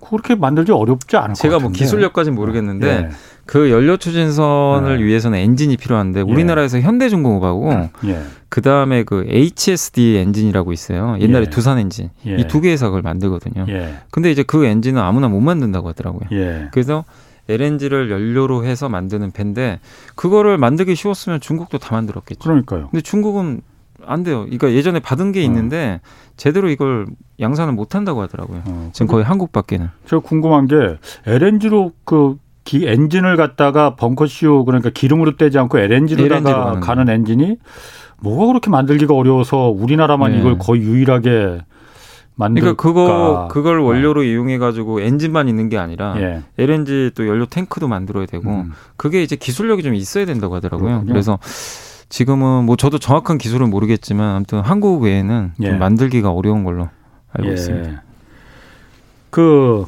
그렇게 0.08 0.34
만들기 0.34 0.72
어렵지 0.72 1.16
않을 1.16 1.28
것 1.30 1.34
제가 1.34 1.58
뭐 1.58 1.70
기술력까지는 1.70 2.36
모르겠는데 2.36 2.86
예. 2.88 3.08
그 3.44 3.70
연료 3.70 3.96
추진선을 3.96 5.00
예. 5.00 5.04
위해서는 5.04 5.38
엔진이 5.38 5.76
필요한데 5.76 6.20
예. 6.20 6.22
우리나라에서 6.22 6.80
현대중공업하고 6.80 7.70
예. 8.06 8.22
그 8.48 8.62
다음에 8.62 9.02
그 9.04 9.24
HSD 9.28 10.16
엔진이라고 10.18 10.72
있어요. 10.72 11.16
옛날에 11.20 11.46
예. 11.46 11.50
두산 11.50 11.78
엔진 11.78 12.10
이 12.24 12.44
두 12.44 12.60
개 12.60 12.70
회사가 12.70 12.90
그걸 12.90 13.02
만들거든요. 13.02 13.66
근데 14.10 14.30
이제 14.30 14.42
그 14.42 14.64
엔진은 14.64 15.00
아무나 15.00 15.28
못 15.28 15.40
만든다고 15.40 15.88
하더라고요. 15.88 16.28
그래서 16.72 17.04
LNG를 17.48 18.10
연료로 18.10 18.64
해서 18.64 18.88
만드는 18.88 19.30
배인데 19.30 19.78
그거를 20.16 20.58
만들기 20.58 20.96
쉬웠으면 20.96 21.40
중국도 21.40 21.78
다 21.78 21.94
만들었겠죠. 21.94 22.40
그러니까요. 22.42 22.88
근데 22.90 23.00
중국은 23.02 23.60
안 24.06 24.22
돼요. 24.22 24.42
그러니까 24.44 24.72
예전에 24.72 25.00
받은 25.00 25.32
게 25.32 25.40
어. 25.40 25.42
있는데 25.42 26.00
어. 26.02 26.08
제대로 26.36 26.68
이걸 26.68 27.06
양산을 27.40 27.72
못 27.72 27.94
한다고 27.94 28.22
하더라고요. 28.22 28.62
어. 28.66 28.90
지금 28.92 29.06
거의 29.06 29.24
한국밖에는. 29.24 29.88
저 30.06 30.20
궁금한 30.20 30.66
게 30.66 30.76
LNG로 31.26 31.92
그 32.04 32.36
기, 32.64 32.86
엔진을 32.86 33.36
갖다가 33.36 33.94
벙커쇼 33.94 34.64
그러니까 34.64 34.90
기름으로 34.90 35.36
떼지 35.36 35.58
않고 35.58 35.78
LNG로다가 35.78 36.80
가는 36.80 37.08
엔진이 37.08 37.56
뭐가 38.20 38.46
그렇게 38.46 38.70
만들기가 38.70 39.14
어려워서 39.14 39.68
우리나라만 39.68 40.32
네. 40.32 40.38
이걸 40.38 40.58
거의 40.58 40.82
유일하게 40.82 41.60
만들까? 42.34 42.74
그러니까 42.74 42.82
그거 42.82 43.48
그걸 43.50 43.80
어. 43.80 43.84
원료로 43.84 44.20
어. 44.20 44.24
이용해 44.24 44.58
가지고 44.58 45.00
엔진만 45.00 45.48
있는 45.48 45.68
게 45.68 45.78
아니라 45.78 46.14
예. 46.18 46.42
LNG 46.58 47.12
또 47.14 47.26
연료 47.26 47.46
탱크도 47.46 47.88
만들어야 47.88 48.26
되고 48.26 48.50
음. 48.50 48.72
그게 48.96 49.22
이제 49.22 49.36
기술력이 49.36 49.82
좀 49.82 49.94
있어야 49.94 50.26
된다고 50.26 50.54
하더라고요. 50.54 50.88
그렇군요. 50.88 51.12
그래서 51.12 51.38
지금은 52.08 52.64
뭐 52.64 52.76
저도 52.76 52.98
정확한 52.98 53.38
기술은 53.38 53.70
모르겠지만 53.70 54.36
아무튼 54.36 54.60
한국 54.60 55.02
외에는 55.02 55.52
예. 55.60 55.66
좀 55.66 55.78
만들기가 55.78 56.30
어려운 56.30 56.64
걸로 56.64 56.88
알고 57.32 57.50
예. 57.50 57.54
있습니다. 57.54 58.02
그 59.30 59.86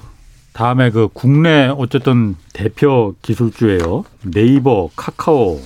다음에 0.52 0.90
그 0.90 1.08
국내 1.12 1.68
어쨌든 1.68 2.36
대표 2.52 3.14
기술주예요. 3.22 4.04
네이버, 4.24 4.90
카카오. 4.96 5.60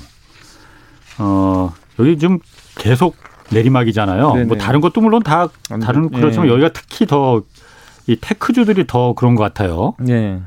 어, 1.19 1.73
여기 1.99 2.19
좀 2.19 2.39
계속 2.77 3.17
내리막이잖아요. 3.51 4.33
네네. 4.33 4.45
뭐 4.45 4.57
다른 4.57 4.81
것도 4.81 5.01
물론 5.01 5.23
다 5.23 5.49
다른 5.83 6.11
그렇지만 6.11 6.47
예. 6.49 6.53
여기가 6.53 6.71
특히 6.73 7.07
더 7.07 7.43
이 8.07 8.17
테크주들이 8.21 8.87
더 8.87 9.15
그런 9.15 9.35
것 9.35 9.43
같아요. 9.43 9.95
네. 9.99 10.41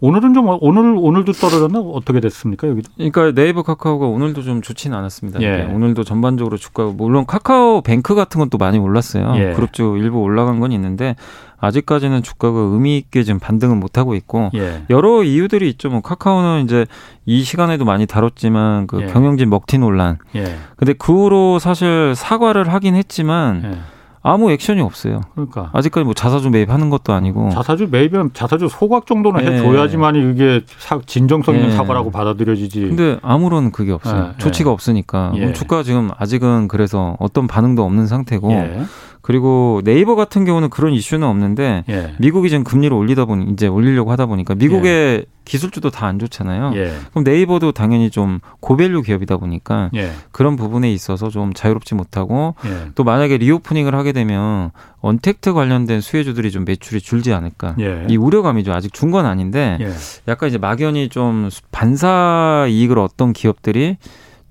오늘은 0.00 0.34
좀 0.34 0.48
오늘 0.60 0.96
오늘도 0.98 1.32
떨어졌나 1.32 1.78
어떻게 1.80 2.20
됐습니까 2.20 2.68
여기도? 2.68 2.90
그러니까 2.96 3.32
네이버 3.32 3.62
카카오가 3.62 4.06
오늘도 4.06 4.42
좀 4.42 4.60
좋지는 4.60 4.96
않았습니다. 4.98 5.40
예. 5.40 5.62
오늘도 5.62 6.04
전반적으로 6.04 6.56
주가 6.56 6.84
물론 6.86 7.24
카카오 7.26 7.80
뱅크 7.80 8.14
같은 8.14 8.38
건또 8.38 8.58
많이 8.58 8.78
올랐어요. 8.78 9.32
예. 9.36 9.52
그룹주 9.54 9.96
일부 9.98 10.20
올라간 10.20 10.60
건 10.60 10.72
있는데 10.72 11.16
아직까지는 11.58 12.22
주가가 12.22 12.58
의미 12.58 12.98
있게 12.98 13.22
지금 13.22 13.38
반등은 13.40 13.80
못 13.80 13.96
하고 13.96 14.14
있고 14.14 14.50
예. 14.54 14.82
여러 14.90 15.22
이유들이 15.22 15.70
있죠. 15.70 15.88
뭐 15.88 16.02
카카오는 16.02 16.64
이제 16.64 16.86
이 17.24 17.42
시간에도 17.42 17.86
많이 17.86 18.04
다뤘지만 18.06 18.86
그 18.86 19.00
예. 19.02 19.06
경영진 19.06 19.48
먹튀 19.48 19.78
논란. 19.78 20.18
예. 20.36 20.56
근데 20.76 20.92
그 20.92 21.12
후로 21.12 21.58
사실 21.58 22.14
사과를 22.14 22.70
하긴 22.72 22.94
했지만 22.94 23.62
예. 23.64 23.93
아무 24.26 24.50
액션이 24.50 24.80
없어요. 24.80 25.20
그러니까 25.34 25.68
아직까지 25.74 26.04
뭐 26.04 26.14
자사주 26.14 26.48
매입하는 26.48 26.88
것도 26.88 27.12
아니고 27.12 27.50
자사주 27.50 27.88
매입은 27.90 28.30
자사주 28.32 28.68
소각 28.70 29.06
정도는 29.06 29.44
네. 29.44 29.52
해줘야지만 29.52 30.32
이게 30.32 30.62
사, 30.78 30.98
진정성 31.04 31.54
있는 31.54 31.68
네. 31.68 31.76
사과라고 31.76 32.10
받아들여지지. 32.10 32.80
근데 32.80 33.18
아무런 33.20 33.70
그게 33.70 33.92
없어요. 33.92 34.28
네. 34.28 34.32
조치가 34.38 34.70
없으니까 34.70 35.32
예. 35.36 35.52
주가 35.52 35.82
지금 35.82 36.10
아직은 36.16 36.68
그래서 36.68 37.16
어떤 37.20 37.46
반응도 37.46 37.84
없는 37.84 38.06
상태고 38.06 38.50
예. 38.52 38.84
그리고 39.20 39.82
네이버 39.84 40.14
같은 40.14 40.46
경우는 40.46 40.70
그런 40.70 40.94
이슈는 40.94 41.28
없는데 41.28 41.84
예. 41.90 42.14
미국이 42.18 42.48
지금 42.48 42.64
금리를 42.64 42.96
올리다 42.96 43.26
보니 43.26 43.52
이제 43.52 43.66
올리려고 43.66 44.10
하다 44.10 44.24
보니까 44.24 44.54
미국의 44.54 44.90
예. 44.90 45.24
기술주도 45.44 45.90
다 45.90 46.06
안 46.06 46.18
좋잖아요. 46.18 46.72
예. 46.76 46.92
그럼 47.10 47.24
네이버도 47.24 47.72
당연히 47.72 48.10
좀 48.10 48.40
고밸류 48.60 49.02
기업이다 49.02 49.36
보니까 49.38 49.90
예. 49.94 50.10
그런 50.32 50.56
부분에 50.56 50.92
있어서 50.92 51.30
좀 51.30 51.52
자유롭지 51.54 51.94
못하고 51.94 52.54
예. 52.66 52.90
또 52.94 53.04
만약에 53.04 53.38
리오프닝을 53.38 53.94
하게 53.94 54.12
되면 54.12 54.70
언택트 55.00 55.52
관련된 55.54 56.00
수혜주들이 56.00 56.50
좀 56.50 56.64
매출이 56.64 57.00
줄지 57.00 57.32
않을까 57.32 57.74
예. 57.78 58.04
이 58.08 58.16
우려감이죠. 58.16 58.72
아직 58.72 58.92
준 58.92 59.10
건 59.10 59.26
아닌데 59.26 59.78
약간 60.28 60.48
이제 60.48 60.58
막연히 60.58 61.08
좀 61.08 61.48
반사 61.70 62.66
이익을 62.68 62.98
얻던 62.98 63.32
기업들이 63.32 63.96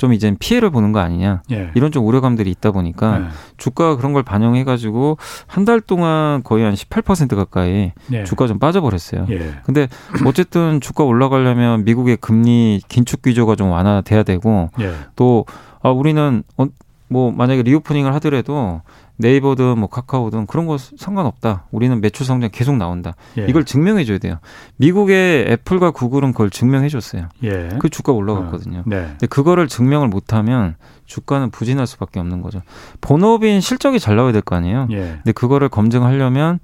좀 0.04 0.12
이제 0.12 0.36
피해를 0.38 0.70
보는 0.70 0.92
거 0.92 1.00
아니냐 1.00 1.44
예. 1.52 1.72
이런 1.76 1.90
좀 1.90 2.06
우려감들이 2.06 2.52
있다 2.52 2.72
보니까 2.72 3.22
예. 3.22 3.26
주가가 3.56 3.96
그런 3.96 4.12
걸 4.12 4.22
반영해 4.22 4.66
가지고 4.66 5.18
한 5.48 5.64
달 5.64 5.80
동안 5.80 6.44
거의 6.44 6.66
한 6.66 6.74
18% 6.74 7.38
가까이 7.38 7.94
예. 8.12 8.26
주가 8.26 8.48
좀 8.48 8.60
빠져버렸어요. 8.60 9.28
예. 9.30 9.54
근데 9.64 9.88
어쨌든 10.26 10.82
주가 10.82 11.06
올라가려면 11.06 11.86
미국의 11.86 12.18
금리 12.18 12.82
긴축 12.90 13.22
기조가 13.22 13.56
좀 13.56 13.70
완화돼야 13.72 14.24
되고 14.24 14.70
예. 14.82 14.92
또 15.16 15.46
아, 15.82 15.90
우리는 15.90 16.44
어, 16.58 16.66
뭐 17.08 17.32
만약에 17.32 17.64
리오프닝을 17.64 18.14
하더라도 18.16 18.82
네이버든 19.18 19.78
뭐 19.78 19.88
카카오든 19.90 20.48
그런 20.48 20.66
거 20.66 20.78
상관없다. 20.78 21.66
우리는 21.72 22.02
매출 22.02 22.26
성장 22.26 22.50
계속 22.52 22.78
나온다. 22.78 23.14
예. 23.38 23.46
이걸 23.48 23.64
증명해 23.64 24.06
줘야 24.06 24.18
돼요. 24.18 24.40
미국의 24.78 25.46
애플과 25.52 25.92
구글은 25.92 26.32
그걸 26.32 26.50
증명해 26.50 26.90
줬어요. 26.90 27.30
예. 27.44 27.70
그 27.80 27.90
주가 27.90 28.12
올라갔거든요. 28.12 28.80
어. 28.80 28.84
네. 28.88 29.06
근데 29.12 29.28
그거를 29.28 29.68
증명을 29.68 30.08
못 30.08 30.34
하면 30.34 30.76
주가는 31.06 31.52
부진할 31.52 31.86
수밖에 31.86 32.20
없는 32.20 32.42
거죠. 32.42 32.62
본업인 33.02 33.62
실적이 33.62 34.00
잘 34.00 34.16
나와야 34.16 34.32
될 34.32 34.42
거 34.42 34.56
아니에요. 34.56 34.88
예. 34.92 34.98
근데 35.24 35.32
그거를 35.32 35.70
검증하려면 35.70 36.60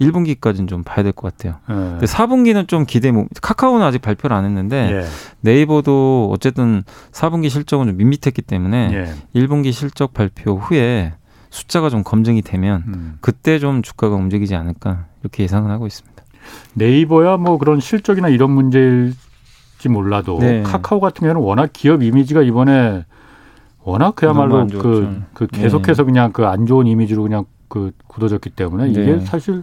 1분기까지는 0.00 0.68
좀 0.68 0.82
봐야 0.82 1.02
될 1.02 1.12
것 1.12 1.32
같아요. 1.36 1.58
예. 1.70 1.74
근데 1.74 2.06
4분기는 2.06 2.68
좀 2.68 2.84
기대 2.84 3.12
못 3.12 3.28
카카오는 3.40 3.84
아직 3.84 4.02
발표를 4.02 4.36
안 4.36 4.44
했는데 4.44 5.00
예. 5.02 5.06
네이버도 5.40 6.30
어쨌든 6.32 6.82
4분기 7.12 7.48
실적은 7.48 7.86
좀 7.86 7.96
밋밋했기 7.96 8.42
때문에 8.42 9.14
1분기 9.34 9.66
예. 9.66 9.70
실적 9.72 10.12
발표 10.12 10.56
후에 10.58 11.14
숫자가 11.54 11.88
좀 11.88 12.02
검증이 12.02 12.42
되면 12.42 12.82
음. 12.88 13.18
그때 13.20 13.60
좀 13.60 13.80
주가가 13.80 14.16
움직이지 14.16 14.56
않을까 14.56 15.06
이렇게 15.22 15.44
예상을 15.44 15.70
하고 15.70 15.86
있습니다. 15.86 16.22
네이버야 16.74 17.36
뭐 17.36 17.58
그런 17.58 17.78
실적이나 17.78 18.28
이런 18.28 18.50
문제일지 18.50 19.14
몰라도 19.88 20.38
네. 20.40 20.62
카카오 20.64 20.98
같은 20.98 21.20
경우는 21.20 21.40
워낙 21.40 21.70
기업 21.72 22.02
이미지가 22.02 22.42
이번에 22.42 23.04
워낙 23.84 24.16
그야말로 24.16 24.66
그, 24.66 25.22
그 25.32 25.46
계속해서 25.46 26.02
네. 26.02 26.06
그냥 26.06 26.32
그 26.32 26.44
안 26.44 26.66
좋은 26.66 26.86
이미지로 26.88 27.22
그냥 27.22 27.44
그 27.68 27.92
굳어졌기 28.08 28.50
때문에 28.50 28.88
이게 28.90 29.04
네. 29.04 29.20
사실 29.20 29.62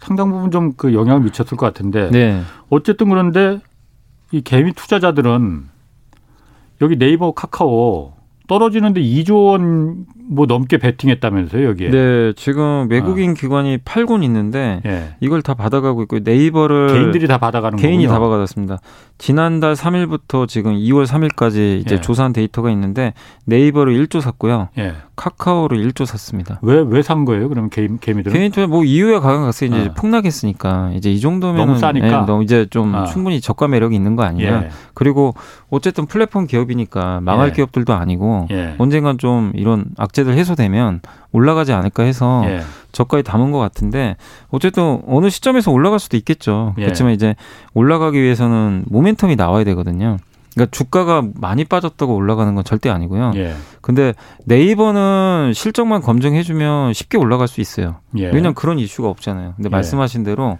상당 0.00 0.30
부분 0.30 0.50
좀 0.50 0.72
그 0.76 0.92
영향을 0.92 1.22
미쳤을 1.22 1.56
것 1.56 1.64
같은데 1.64 2.10
네. 2.10 2.42
어쨌든 2.68 3.08
그런데 3.08 3.58
이 4.32 4.42
개미 4.42 4.72
투자자들은 4.74 5.64
여기 6.82 6.96
네이버 6.98 7.32
카카오 7.32 8.12
떨어지는데 8.48 9.00
2조 9.00 9.46
원 9.46 10.04
뭐 10.32 10.46
넘게 10.46 10.78
베팅했다면서요 10.78 11.66
여기에? 11.68 11.90
네, 11.90 12.32
지금 12.36 12.86
외국인 12.90 13.30
아. 13.30 13.34
기관이 13.34 13.78
팔곤 13.84 14.22
있는데 14.24 14.80
예. 14.86 15.14
이걸 15.20 15.42
다 15.42 15.54
받아가고 15.54 16.02
있고 16.02 16.18
네이버를 16.22 16.92
개인들이 16.92 17.26
다 17.28 17.38
받아가는 17.38 17.78
개인이 17.78 18.04
거군요. 18.06 18.20
다 18.24 18.28
받았습니다. 18.30 18.78
지난달 19.18 19.74
3일부터 19.74 20.48
지금 20.48 20.72
2월 20.74 21.06
3일까지 21.06 21.80
이제 21.80 21.96
예. 21.96 22.00
조사한 22.00 22.32
데이터가 22.32 22.70
있는데 22.70 23.12
네이버를 23.46 23.94
1조 24.06 24.20
샀고요. 24.20 24.68
예. 24.78 24.94
카카오를 25.16 25.78
1조 25.78 26.06
샀습니다. 26.06 26.58
왜 26.62 26.80
왜 26.82 27.02
산 27.02 27.24
거예요? 27.24 27.48
그러면 27.48 27.68
개인 27.70 27.98
개미들은? 27.98 28.32
개인들 28.36 28.66
뭐 28.66 28.84
이유에 28.84 29.18
가격이 29.18 29.66
이제 29.66 29.88
아. 29.90 29.94
폭락했으니까 29.94 30.92
이제 30.94 31.10
이 31.12 31.20
정도면 31.20 31.56
너무 31.66 31.78
싸니까 31.78 32.06
예, 32.06 32.10
너무 32.26 32.42
이제 32.42 32.66
좀 32.70 32.94
아. 32.94 33.04
충분히 33.04 33.40
저가 33.40 33.68
매력이 33.68 33.94
있는 33.94 34.16
거 34.16 34.22
아니냐. 34.22 34.62
예. 34.64 34.68
그리고 34.94 35.34
어쨌든 35.70 36.06
플랫폼 36.06 36.46
기업이니까 36.46 37.20
망할 37.20 37.48
예. 37.48 37.52
기업들도 37.52 37.92
아니고 37.92 38.48
예. 38.50 38.74
언젠간 38.78 39.18
좀 39.18 39.52
이런 39.54 39.84
악재 39.98 40.21
들 40.24 40.36
해소되면 40.36 41.00
올라가지 41.32 41.72
않을까 41.72 42.02
해서 42.02 42.42
예. 42.46 42.62
저가에 42.92 43.22
담은 43.22 43.50
것 43.50 43.58
같은데 43.58 44.16
어쨌든 44.48 45.02
어느 45.06 45.30
시점에서 45.30 45.70
올라갈 45.70 45.98
수도 45.98 46.16
있겠죠. 46.16 46.74
예. 46.78 46.84
그렇지만 46.84 47.12
이제 47.12 47.34
올라가기 47.74 48.20
위해서는 48.20 48.84
모멘텀이 48.90 49.36
나와야 49.36 49.64
되거든요. 49.64 50.18
그러니까 50.54 50.70
주가가 50.70 51.22
많이 51.34 51.64
빠졌다고 51.64 52.14
올라가는 52.14 52.54
건 52.54 52.62
절대 52.64 52.90
아니고요. 52.90 53.32
예. 53.36 53.54
근데 53.80 54.12
네이버는 54.44 55.52
실적만 55.54 56.02
검증해주면 56.02 56.92
쉽게 56.92 57.16
올라갈 57.16 57.48
수 57.48 57.60
있어요. 57.60 57.96
예. 58.18 58.26
왜냐하면 58.26 58.54
그런 58.54 58.78
이슈가 58.78 59.08
없잖아요. 59.08 59.54
근데 59.56 59.68
예. 59.68 59.70
말씀하신 59.70 60.24
대로 60.24 60.58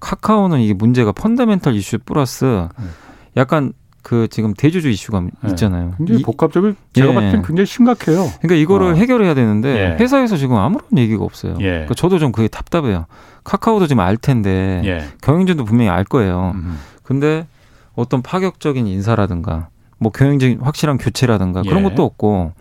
카카오는 0.00 0.60
이게 0.60 0.74
문제가 0.74 1.12
펀더멘털 1.12 1.74
이슈 1.74 1.98
플러스 2.04 2.44
음. 2.44 2.90
약간 3.36 3.72
그 4.02 4.26
지금 4.28 4.52
대주주 4.52 4.88
이슈가 4.90 5.20
네. 5.20 5.30
있잖아요. 5.50 5.94
굉장히 5.96 6.22
복합적으로 6.22 6.74
제가 6.92 7.10
예. 7.10 7.14
봤을 7.14 7.30
땐 7.32 7.42
굉장히 7.42 7.66
심각해요. 7.66 8.30
그러니까 8.40 8.54
이거를 8.56 8.88
어. 8.88 8.94
해결해야 8.94 9.34
되는데 9.34 9.68
예. 9.68 9.96
회사에서 9.98 10.36
지금 10.36 10.56
아무런 10.56 10.86
얘기가 10.96 11.24
없어요. 11.24 11.54
예. 11.60 11.70
그러니까 11.70 11.94
저도 11.94 12.18
좀 12.18 12.32
그게 12.32 12.48
답답해요. 12.48 13.06
카카오도 13.44 13.86
지금 13.86 14.00
알 14.00 14.16
텐데 14.16 14.82
예. 14.84 15.04
경영진도 15.22 15.64
분명히 15.64 15.90
알 15.90 16.04
거예요. 16.04 16.52
음. 16.54 16.78
근데 17.04 17.46
어떤 17.94 18.22
파격적인 18.22 18.86
인사라든가 18.86 19.68
뭐 19.98 20.10
경영진 20.10 20.58
확실한 20.60 20.98
교체라든가 20.98 21.62
그런 21.62 21.84
예. 21.84 21.88
것도 21.88 22.04
없고 22.04 22.52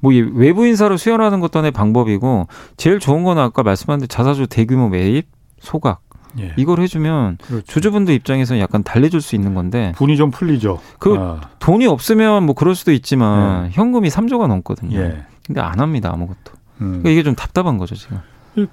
뭐 0.00 0.12
외부 0.34 0.66
인사로 0.66 0.96
수혈하는 0.96 1.38
것도 1.38 1.60
하나의 1.60 1.70
방법이고 1.70 2.48
제일 2.76 2.98
좋은 2.98 3.22
건 3.22 3.38
아까 3.38 3.62
말씀하신 3.62 4.08
자사주 4.08 4.48
대규모 4.48 4.88
매입 4.88 5.28
소각 5.60 6.00
예. 6.38 6.52
이걸 6.56 6.80
해주면 6.80 7.38
그렇죠. 7.42 7.66
주주분들 7.66 8.14
입장에서는 8.14 8.60
약간 8.60 8.82
달래줄 8.82 9.20
수 9.20 9.34
있는 9.34 9.54
건데 9.54 9.92
분이 9.96 10.16
좀 10.16 10.30
풀리죠. 10.30 10.80
그 10.98 11.16
아. 11.18 11.40
돈이 11.58 11.86
없으면 11.86 12.44
뭐 12.44 12.54
그럴 12.54 12.74
수도 12.74 12.92
있지만 12.92 13.66
예. 13.66 13.70
현금이 13.72 14.08
3조가 14.08 14.46
넘거든요. 14.46 14.98
예. 14.98 15.24
근데 15.46 15.60
안 15.60 15.80
합니다 15.80 16.10
아무것도. 16.12 16.52
음. 16.80 16.86
그러니까 16.88 17.10
이게 17.10 17.22
좀 17.22 17.34
답답한 17.34 17.78
거죠 17.78 17.94
지금. 17.94 18.20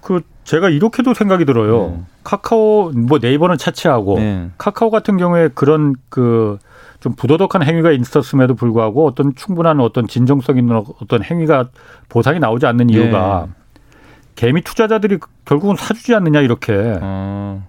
그 0.01 0.21
제가 0.43 0.69
이렇게도 0.69 1.13
생각이 1.13 1.45
들어요. 1.45 1.95
네. 1.97 2.03
카카오 2.23 2.91
뭐 2.91 3.19
네이버는 3.21 3.57
차치하고 3.57 4.19
네. 4.19 4.49
카카오 4.57 4.89
같은 4.89 5.17
경우에 5.17 5.49
그런 5.53 5.95
그 6.09 6.57
좀 6.99 7.13
부도덕한 7.13 7.63
행위가 7.63 7.91
있었음에도 7.91 8.55
불구하고 8.55 9.07
어떤 9.07 9.33
충분한 9.35 9.79
어떤 9.79 10.07
진정성 10.07 10.57
있는 10.57 10.83
어떤 11.01 11.23
행위가 11.23 11.69
보상이 12.09 12.39
나오지 12.39 12.65
않는 12.65 12.89
이유가 12.89 13.47
네. 13.47 13.53
개미 14.39 14.61
투자자들이 14.61 15.17
결국은 15.43 15.75
사주지 15.75 16.15
않느냐 16.15 16.39
이렇게 16.39 16.71
어. 17.01 17.67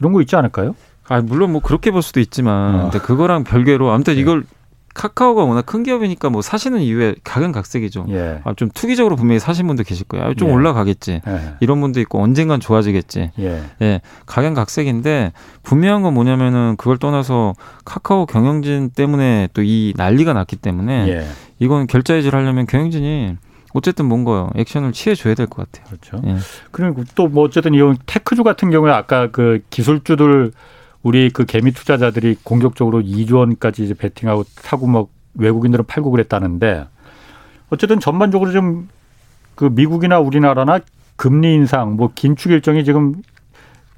이런 0.00 0.14
거 0.14 0.22
있지 0.22 0.34
않을까요? 0.34 0.74
아 1.08 1.20
물론 1.20 1.52
뭐 1.52 1.60
그렇게 1.60 1.90
볼 1.90 2.00
수도 2.00 2.20
있지만 2.20 2.74
어. 2.74 2.82
근데 2.84 2.98
그거랑 3.00 3.44
별개로 3.44 3.90
아무튼 3.90 4.14
네. 4.14 4.20
이걸 4.20 4.44
카카오가 4.94 5.44
워낙 5.44 5.66
큰 5.66 5.82
기업이니까 5.82 6.30
뭐 6.30 6.40
사시는 6.40 6.80
이유에 6.80 7.16
각은각색이죠. 7.22 8.06
예. 8.08 8.40
아, 8.44 8.54
좀 8.54 8.70
투기적으로 8.70 9.14
분명히 9.14 9.38
사신 9.38 9.66
분도 9.66 9.82
계실 9.82 10.06
거예요. 10.06 10.28
아, 10.28 10.34
좀 10.34 10.48
예. 10.48 10.52
올라가겠지. 10.54 11.20
예. 11.26 11.40
이런 11.60 11.82
분도 11.82 12.00
있고 12.00 12.22
언젠간 12.22 12.60
좋아지겠지. 12.60 13.32
예. 13.38 13.62
예. 13.82 14.00
각양각색인데 14.24 15.32
분명한 15.64 16.00
건 16.00 16.14
뭐냐면은 16.14 16.76
그걸 16.78 16.96
떠나서 16.96 17.52
카카오 17.84 18.24
경영진 18.24 18.88
때문에 18.88 19.50
또 19.52 19.62
이 19.62 19.92
난리가 19.98 20.32
났기 20.32 20.56
때문에 20.56 21.08
예. 21.08 21.26
이건 21.58 21.86
결자해지를 21.86 22.38
하려면 22.38 22.66
경영진이 22.66 23.36
어쨌든 23.76 24.06
뭔가 24.06 24.50
액션을 24.54 24.92
취해줘야 24.92 25.34
될 25.34 25.46
것 25.46 25.70
같아요. 25.70 25.86
그렇죠. 25.86 26.20
예. 26.26 26.36
그리고 26.70 27.04
또 27.14 27.28
뭐 27.28 27.44
어쨌든 27.44 27.74
이 27.74 27.78
테크주 28.06 28.42
같은 28.44 28.70
경우에 28.70 28.92
아까 28.92 29.30
그 29.30 29.62
기술주들 29.70 30.52
우리 31.02 31.30
그 31.30 31.44
개미 31.44 31.72
투자자들이 31.72 32.36
공격적으로 32.42 33.00
2조 33.00 33.36
원까지 33.38 33.84
이제 33.84 33.94
베팅하고 33.94 34.44
사고 34.48 34.86
뭐 34.86 35.08
외국인들은 35.34 35.84
팔고 35.86 36.10
그랬다는데 36.10 36.86
어쨌든 37.70 38.00
전반적으로 38.00 38.52
좀 38.52 38.88
그 39.56 39.70
미국이나 39.72 40.20
우리나라나 40.20 40.78
금리 41.16 41.54
인상 41.54 41.96
뭐 41.96 42.12
긴축 42.14 42.52
일정이 42.52 42.84
지금 42.84 43.14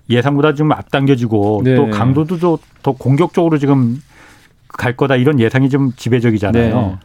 예상보다 0.09 0.55
좀 0.55 0.73
앞당겨지고 0.73 1.63
네. 1.65 1.75
또 1.75 1.91
강도도 1.91 2.59
더 2.83 2.93
공격적으로 2.93 3.59
지금 3.59 4.01
갈 4.69 4.97
거다 4.97 5.17
이런 5.17 5.39
예상이 5.41 5.69
좀 5.69 5.93
지배적이잖아요. 5.97 6.75
네. 6.81 6.97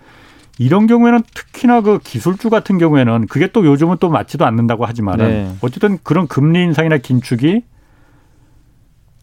이런 0.60 0.88
경우에는 0.88 1.22
특히나 1.34 1.82
그 1.82 1.99
기술주 1.99 2.49
같은 2.49 2.78
경우에는 2.78 3.28
그게 3.28 3.47
또 3.47 3.66
요즘은 3.66 3.97
또 3.99 4.10
맞지도 4.10 4.45
않는다고 4.45 4.86
하지만은 4.86 5.30
네. 5.30 5.56
어쨌든 5.62 5.97
그런 6.04 6.28
금리 6.28 6.62
인상이나 6.64 6.97
긴축이 6.97 7.64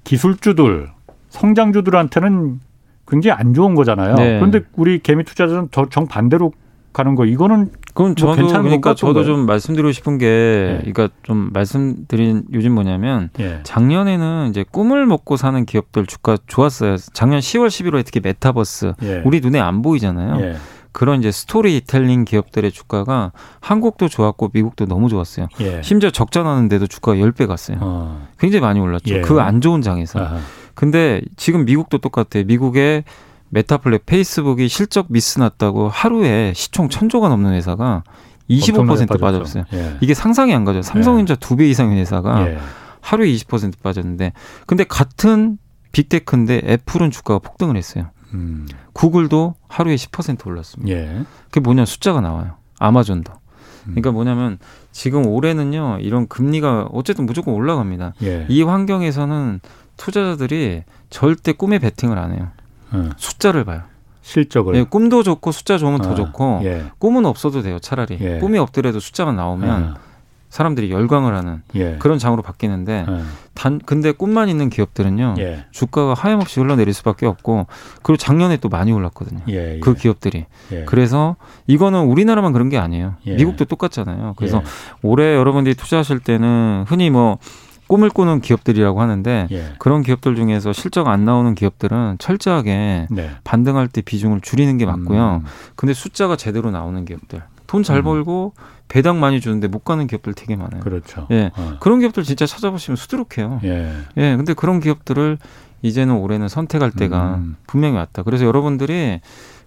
기술주들 0.05 0.89
성장주들한테는 1.29 2.61
굉장히 3.07 3.39
안 3.39 3.55
좋은 3.55 3.75
거잖아요. 3.75 4.15
네. 4.17 4.39
그런데 4.39 4.63
우리 4.75 4.99
개미 4.99 5.25
투자자는 5.25 5.69
정 5.91 6.07
반대로 6.07 6.53
가는 6.93 7.15
거 7.15 7.25
이거는 7.25 7.71
그럼 7.95 8.15
뭐 8.21 8.35
저도 8.35 8.47
그러니까 8.63 8.95
저도 8.95 9.25
좀 9.25 9.47
말씀드리고 9.47 9.93
싶은 9.93 10.19
게 10.19 10.27
네. 10.27 10.91
그러니까 10.93 11.09
좀 11.23 11.51
말씀드린 11.53 12.45
요즘 12.53 12.73
뭐냐면 12.73 13.31
네. 13.35 13.61
작년에는 13.63 14.49
이제 14.51 14.65
꿈을 14.69 15.07
먹고 15.07 15.37
사는 15.37 15.65
기업들 15.65 16.07
주가 16.07 16.37
좋았어요. 16.47 16.97
작년 17.13 17.39
10월 17.39 17.69
11월에 17.69 18.05
특히 18.05 18.21
메타버스 18.21 18.95
예. 19.03 19.23
우리 19.25 19.41
눈에 19.41 19.61
안 19.61 19.83
보이잖아요. 19.83 20.57
예. 20.91 20.93
그런 20.93 21.21
이제 21.21 21.31
스토리텔링 21.31 22.25
기업들의 22.25 22.71
주가가 22.73 23.33
한국도 23.61 24.09
좋았고 24.09 24.51
미국도 24.53 24.87
너무 24.87 25.09
좋았어요. 25.09 25.49
예. 25.61 25.83
심지어 25.83 26.11
적자 26.11 26.43
나는데도 26.43 26.87
주가가 26.87 27.19
10배 27.19 27.47
갔어요. 27.47 27.79
어. 27.81 28.29
굉장히 28.39 28.63
많이 28.63 28.81
올랐죠. 28.81 29.15
예. 29.15 29.21
그 29.21 29.45
안 29.45 29.61
좋은 29.61 29.83
장에서. 29.83 30.19
아하. 30.19 30.39
근데 30.75 31.21
지금 31.37 31.65
미국도 31.65 31.99
똑같아요. 31.99 32.45
미국의 32.45 33.05
메타 33.51 33.79
플랫 33.79 34.07
페이스북이 34.07 34.69
실적 34.69 35.07
미스 35.09 35.39
났다고 35.39 35.89
하루에 35.89 36.53
시총 36.55 36.89
천조가 36.89 37.29
넘는 37.29 37.53
회사가 37.53 38.05
25% 38.49 39.21
빠졌어요. 39.21 39.65
예. 39.75 39.97
이게 40.01 40.15
상상이 40.15 40.55
안 40.55 40.65
가죠. 40.65 40.83
삼성전자 40.83 41.33
예. 41.33 41.37
두배 41.39 41.69
이상의 41.69 41.99
회사가 42.01 42.49
예. 42.49 42.59
하루에 43.01 43.29
20% 43.29 43.83
빠졌는데 43.83 44.33
근데 44.67 44.85
같은 44.85 45.59
빅테크인데 45.93 46.63
애플은 46.65 47.11
주가가 47.11 47.39
폭등을 47.41 47.77
했어요. 47.77 48.11
음. 48.35 48.67
구글도 48.93 49.55
하루에 49.69 49.95
10% 49.97 50.47
올랐습니다. 50.47 50.93
예. 50.93 51.25
그게 51.47 51.61
뭐냐 51.61 51.85
숫자가 51.85 52.21
나와요. 52.21 52.55
아마존도. 52.79 53.33
음. 53.33 53.91
그러니까 53.91 54.13
뭐냐면 54.13 54.59
지금 54.93 55.27
올해는요 55.27 55.99
이런 56.01 56.29
금리가 56.29 56.89
어쨌든 56.93 57.27
무조건 57.27 57.55
올라갑니다. 57.55 58.15
예. 58.23 58.47
이 58.49 58.63
환경에서는 58.63 59.61
투자자들이 59.97 60.85
절대 61.11 61.53
꿈에 61.53 61.79
베팅을 61.79 62.19
안 62.19 62.33
해요. 62.33 62.49
음. 62.95 63.13
숫자를 63.17 63.65
봐요. 63.65 63.83
실적을. 64.23 64.75
네, 64.75 64.85
꿈도 64.85 65.23
좋고 65.23 65.51
숫자 65.51 65.79
좋으면 65.79 66.01
아, 66.03 66.05
더 66.05 66.15
좋고 66.15 66.61
예. 66.65 66.85
꿈은 66.99 67.27
없어도 67.27 67.63
돼요 67.63 67.79
차라리. 67.79 68.19
예. 68.21 68.39
꿈이 68.39 68.59
없더라도 68.59 69.01
숫자가 69.01 69.33
나오면 69.33 69.71
아. 69.71 70.10
사람들이 70.51 70.91
열광을 70.91 71.35
하는 71.35 71.63
예. 71.77 71.97
그런 71.99 72.19
장으로 72.19 72.43
바뀌는데 72.43 73.07
예. 73.09 73.21
단 73.55 73.81
근데 73.85 74.13
꿈만 74.13 74.49
있는 74.49 74.69
기업들은요 74.69 75.37
예. 75.39 75.65
주가가 75.71 76.15
하염없이 76.15 76.61
흘러내릴 76.61 76.93
수밖에 76.93 77.27
없고 77.27 77.67
그리고 78.03 78.17
작년에 78.17 78.57
또 78.59 78.69
많이 78.69 78.93
올랐거든요 78.93 79.41
예, 79.49 79.77
예. 79.77 79.81
그 79.81 79.95
기업들이 79.95 80.47
예. 80.73 80.85
그래서 80.85 81.37
이거는 81.69 82.01
우리나라만 82.01 82.53
그런 82.53 82.69
게 82.69 82.79
아니에요 82.79 83.15
미국도 83.25 83.65
똑같잖아요 83.65 84.35
그래서 84.37 84.63
올해 85.03 85.37
여러분들이 85.37 85.75
투자하실 85.77 86.19
때는 86.21 86.85
흔히 86.87 87.11
뭐 87.11 87.39
꿈을 87.87 88.09
꾸는 88.09 88.41
기업들이라고 88.41 89.01
하는데 89.01 89.49
그런 89.79 90.03
기업들 90.03 90.37
중에서 90.37 90.73
실적 90.73 91.09
안 91.09 91.25
나오는 91.25 91.57
기업들은 91.57 92.19
철저하게 92.21 93.09
네. 93.11 93.31
반등할 93.43 93.89
때 93.89 94.01
비중을 94.01 94.43
줄이는 94.43 94.79
게 94.79 94.87
맞고요. 94.87 95.41
음. 95.43 95.47
근데 95.75 95.93
숫자가 95.93 96.37
제대로 96.37 96.71
나오는 96.71 97.05
기업들 97.05 97.43
돈잘 97.71 97.99
음. 97.99 98.03
벌고 98.03 98.53
배당 98.89 99.21
많이 99.21 99.41
주는데 99.41 99.69
못 99.69 99.85
가는 99.85 100.09
기업들 100.09 100.35
되게 100.35 100.57
많아요. 100.57 100.81
그렇죠. 100.81 101.29
예. 101.31 101.53
어. 101.57 101.77
그런 101.79 102.01
기업들 102.01 102.25
진짜 102.25 102.45
찾아보시면 102.45 102.97
수두룩해요. 102.97 103.61
예. 103.63 103.93
예. 104.17 104.37
근데 104.37 104.55
그런 104.55 104.81
기업들을 104.81 105.39
이제는 105.83 106.17
올해는 106.17 106.49
선택할 106.49 106.91
때가 106.91 107.37
음. 107.37 107.57
분명히 107.69 107.97
왔다. 107.97 108.25
그래서 108.25 108.45
여러분들이 108.45 109.21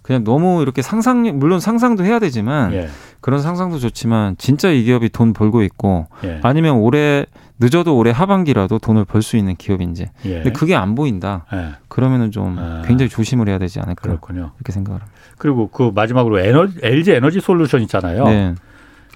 그냥 0.04 0.22
너무 0.22 0.60
이렇게 0.60 0.82
상상 0.82 1.22
물론 1.38 1.60
상상도 1.60 2.04
해야 2.04 2.18
되지만 2.18 2.74
예. 2.74 2.88
그런 3.22 3.40
상상도 3.40 3.78
좋지만 3.78 4.36
진짜 4.36 4.68
이 4.68 4.82
기업이 4.82 5.08
돈 5.08 5.32
벌고 5.32 5.62
있고 5.62 6.08
예. 6.24 6.40
아니면 6.42 6.76
올해 6.76 7.24
늦어도 7.58 7.96
올해 7.96 8.10
하반기라도 8.10 8.78
돈을 8.78 9.06
벌 9.06 9.22
수 9.22 9.38
있는 9.38 9.56
기업인지 9.56 10.10
예. 10.26 10.34
근데 10.34 10.52
그게 10.52 10.74
안 10.74 10.94
보인다 10.94 11.46
예. 11.54 11.76
그러면은 11.88 12.30
좀 12.30 12.58
아. 12.58 12.82
굉장히 12.84 13.08
조심을 13.08 13.48
해야 13.48 13.56
되지 13.58 13.80
않을까 13.80 14.02
그렇군요. 14.02 14.50
이렇게 14.58 14.72
생각을 14.72 15.00
합니다. 15.00 15.18
그리고 15.38 15.68
그 15.70 15.90
마지막으로 15.94 16.38
에너지, 16.38 16.78
LG 16.82 17.12
에너지 17.12 17.40
솔루션 17.40 17.80
있잖아요. 17.80 18.24
네. 18.24 18.54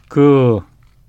그 0.09 0.61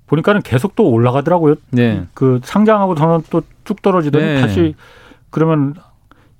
보니까는 0.08 0.42
계속 0.42 0.76
또 0.76 0.90
올라가더라고요. 0.90 1.54
네. 1.70 2.04
그 2.12 2.40
상장하고 2.44 2.94
저는 2.96 3.22
또 3.30 3.42
쭉 3.64 3.80
떨어지더니 3.82 4.24
네. 4.24 4.40
다시 4.40 4.74
그러면 5.30 5.74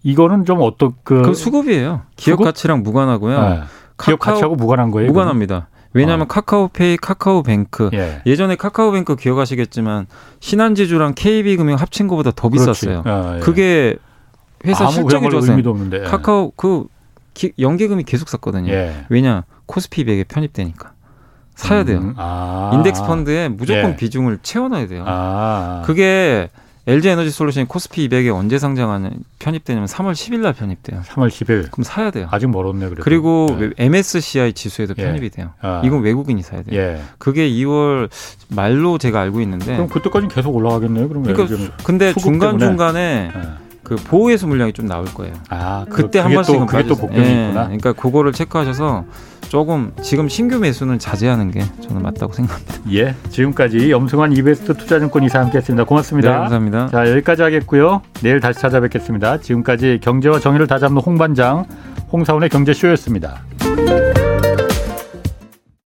이거는 0.02 0.44
좀 0.44 0.60
어떤 0.62 0.92
그, 1.04 1.22
그 1.22 1.34
수급이에요. 1.34 2.02
기업 2.16 2.34
수급? 2.34 2.44
가치랑 2.44 2.82
무관하고요. 2.82 3.48
네. 3.48 3.60
기업 4.02 4.18
가치하고 4.18 4.56
무관한 4.56 4.90
거예요. 4.90 5.08
무관합니다. 5.08 5.68
왜냐하면 5.92 6.24
어. 6.24 6.28
카카오페이, 6.28 6.96
카카오뱅크 6.98 7.90
예. 7.92 8.36
전에 8.36 8.54
카카오뱅크 8.54 9.16
기억하시겠지만 9.16 10.06
신한지주랑 10.38 11.14
KB금융 11.16 11.76
합친 11.76 12.06
것보다 12.06 12.30
더 12.34 12.48
비쌌어요. 12.48 13.02
아, 13.04 13.36
예. 13.36 13.40
그게 13.40 13.96
회사 14.64 14.86
실적이 14.88 15.30
좋아서 15.30 15.56
카카오 16.06 16.52
그 16.54 16.86
기, 17.34 17.52
연계금이 17.58 18.04
계속 18.04 18.28
샀거든요. 18.28 18.72
예. 18.72 19.04
왜냐 19.08 19.44
코스피 19.66 20.04
100에 20.04 20.28
편입되니까 20.28 20.92
사야 21.56 21.84
돼요. 21.84 21.98
음, 21.98 22.14
아. 22.16 22.70
인덱스 22.74 23.04
펀드에 23.04 23.48
무조건 23.48 23.90
예. 23.90 23.96
비중을 23.96 24.38
채워놔야 24.42 24.86
돼요. 24.86 25.04
아. 25.06 25.82
그게 25.84 26.48
LG 26.90 27.08
에너지 27.08 27.30
솔루션이 27.30 27.68
코스피 27.68 28.08
200에 28.08 28.34
언제 28.34 28.58
상장하는 28.58 29.12
편입되냐면 29.38 29.86
3월 29.86 30.12
10일 30.12 30.40
날 30.40 30.52
편입돼요. 30.52 31.02
3월 31.02 31.28
10일. 31.28 31.70
그럼 31.70 31.84
사야 31.84 32.10
돼요. 32.10 32.26
아직 32.32 32.48
멀었네 32.48 32.86
그래도. 32.86 33.02
그리고 33.02 33.46
네. 33.58 33.70
MSCI 33.78 34.52
지수에도 34.54 34.94
예. 34.98 35.04
편입이 35.04 35.30
돼요. 35.30 35.52
아. 35.60 35.82
이건 35.84 36.02
외국인이 36.02 36.42
사야 36.42 36.62
돼요. 36.62 36.80
예. 36.80 37.00
그게 37.18 37.48
2월 37.48 38.10
말로 38.48 38.98
제가 38.98 39.20
알고 39.20 39.40
있는데. 39.42 39.74
그럼 39.74 39.88
그때까지는 39.88 40.34
계속 40.34 40.54
올라가겠네요. 40.54 41.08
그럼 41.08 41.22
그러니까 41.22 41.72
근데 41.84 42.12
중간 42.14 42.58
중간에 42.58 43.30
네. 43.32 43.40
그 43.90 43.96
보호해수 43.96 44.46
물량이 44.46 44.72
좀 44.72 44.86
나올 44.86 45.04
거예요. 45.06 45.34
아, 45.48 45.84
그, 45.90 46.02
그때 46.02 46.20
한 46.20 46.32
번씩은 46.32 46.66
그게 46.66 46.84
또 46.84 46.94
복병이 46.94 47.26
예, 47.26 47.42
있구나. 47.46 47.64
그러니까 47.64 47.92
그거를 47.92 48.32
체크하셔서 48.32 49.04
조금 49.48 49.90
지금 50.00 50.28
신규 50.28 50.60
매수는 50.60 51.00
자제하는 51.00 51.50
게 51.50 51.64
저는 51.80 52.00
맞다고 52.00 52.32
생각합니다. 52.32 52.74
예, 52.94 53.16
지금까지 53.30 53.90
염승환 53.90 54.30
이베스트 54.32 54.74
투자증권 54.74 55.24
이사 55.24 55.40
함께했습니다. 55.40 55.86
고맙습니다. 55.86 56.30
네, 56.30 56.38
감사합니다. 56.38 56.88
자 56.90 57.10
여기까지 57.10 57.42
하겠고요. 57.42 58.02
내일 58.22 58.38
다시 58.38 58.60
찾아뵙겠습니다. 58.60 59.38
지금까지 59.38 59.98
경제와 60.00 60.38
정의를 60.38 60.68
다잡는 60.68 61.02
홍반장 61.02 61.64
홍사원의 62.12 62.48
경제쇼였습니다. 62.48 63.42